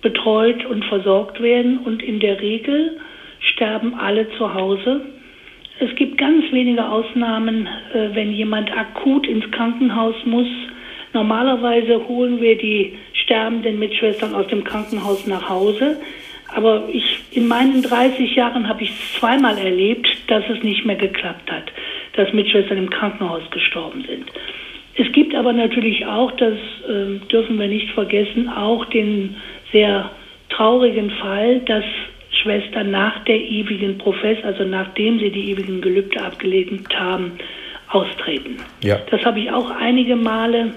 betreut 0.00 0.64
und 0.66 0.84
versorgt 0.84 1.42
werden 1.42 1.78
und 1.78 2.02
in 2.02 2.20
der 2.20 2.40
Regel 2.40 3.00
sterben 3.40 3.94
alle 3.94 4.28
zu 4.38 4.54
Hause. 4.54 5.00
Es 5.78 5.94
gibt 5.96 6.16
ganz 6.16 6.50
wenige 6.52 6.88
Ausnahmen, 6.88 7.66
äh, 7.92 8.14
wenn 8.14 8.32
jemand 8.32 8.70
akut 8.76 9.26
ins 9.26 9.50
Krankenhaus 9.50 10.14
muss. 10.24 10.48
Normalerweise 11.12 12.08
holen 12.08 12.40
wir 12.40 12.56
die 12.56 12.94
sterbenden 13.12 13.78
Mitschwestern 13.78 14.34
aus 14.34 14.46
dem 14.48 14.64
Krankenhaus 14.64 15.26
nach 15.26 15.48
Hause. 15.48 15.98
Aber 16.54 16.88
ich, 16.90 17.20
in 17.32 17.48
meinen 17.48 17.82
30 17.82 18.34
Jahren 18.34 18.68
habe 18.68 18.84
ich 18.84 18.92
zweimal 19.18 19.58
erlebt, 19.58 20.08
dass 20.28 20.44
es 20.48 20.62
nicht 20.62 20.86
mehr 20.86 20.96
geklappt 20.96 21.50
hat, 21.50 21.64
dass 22.14 22.32
Mitschwestern 22.32 22.78
im 22.78 22.90
Krankenhaus 22.90 23.42
gestorben 23.50 24.04
sind. 24.06 24.30
Es 24.94 25.12
gibt 25.12 25.34
aber 25.34 25.52
natürlich 25.52 26.06
auch, 26.06 26.32
das 26.32 26.54
äh, 26.88 27.18
dürfen 27.30 27.58
wir 27.58 27.68
nicht 27.68 27.90
vergessen, 27.90 28.48
auch 28.48 28.86
den 28.86 29.36
sehr 29.72 30.10
traurigen 30.48 31.10
Fall, 31.10 31.60
dass 31.60 31.84
Schwestern 32.42 32.90
nach 32.90 33.24
der 33.24 33.40
ewigen 33.40 33.98
Profess, 33.98 34.38
also 34.44 34.64
nachdem 34.64 35.18
sie 35.18 35.30
die 35.30 35.50
ewigen 35.50 35.80
Gelübde 35.80 36.22
abgelegt 36.22 36.98
haben, 36.98 37.32
austreten. 37.88 38.56
Ja. 38.82 39.00
Das 39.10 39.24
habe 39.24 39.40
ich 39.40 39.50
auch 39.50 39.70
einige 39.70 40.16
Male 40.16 40.72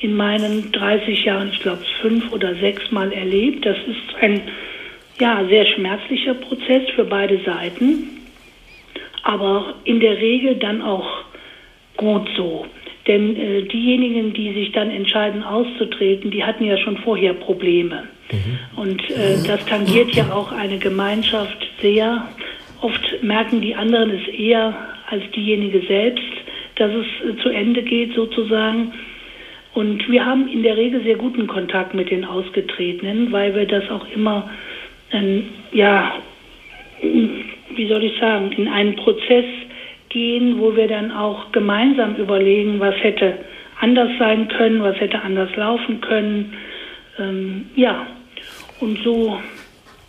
in 0.00 0.14
meinen 0.14 0.72
30 0.72 1.24
Jahren, 1.24 1.50
ich 1.52 1.60
glaube 1.60 1.82
fünf 2.00 2.32
oder 2.32 2.54
sechs 2.56 2.90
Mal 2.90 3.12
erlebt. 3.12 3.66
Das 3.66 3.76
ist 3.86 4.22
ein 4.22 4.42
ja, 5.18 5.44
sehr 5.48 5.66
schmerzlicher 5.66 6.34
Prozess 6.34 6.88
für 6.94 7.04
beide 7.04 7.40
Seiten, 7.44 8.20
aber 9.22 9.74
in 9.84 10.00
der 10.00 10.16
Regel 10.16 10.56
dann 10.56 10.80
auch 10.80 11.24
gut 11.96 12.28
so. 12.36 12.66
Denn 13.06 13.36
äh, 13.36 13.62
diejenigen, 13.62 14.32
die 14.32 14.52
sich 14.54 14.72
dann 14.72 14.90
entscheiden 14.90 15.42
auszutreten, 15.42 16.30
die 16.30 16.44
hatten 16.44 16.64
ja 16.64 16.78
schon 16.78 16.98
vorher 16.98 17.34
Probleme. 17.34 18.04
Mhm. 18.32 18.58
Und 18.76 19.10
äh, 19.10 19.42
das 19.46 19.64
tangiert 19.66 20.12
ja 20.12 20.32
auch 20.32 20.52
eine 20.52 20.78
Gemeinschaft 20.78 21.58
sehr. 21.80 22.28
Oft 22.80 23.22
merken 23.22 23.60
die 23.60 23.74
anderen 23.74 24.10
es 24.10 24.28
eher 24.28 24.74
als 25.08 25.22
diejenige 25.34 25.80
selbst, 25.86 26.22
dass 26.76 26.92
es 26.92 27.06
äh, 27.28 27.42
zu 27.42 27.48
Ende 27.50 27.82
geht 27.82 28.14
sozusagen. 28.14 28.92
Und 29.74 30.08
wir 30.08 30.24
haben 30.24 30.48
in 30.48 30.62
der 30.62 30.76
Regel 30.76 31.02
sehr 31.02 31.16
guten 31.16 31.46
Kontakt 31.46 31.94
mit 31.94 32.10
den 32.10 32.24
Ausgetretenen, 32.24 33.30
weil 33.30 33.54
wir 33.54 33.66
das 33.66 33.88
auch 33.90 34.06
immer, 34.14 34.50
ähm, 35.12 35.44
ja, 35.72 36.14
wie 37.00 37.88
soll 37.88 38.04
ich 38.04 38.18
sagen, 38.18 38.52
in 38.52 38.68
einen 38.68 38.96
Prozess 38.96 39.44
gehen, 40.08 40.58
wo 40.58 40.74
wir 40.74 40.88
dann 40.88 41.12
auch 41.12 41.52
gemeinsam 41.52 42.16
überlegen, 42.16 42.80
was 42.80 42.96
hätte 42.96 43.38
anders 43.80 44.10
sein 44.18 44.48
können, 44.48 44.82
was 44.82 44.98
hätte 45.00 45.22
anders 45.22 45.54
laufen 45.56 46.00
können. 46.00 46.52
Ähm, 47.18 47.66
ja, 47.76 48.06
und 48.80 48.98
so 49.04 49.38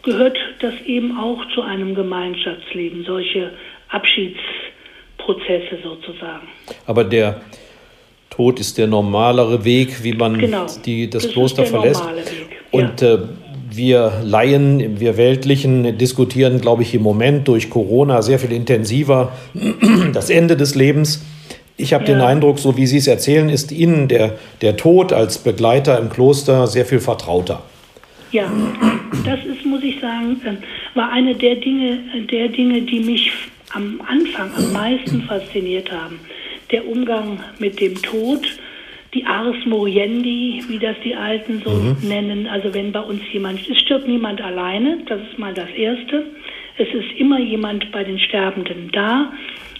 gehört 0.03 0.37
das 0.61 0.73
eben 0.85 1.17
auch 1.17 1.39
zu 1.53 1.61
einem 1.61 1.95
Gemeinschaftsleben, 1.95 3.03
solche 3.05 3.51
Abschiedsprozesse 3.89 5.77
sozusagen. 5.83 6.47
Aber 6.85 7.03
der 7.03 7.41
Tod 8.29 8.59
ist 8.59 8.77
der 8.77 8.87
normalere 8.87 9.63
Weg, 9.65 10.03
wie 10.03 10.13
man 10.13 10.39
genau, 10.39 10.65
die, 10.85 11.09
das, 11.09 11.23
das 11.23 11.31
Kloster 11.33 11.65
verlässt. 11.65 12.03
Und 12.71 13.01
ja. 13.01 13.15
äh, 13.15 13.19
wir 13.69 14.13
Laien, 14.23 14.99
wir 14.99 15.17
Weltlichen 15.17 15.97
diskutieren, 15.97 16.59
glaube 16.61 16.83
ich, 16.83 16.93
im 16.93 17.01
Moment 17.01 17.47
durch 17.47 17.69
Corona 17.69 18.21
sehr 18.21 18.39
viel 18.39 18.51
intensiver 18.51 19.33
das 20.13 20.29
Ende 20.29 20.57
des 20.57 20.75
Lebens. 20.75 21.23
Ich 21.77 21.93
habe 21.93 22.05
ja. 22.05 22.13
den 22.13 22.21
Eindruck, 22.21 22.59
so 22.59 22.77
wie 22.77 22.85
Sie 22.85 22.97
es 22.97 23.07
erzählen, 23.07 23.49
ist 23.49 23.71
Ihnen 23.71 24.07
der, 24.07 24.33
der 24.61 24.77
Tod 24.77 25.13
als 25.13 25.37
Begleiter 25.37 25.99
im 25.99 26.09
Kloster 26.09 26.67
sehr 26.67 26.85
viel 26.85 26.99
vertrauter. 26.99 27.63
Ja, 28.31 28.49
das 29.25 29.45
ist, 29.45 29.65
muss 29.65 29.83
ich 29.83 29.99
sagen, 29.99 30.39
äh, 30.45 30.97
war 30.97 31.11
eine 31.11 31.35
der 31.35 31.55
Dinge, 31.55 31.99
der 32.31 32.47
Dinge, 32.47 32.81
die 32.81 33.01
mich 33.01 33.31
am 33.73 34.01
Anfang 34.07 34.51
am 34.55 34.71
meisten 34.71 35.21
fasziniert 35.23 35.91
haben. 35.91 36.19
Der 36.71 36.87
Umgang 36.87 37.39
mit 37.59 37.79
dem 37.81 38.01
Tod 38.01 38.41
die 39.13 39.25
Ars 39.25 39.57
Moriendi, 39.65 40.63
wie 40.69 40.79
das 40.79 40.95
die 41.03 41.15
Alten 41.15 41.61
so 41.65 41.71
mhm. 41.71 41.97
nennen. 42.07 42.47
Also 42.47 42.73
wenn 42.73 42.91
bei 42.91 43.01
uns 43.01 43.21
jemand, 43.31 43.59
es 43.69 43.77
stirbt 43.79 44.07
niemand 44.07 44.41
alleine, 44.41 44.99
das 45.07 45.19
ist 45.29 45.37
mal 45.37 45.53
das 45.53 45.69
Erste. 45.71 46.25
Es 46.77 46.87
ist 46.93 47.11
immer 47.17 47.39
jemand 47.39 47.91
bei 47.91 48.03
den 48.03 48.19
Sterbenden 48.19 48.89
da. 48.91 49.33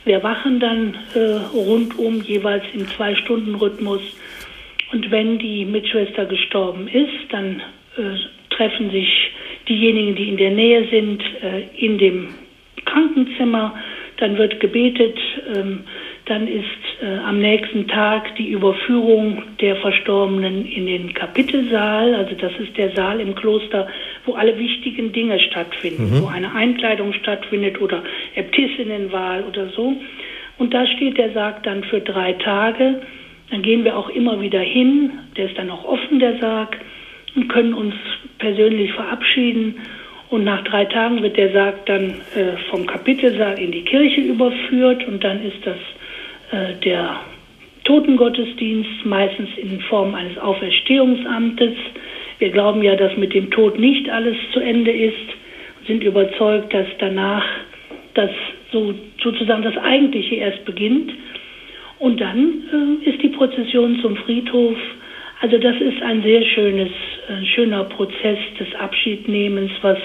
Wir 0.04 0.22
wachen 0.24 0.60
dann 0.60 0.98
äh, 1.14 1.40
rundum 1.54 2.22
jeweils 2.22 2.64
im 2.74 2.88
Zwei-Stunden-Rhythmus. 2.88 4.02
Und 4.92 5.10
wenn 5.10 5.40
die 5.40 5.64
Mitschwester 5.64 6.26
gestorben 6.26 6.90
ist, 6.90 7.32
dann 7.32 7.62
äh, 7.98 8.18
treffen 8.52 8.92
sich 8.92 9.32
diejenigen, 9.68 10.16
die 10.16 10.30
in 10.30 10.38
der 10.38 10.52
Nähe 10.52 10.88
sind, 10.90 11.24
äh, 11.42 11.64
in 11.78 11.98
dem 11.98 12.30
Krankenzimmer. 12.86 13.76
Dann 14.18 14.38
wird 14.38 14.60
gebetet. 14.60 15.18
Ähm, 15.56 15.80
dann 16.26 16.48
ist 16.48 16.64
äh, 17.02 17.18
am 17.26 17.40
nächsten 17.40 17.88
Tag 17.88 18.36
die 18.36 18.52
Überführung 18.52 19.44
der 19.60 19.76
Verstorbenen 19.78 20.66
in 20.66 20.86
den 20.86 21.14
Kapitelsaal. 21.14 22.14
Also 22.14 22.36
das 22.36 22.52
ist 22.60 22.78
der 22.78 22.92
Saal 22.92 23.20
im 23.20 23.34
Kloster, 23.36 23.88
wo 24.26 24.34
alle 24.34 24.58
wichtigen 24.58 25.12
Dinge 25.12 25.40
stattfinden, 25.40 26.12
mhm. 26.12 26.22
wo 26.22 26.28
eine 26.28 26.54
Einkleidung 26.54 27.14
stattfindet 27.14 27.82
oder 27.82 28.04
Äbtissinnenwahl 28.36 29.44
oder 29.44 29.70
so. 29.76 29.96
Und 30.58 30.74
da 30.74 30.86
steht 30.86 31.18
der 31.18 31.32
Sarg 31.32 31.64
dann 31.64 31.84
für 31.84 32.02
drei 32.02 32.34
Tage. 32.34 33.02
Dann 33.50 33.64
gehen 33.64 33.84
wir 33.84 33.98
auch 33.98 34.10
immer 34.10 34.40
wieder 34.42 34.60
hin. 34.60 35.12
Der 35.36 35.48
ist 35.48 35.58
dann 35.58 35.72
auch 35.72 35.84
offen, 35.84 36.20
der 36.20 36.38
Sarg, 36.38 36.78
können 37.50 37.74
uns 37.74 37.96
persönlich 38.38 38.92
verabschieden. 38.94 39.76
Und 40.30 40.46
nach 40.46 40.64
drei 40.64 40.86
Tagen 40.86 41.22
wird 41.22 41.38
der 41.38 41.52
Sarg 41.52 41.86
dann 41.86 42.22
äh, 42.36 42.58
vom 42.70 42.86
Kapitelsaal 42.86 43.60
in 43.60 43.72
die 43.72 43.84
Kirche 43.84 44.22
überführt 44.22 45.06
und 45.08 45.24
dann 45.24 45.44
ist 45.44 45.66
das 45.66 45.78
äh, 46.52 46.76
der 46.84 47.20
Totengottesdienst, 47.84 49.06
meistens 49.06 49.50
in 49.58 49.82
Form 49.82 50.16
eines 50.16 50.38
Auferstehungsamtes. 50.38 51.74
Wir 52.40 52.50
glauben 52.50 52.82
ja, 52.84 52.96
dass 52.96 53.18
mit 53.18 53.34
dem 53.34 53.52
Tod 53.52 53.78
nicht 53.78 54.10
alles 54.10 54.38
zu 54.54 54.60
Ende 54.60 54.92
ist, 54.92 55.16
sind 55.88 56.04
überzeugt, 56.04 56.74
dass 56.74 56.88
danach 57.00 57.44
das 58.14 58.30
so, 58.72 58.94
sozusagen 59.22 59.64
das 59.64 59.78
Eigentliche 59.78 60.36
erst 60.36 60.64
beginnt. 60.66 61.12
Und 62.00 62.20
dann 62.20 63.00
äh, 63.06 63.10
ist 63.10 63.22
die 63.22 63.30
Prozession 63.30 64.00
zum 64.02 64.16
Friedhof. 64.16 64.78
Also 65.42 65.58
das 65.58 65.76
ist 65.82 66.02
ein 66.04 66.22
sehr 66.22 66.44
schönes, 66.44 66.90
äh, 67.28 67.46
schöner 67.46 67.84
Prozess 67.84 68.38
des 68.60 68.74
Abschiednehmens, 68.76 69.72
was 69.82 69.98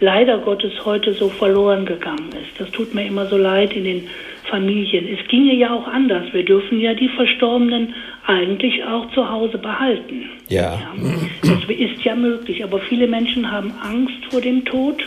leider 0.00 0.38
Gottes 0.38 0.72
heute 0.84 1.12
so 1.12 1.28
verloren 1.28 1.84
gegangen 1.84 2.30
ist. 2.32 2.58
Das 2.58 2.70
tut 2.70 2.94
mir 2.94 3.06
immer 3.06 3.26
so 3.26 3.36
leid 3.36 3.74
in 3.76 3.84
den 3.84 4.08
Familien. 4.44 5.06
Es 5.06 5.26
ginge 5.28 5.54
ja 5.54 5.74
auch 5.74 5.86
anders. 5.86 6.32
Wir 6.32 6.44
dürfen 6.44 6.80
ja 6.80 6.94
die 6.94 7.08
Verstorbenen 7.08 7.94
eigentlich 8.26 8.82
auch 8.84 9.10
zu 9.12 9.30
Hause 9.30 9.58
behalten. 9.58 10.30
Ja. 10.48 10.74
ja. 10.74 10.94
Das 11.42 11.64
ist 11.68 12.02
ja 12.02 12.14
möglich. 12.14 12.64
Aber 12.64 12.78
viele 12.80 13.06
Menschen 13.06 13.50
haben 13.50 13.72
Angst 13.82 14.24
vor 14.30 14.40
dem 14.40 14.64
Tod. 14.64 15.02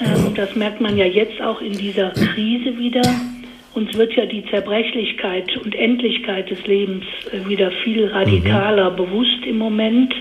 Ähm, 0.00 0.34
das 0.34 0.54
merkt 0.54 0.80
man 0.80 0.98
ja 0.98 1.06
jetzt 1.06 1.40
auch 1.40 1.60
in 1.62 1.72
dieser 1.72 2.10
Krise 2.10 2.78
wieder. 2.78 3.02
Uns 3.74 3.96
wird 3.96 4.14
ja 4.14 4.26
die 4.26 4.44
Zerbrechlichkeit 4.46 5.56
und 5.56 5.74
Endlichkeit 5.74 6.50
des 6.50 6.66
Lebens 6.66 7.04
äh, 7.32 7.48
wieder 7.48 7.70
viel 7.84 8.06
radikaler 8.06 8.90
mhm. 8.90 8.96
bewusst 8.96 9.46
im 9.46 9.58
Moment. 9.58 10.14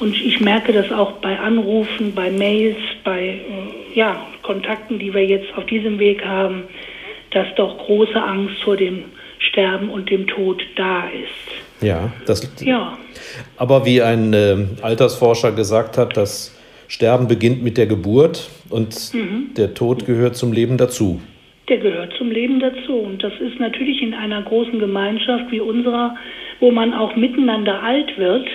Und 0.00 0.16
ich 0.20 0.40
merke 0.40 0.72
das 0.72 0.90
auch 0.90 1.12
bei 1.12 1.38
Anrufen, 1.38 2.14
bei 2.14 2.30
Mails, 2.30 2.76
bei 3.04 3.22
äh, 3.22 3.98
ja, 3.98 4.26
Kontakten, 4.42 4.98
die 4.98 5.14
wir 5.14 5.24
jetzt 5.24 5.56
auf 5.56 5.66
diesem 5.66 5.98
Weg 5.98 6.24
haben 6.24 6.64
dass 7.34 7.48
doch 7.56 7.76
große 7.78 8.16
Angst 8.16 8.62
vor 8.62 8.76
dem 8.76 9.04
Sterben 9.38 9.90
und 9.90 10.08
dem 10.08 10.26
Tod 10.26 10.62
da 10.76 11.04
ist. 11.08 11.84
Ja, 11.84 12.12
das, 12.24 12.48
ja. 12.60 12.96
aber 13.56 13.84
wie 13.84 14.00
ein 14.00 14.32
äh, 14.32 14.56
Altersforscher 14.80 15.52
gesagt 15.52 15.98
hat, 15.98 16.16
das 16.16 16.54
Sterben 16.88 17.26
beginnt 17.28 17.62
mit 17.62 17.76
der 17.76 17.86
Geburt 17.86 18.48
und 18.70 19.12
mhm. 19.12 19.52
der 19.56 19.74
Tod 19.74 20.06
gehört 20.06 20.36
zum 20.36 20.52
Leben 20.52 20.78
dazu. 20.78 21.20
Der 21.68 21.78
gehört 21.78 22.12
zum 22.18 22.30
Leben 22.30 22.60
dazu. 22.60 22.94
Und 22.94 23.22
das 23.22 23.32
ist 23.40 23.58
natürlich 23.58 24.02
in 24.02 24.14
einer 24.14 24.42
großen 24.42 24.78
Gemeinschaft 24.78 25.50
wie 25.50 25.60
unserer, 25.60 26.16
wo 26.60 26.70
man 26.70 26.92
auch 26.92 27.16
miteinander 27.16 27.82
alt 27.82 28.16
wird, 28.18 28.46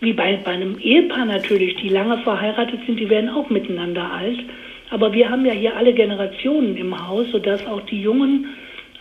wie 0.00 0.12
bei, 0.12 0.38
bei 0.44 0.52
einem 0.52 0.78
Ehepaar 0.78 1.24
natürlich, 1.24 1.76
die 1.76 1.88
lange 1.88 2.18
verheiratet 2.18 2.80
sind, 2.86 3.00
die 3.00 3.08
werden 3.08 3.30
auch 3.30 3.48
miteinander 3.48 4.12
alt. 4.12 4.38
Aber 4.90 5.12
wir 5.12 5.30
haben 5.30 5.46
ja 5.46 5.52
hier 5.52 5.76
alle 5.76 5.94
Generationen 5.94 6.76
im 6.76 7.08
Haus, 7.08 7.30
sodass 7.32 7.66
auch 7.66 7.80
die 7.86 8.02
Jungen 8.02 8.46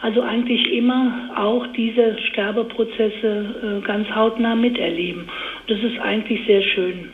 also 0.01 0.21
eigentlich 0.21 0.73
immer 0.73 1.31
auch 1.35 1.65
diese 1.67 2.17
Sterbeprozesse 2.29 3.79
äh, 3.81 3.87
ganz 3.87 4.09
hautnah 4.09 4.53
miterleben. 4.53 5.29
Das 5.67 5.79
ist 5.79 5.97
eigentlich 5.99 6.45
sehr 6.45 6.61
schön. 6.61 7.09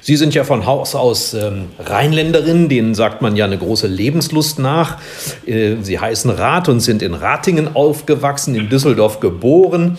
Sie 0.00 0.16
sind 0.16 0.34
ja 0.34 0.44
von 0.44 0.66
Haus 0.66 0.94
aus 0.94 1.34
ähm, 1.34 1.66
Rheinländerin, 1.78 2.68
denen 2.68 2.94
sagt 2.94 3.22
man 3.22 3.36
ja 3.36 3.44
eine 3.44 3.58
große 3.58 3.86
Lebenslust 3.86 4.58
nach. 4.58 4.98
Äh, 5.46 5.76
Sie 5.80 5.98
heißen 5.98 6.30
Rath 6.30 6.68
und 6.68 6.80
sind 6.80 7.02
in 7.02 7.14
Ratingen 7.14 7.74
aufgewachsen, 7.74 8.54
in 8.54 8.68
Düsseldorf 8.68 9.20
geboren. 9.20 9.98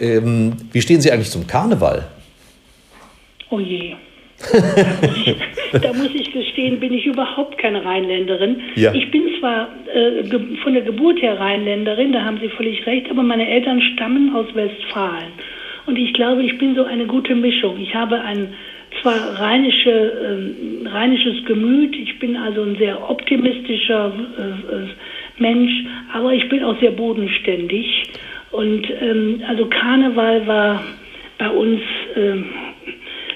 Ähm, 0.00 0.52
wie 0.72 0.80
stehen 0.80 1.00
Sie 1.00 1.10
eigentlich 1.10 1.30
zum 1.30 1.46
Karneval? 1.46 2.06
Oh 3.50 3.60
je. 3.60 3.94
da, 4.52 5.06
muss 5.06 5.26
ich, 5.26 5.36
da 5.80 5.92
muss 5.92 6.10
ich 6.14 6.32
gestehen, 6.32 6.78
bin 6.78 6.92
ich 6.92 7.06
überhaupt 7.06 7.58
keine 7.58 7.84
Rheinländerin. 7.84 8.60
Ja. 8.76 8.94
Ich 8.94 9.10
bin 9.10 9.22
zwar 9.40 9.68
äh, 9.92 10.22
von 10.62 10.74
der 10.74 10.82
Geburt 10.82 11.20
her 11.20 11.38
Rheinländerin, 11.38 12.12
da 12.12 12.24
haben 12.24 12.38
Sie 12.40 12.48
völlig 12.50 12.86
recht, 12.86 13.10
aber 13.10 13.22
meine 13.22 13.48
Eltern 13.48 13.80
stammen 13.94 14.34
aus 14.34 14.46
Westfalen. 14.54 15.32
Und 15.86 15.96
ich 15.96 16.12
glaube, 16.12 16.42
ich 16.44 16.56
bin 16.58 16.74
so 16.74 16.84
eine 16.84 17.06
gute 17.06 17.34
Mischung. 17.34 17.80
Ich 17.80 17.94
habe 17.94 18.20
ein 18.20 18.54
zwar 19.02 19.38
rheinische, 19.38 19.90
äh, 19.90 20.88
rheinisches 20.88 21.44
Gemüt, 21.44 21.94
ich 21.96 22.18
bin 22.18 22.36
also 22.36 22.62
ein 22.62 22.76
sehr 22.76 23.08
optimistischer 23.08 24.12
äh, 24.38 24.74
äh, 24.74 24.88
Mensch, 25.38 25.72
aber 26.12 26.32
ich 26.32 26.48
bin 26.48 26.64
auch 26.64 26.78
sehr 26.80 26.92
bodenständig. 26.92 28.10
Und 28.50 28.86
ähm, 29.00 29.42
also 29.46 29.66
Karneval 29.66 30.46
war 30.46 30.82
bei 31.38 31.50
uns 31.50 31.80
äh, 32.16 32.42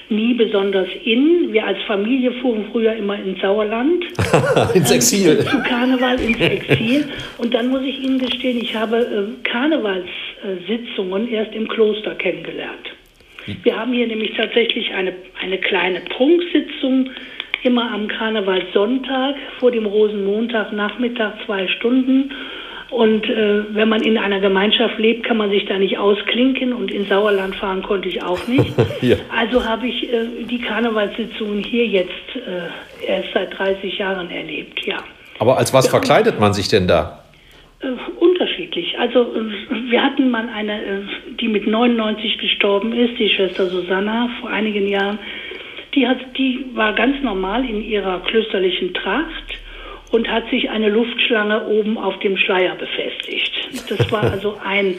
nie 0.09 0.33
besonders 0.33 0.87
in. 1.03 1.51
Wir 1.51 1.65
als 1.65 1.77
Familie 1.87 2.31
fuhren 2.33 2.65
früher 2.71 2.93
immer 2.93 3.15
ins 3.15 3.39
Sauerland. 3.41 4.03
ins 4.73 4.91
Exil. 4.91 5.39
Zu 5.45 5.61
Karneval 5.63 6.19
ins 6.19 6.39
Exil. 6.39 7.05
Und 7.37 7.53
dann 7.53 7.69
muss 7.69 7.81
ich 7.83 7.99
Ihnen 7.99 8.19
gestehen, 8.19 8.59
ich 8.61 8.75
habe 8.75 8.97
äh, 8.97 9.43
Karnevalssitzungen 9.43 11.27
erst 11.29 11.53
im 11.53 11.67
Kloster 11.67 12.15
kennengelernt. 12.15 12.93
Wir 13.63 13.77
haben 13.77 13.93
hier 13.93 14.07
nämlich 14.07 14.33
tatsächlich 14.35 14.93
eine, 14.93 15.13
eine 15.41 15.57
kleine 15.57 16.01
Prunksitzung 16.01 17.09
immer 17.63 17.91
am 17.91 18.07
Karnevalssonntag 18.07 19.35
vor 19.59 19.71
dem 19.71 19.85
Rosenmontag 19.85 20.73
Nachmittag 20.73 21.33
zwei 21.45 21.67
Stunden. 21.67 22.31
Und 22.89 23.25
äh, 23.25 23.73
wenn 23.73 23.89
man 23.89 24.03
in 24.03 24.19
einer 24.19 24.39
Gemeinschaft 24.39 24.99
lebt, 24.99 25.25
kann 25.25 25.37
man 25.37 25.49
sich 25.49 25.65
da 25.65 25.79
nicht 25.79 25.97
ausklinken 25.97 26.73
und 26.73 26.91
in 26.91 27.07
Sauerland 27.07 27.55
fahren 27.55 27.81
konnte 27.81 28.07
ich 28.07 28.21
auch 28.21 28.47
nicht. 28.47 28.71
ja. 29.01 29.15
Also 29.35 29.65
habe 29.65 29.87
ich 29.87 30.03
äh, 30.13 30.43
die 30.43 30.59
Karnevalssitzungen 30.59 31.63
hier 31.63 31.87
jetzt 31.87 32.11
äh, 32.35 33.07
erst 33.07 33.29
seit 33.33 33.57
30 33.57 33.97
Jahren 33.97 34.29
erlebt, 34.29 34.85
ja. 34.85 34.97
Aber 35.39 35.57
als 35.57 35.73
was 35.73 35.85
ja, 35.85 35.91
verkleidet 35.91 36.39
man 36.39 36.53
sich 36.53 36.67
denn 36.67 36.87
da? 36.87 37.22
Äh, 37.83 38.23
unterschiedlich. 38.23 38.97
Also 38.97 39.35
äh, 39.35 39.91
wir 39.91 40.01
hatten 40.01 40.31
mal 40.31 40.47
eine, 40.49 40.81
äh, 40.81 41.01
die 41.39 41.49
mit 41.49 41.67
99 41.67 42.37
gestorben 42.37 42.93
ist, 42.93 43.19
die 43.19 43.29
Schwester 43.29 43.67
Susanna, 43.67 44.29
vor 44.39 44.49
einigen 44.49 44.87
Jahren. 44.87 45.19
Die, 45.93 46.07
hat, 46.07 46.17
die 46.37 46.65
war 46.73 46.93
ganz 46.93 47.21
normal 47.21 47.67
in 47.69 47.83
ihrer 47.83 48.21
klösterlichen 48.21 48.93
Tracht 48.93 49.59
und 50.11 50.31
hat 50.31 50.49
sich 50.49 50.69
eine 50.69 50.89
Luftschlange 50.89 51.67
oben 51.67 51.97
auf 51.97 52.17
dem 52.19 52.37
Schleier 52.37 52.75
befestigt. 52.75 53.51
Das 53.89 54.11
war 54.11 54.23
also 54.31 54.57
ein. 54.63 54.95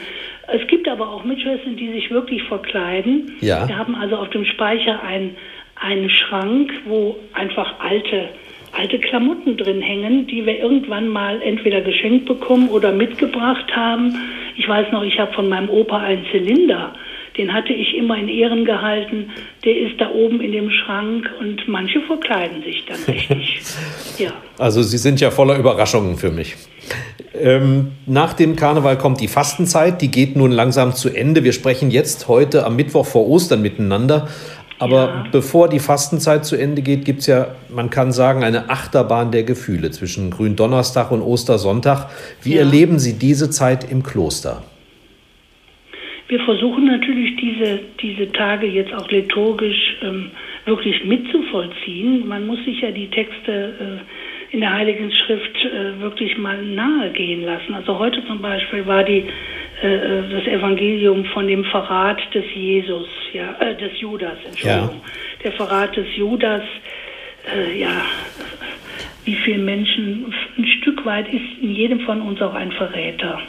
Es 0.47 0.65
gibt 0.67 0.87
aber 0.87 1.09
auch 1.09 1.23
Mitschwestern, 1.23 1.75
die 1.75 1.91
sich 1.91 2.11
wirklich 2.11 2.43
verkleiden. 2.43 3.33
Ja. 3.41 3.67
Wir 3.67 3.77
haben 3.77 3.95
also 3.95 4.17
auf 4.17 4.29
dem 4.29 4.45
Speicher 4.45 5.01
ein, 5.01 5.35
einen 5.75 6.11
Schrank, 6.11 6.71
wo 6.85 7.17
einfach 7.33 7.79
alte 7.79 8.29
alte 8.75 8.99
Klamotten 8.99 9.57
drin 9.57 9.81
hängen, 9.81 10.27
die 10.27 10.45
wir 10.45 10.59
irgendwann 10.59 11.07
mal 11.07 11.41
entweder 11.41 11.81
geschenkt 11.81 12.25
bekommen 12.25 12.69
oder 12.69 12.91
mitgebracht 12.91 13.75
haben. 13.75 14.15
Ich 14.57 14.67
weiß 14.67 14.91
noch, 14.91 15.03
ich 15.03 15.19
habe 15.19 15.33
von 15.33 15.49
meinem 15.49 15.69
Opa 15.69 15.97
einen 15.97 16.25
Zylinder 16.31 16.93
den 17.37 17.53
hatte 17.53 17.73
ich 17.73 17.95
immer 17.97 18.17
in 18.17 18.29
Ehren 18.29 18.65
gehalten. 18.65 19.31
Der 19.65 19.77
ist 19.77 19.99
da 19.99 20.09
oben 20.11 20.39
in 20.41 20.51
dem 20.51 20.69
Schrank 20.69 21.29
und 21.39 21.67
manche 21.67 21.99
verkleiden 22.01 22.63
sich 22.63 22.85
dann 22.85 22.99
richtig. 23.13 23.63
ja. 24.17 24.31
Also 24.57 24.81
Sie 24.81 24.97
sind 24.97 25.19
ja 25.19 25.31
voller 25.31 25.57
Überraschungen 25.57 26.17
für 26.17 26.31
mich. 26.31 26.55
Ähm, 27.33 27.91
nach 28.05 28.33
dem 28.33 28.55
Karneval 28.55 28.97
kommt 28.97 29.19
die 29.19 29.27
Fastenzeit, 29.27 30.01
die 30.01 30.09
geht 30.09 30.37
nun 30.37 30.51
langsam 30.51 30.95
zu 30.95 31.09
Ende. 31.09 31.43
Wir 31.43 31.51
sprechen 31.51 31.91
jetzt 31.91 32.29
heute 32.29 32.65
am 32.65 32.77
Mittwoch 32.77 33.05
vor 33.05 33.27
Ostern 33.27 33.61
miteinander. 33.61 34.29
Aber 34.77 34.95
ja. 34.95 35.25
bevor 35.31 35.69
die 35.69 35.79
Fastenzeit 35.79 36.45
zu 36.45 36.57
Ende 36.57 36.81
geht, 36.81 37.05
gibt 37.05 37.19
es 37.21 37.27
ja, 37.27 37.55
man 37.69 37.89
kann 37.89 38.11
sagen, 38.11 38.43
eine 38.43 38.69
Achterbahn 38.69 39.31
der 39.31 39.43
Gefühle 39.43 39.91
zwischen 39.91 40.31
Gründonnerstag 40.31 41.11
und 41.11 41.21
Ostersonntag. 41.21 42.09
Wie 42.41 42.55
ja. 42.55 42.59
erleben 42.59 42.99
Sie 42.99 43.17
diese 43.17 43.49
Zeit 43.49 43.89
im 43.89 44.03
Kloster? 44.03 44.63
Wir 46.27 46.39
versuchen 46.39 46.85
natürlich 46.85 47.35
diese, 47.37 47.79
diese 48.01 48.31
Tage 48.31 48.65
jetzt 48.65 48.93
auch 48.93 49.09
liturgisch 49.11 49.97
ähm, 50.01 50.31
wirklich 50.65 51.05
mitzuvollziehen. 51.05 52.27
Man 52.27 52.47
muss 52.47 52.63
sich 52.65 52.81
ja 52.81 52.91
die 52.91 53.09
Texte 53.09 54.01
äh, 54.01 54.53
in 54.53 54.61
der 54.61 54.73
Heiligen 54.73 55.11
Schrift 55.11 55.55
äh, 55.65 55.99
wirklich 56.01 56.37
mal 56.37 56.63
nahe 56.63 57.11
gehen 57.11 57.43
lassen. 57.43 57.73
Also 57.75 57.99
heute 57.99 58.25
zum 58.25 58.41
Beispiel 58.41 58.85
war 58.87 59.03
die, 59.03 59.25
äh, 59.81 60.29
das 60.29 60.47
Evangelium 60.47 61.25
von 61.25 61.47
dem 61.47 61.63
Verrat 61.65 62.21
des 62.33 62.45
Jesus, 62.53 63.07
ja, 63.33 63.55
äh, 63.59 63.75
des 63.75 63.99
Judas, 63.99 64.37
Entschuldigung. 64.45 65.01
Ja. 65.03 65.11
Der 65.43 65.51
Verrat 65.53 65.95
des 65.95 66.07
Judas, 66.15 66.63
äh, 67.55 67.79
ja, 67.79 68.01
wie 69.25 69.35
viele 69.35 69.59
Menschen, 69.59 70.33
ein 70.57 70.65
Stück 70.81 71.05
weit 71.05 71.27
ist 71.33 71.61
in 71.61 71.71
jedem 71.71 71.99
von 72.01 72.21
uns 72.21 72.41
auch 72.41 72.53
ein 72.53 72.71
Verräter. 72.71 73.41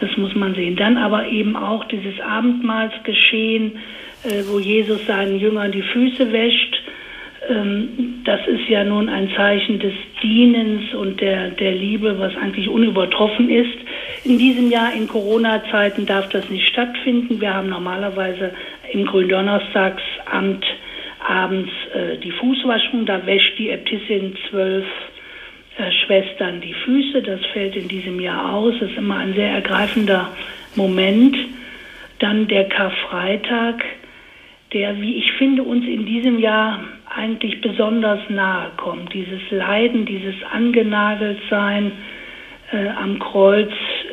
Das 0.00 0.14
muss 0.16 0.34
man 0.34 0.54
sehen. 0.54 0.76
Dann 0.76 0.98
aber 0.98 1.26
eben 1.26 1.56
auch 1.56 1.84
dieses 1.86 2.20
Abendmahlsgeschehen, 2.20 3.78
äh, 4.24 4.42
wo 4.48 4.58
Jesus 4.58 5.06
seinen 5.06 5.38
Jüngern 5.38 5.72
die 5.72 5.82
Füße 5.82 6.32
wäscht. 6.32 6.82
Ähm, 7.48 8.22
das 8.24 8.46
ist 8.46 8.68
ja 8.68 8.84
nun 8.84 9.08
ein 9.08 9.30
Zeichen 9.34 9.78
des 9.78 9.94
Dienens 10.22 10.94
und 10.94 11.20
der, 11.20 11.50
der 11.50 11.72
Liebe, 11.72 12.18
was 12.18 12.36
eigentlich 12.36 12.68
unübertroffen 12.68 13.48
ist. 13.48 13.78
In 14.26 14.38
diesem 14.38 14.72
Jahr, 14.72 14.92
in 14.92 15.06
Corona-Zeiten, 15.06 16.04
darf 16.04 16.28
das 16.30 16.50
nicht 16.50 16.66
stattfinden. 16.66 17.40
Wir 17.40 17.54
haben 17.54 17.68
normalerweise 17.68 18.52
im 18.92 19.06
Gründonnerstagsamt 19.06 20.66
abends 21.24 21.70
äh, 21.94 22.18
die 22.18 22.32
Fußwaschung. 22.32 23.06
Da 23.06 23.24
wäscht 23.24 23.56
die 23.56 23.70
Äbtissin 23.70 24.36
zwölf 24.50 24.84
äh, 25.78 25.92
Schwestern 25.92 26.60
die 26.60 26.74
Füße. 26.74 27.22
Das 27.22 27.38
fällt 27.52 27.76
in 27.76 27.86
diesem 27.86 28.18
Jahr 28.18 28.52
aus. 28.52 28.74
Das 28.80 28.90
ist 28.90 28.98
immer 28.98 29.18
ein 29.18 29.34
sehr 29.34 29.50
ergreifender 29.50 30.32
Moment. 30.74 31.36
Dann 32.18 32.48
der 32.48 32.68
Karfreitag, 32.68 33.84
der, 34.72 35.00
wie 35.00 35.18
ich 35.18 35.30
finde, 35.34 35.62
uns 35.62 35.86
in 35.86 36.04
diesem 36.04 36.40
Jahr 36.40 36.80
eigentlich 37.14 37.60
besonders 37.60 38.28
nahe 38.28 38.72
kommt. 38.76 39.14
Dieses 39.14 39.42
Leiden, 39.50 40.04
dieses 40.04 40.34
Angenageltsein 40.52 41.92
äh, 42.72 42.88
am 42.88 43.20
Kreuz, 43.20 43.70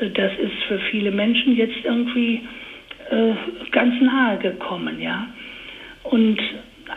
das 0.10 0.32
ist 0.40 0.64
für 0.68 0.80
viele 0.92 1.12
Menschen 1.12 1.56
jetzt 1.56 1.84
irgendwie 1.84 2.42
äh, 3.10 3.34
ganz 3.72 4.00
nahe 4.02 4.38
gekommen, 4.38 5.02
ja. 5.02 5.28
Und 6.04 6.40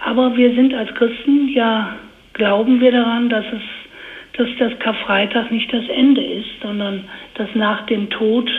aber 0.05 0.37
wir 0.37 0.55
sind 0.55 0.75
als 0.75 0.95
Christen 0.95 1.49
ja 1.49 1.97
glauben 2.33 2.81
wir 2.81 2.93
daran, 2.93 3.29
dass 3.29 3.45
es 3.47 3.63
dass 4.37 4.49
das 4.59 4.79
Karfreitag 4.79 5.51
nicht 5.51 5.73
das 5.73 5.89
Ende 5.89 6.23
ist, 6.23 6.61
sondern 6.61 7.05
dass 7.35 7.49
nach 7.55 7.87
dem 7.87 8.11
Tod 8.11 8.51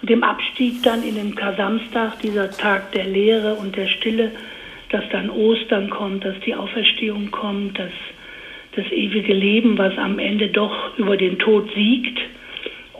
und 0.00 0.10
dem 0.10 0.22
Abstieg 0.22 0.82
dann 0.84 1.02
in 1.02 1.16
den 1.16 1.34
Kar-Samstag, 1.34 2.20
dieser 2.20 2.50
Tag 2.50 2.92
der 2.92 3.06
Lehre 3.06 3.54
und 3.54 3.76
der 3.76 3.88
Stille, 3.88 4.30
dass 4.90 5.02
dann 5.10 5.30
Ostern 5.30 5.90
kommt, 5.90 6.24
dass 6.24 6.38
die 6.40 6.54
Auferstehung 6.54 7.32
kommt, 7.32 7.78
dass 7.78 7.90
das 8.76 8.86
ewige 8.92 9.32
Leben, 9.32 9.76
was 9.78 9.96
am 9.98 10.18
Ende 10.18 10.48
doch 10.48 10.96
über 10.96 11.16
den 11.16 11.38
Tod 11.38 11.70
siegt. 11.74 12.20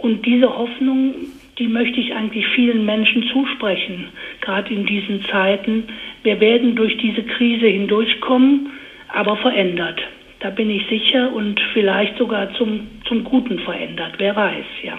Und 0.03 0.25
diese 0.27 0.49
Hoffnung, 0.49 1.15
die 1.59 1.69
möchte 1.69 2.01
ich 2.01 2.15
eigentlich 2.15 2.47
vielen 2.55 2.85
Menschen 2.85 3.25
zusprechen, 3.33 4.09
gerade 4.41 4.73
in 4.73 4.87
diesen 4.87 5.25
Zeiten. 5.25 5.85
Wir 6.23 6.41
werden 6.41 6.77
durch 6.77 6.97
diese 6.99 7.23
Krise 7.23 7.67
hindurchkommen, 7.67 8.69
aber 9.09 9.37
verändert. 9.37 10.01
Da 10.41 10.51
bin 10.51 10.71
ich 10.71 10.87
sicher 10.89 11.33
und 11.33 11.59
vielleicht 11.73 12.19
sogar 12.19 12.53
zum, 12.55 12.89
zum 13.09 13.25
Guten 13.25 13.59
verändert. 13.61 14.15
Wer 14.19 14.37
weiß, 14.37 14.65
ja. 14.83 14.99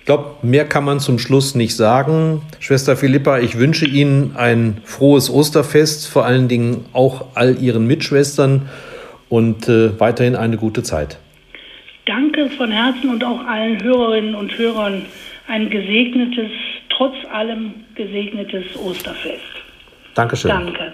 Ich 0.00 0.06
glaube, 0.06 0.34
mehr 0.42 0.66
kann 0.66 0.84
man 0.84 1.00
zum 1.00 1.18
Schluss 1.18 1.54
nicht 1.54 1.76
sagen. 1.76 2.42
Schwester 2.60 2.94
Philippa, 2.94 3.38
ich 3.38 3.58
wünsche 3.58 3.86
Ihnen 3.86 4.32
ein 4.36 4.82
frohes 4.84 5.30
Osterfest, 5.30 6.08
vor 6.08 6.26
allen 6.26 6.46
Dingen 6.46 6.84
auch 6.92 7.28
all 7.34 7.56
Ihren 7.56 7.86
Mitschwestern 7.86 8.68
und 9.30 9.66
äh, 9.68 9.98
weiterhin 9.98 10.36
eine 10.36 10.58
gute 10.58 10.82
Zeit. 10.82 11.18
Danke 12.06 12.50
von 12.50 12.70
Herzen 12.70 13.08
und 13.08 13.24
auch 13.24 13.46
allen 13.46 13.82
Hörerinnen 13.82 14.34
und 14.34 14.56
Hörern 14.58 15.06
ein 15.46 15.70
gesegnetes, 15.70 16.50
trotz 16.90 17.14
allem 17.32 17.72
gesegnetes 17.94 18.76
Osterfest. 18.76 19.40
Dankeschön. 20.14 20.50
Danke. 20.50 20.92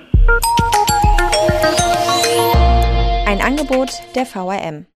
Ein 3.26 3.40
Angebot 3.40 3.90
der 4.14 4.24
VRM. 4.24 4.86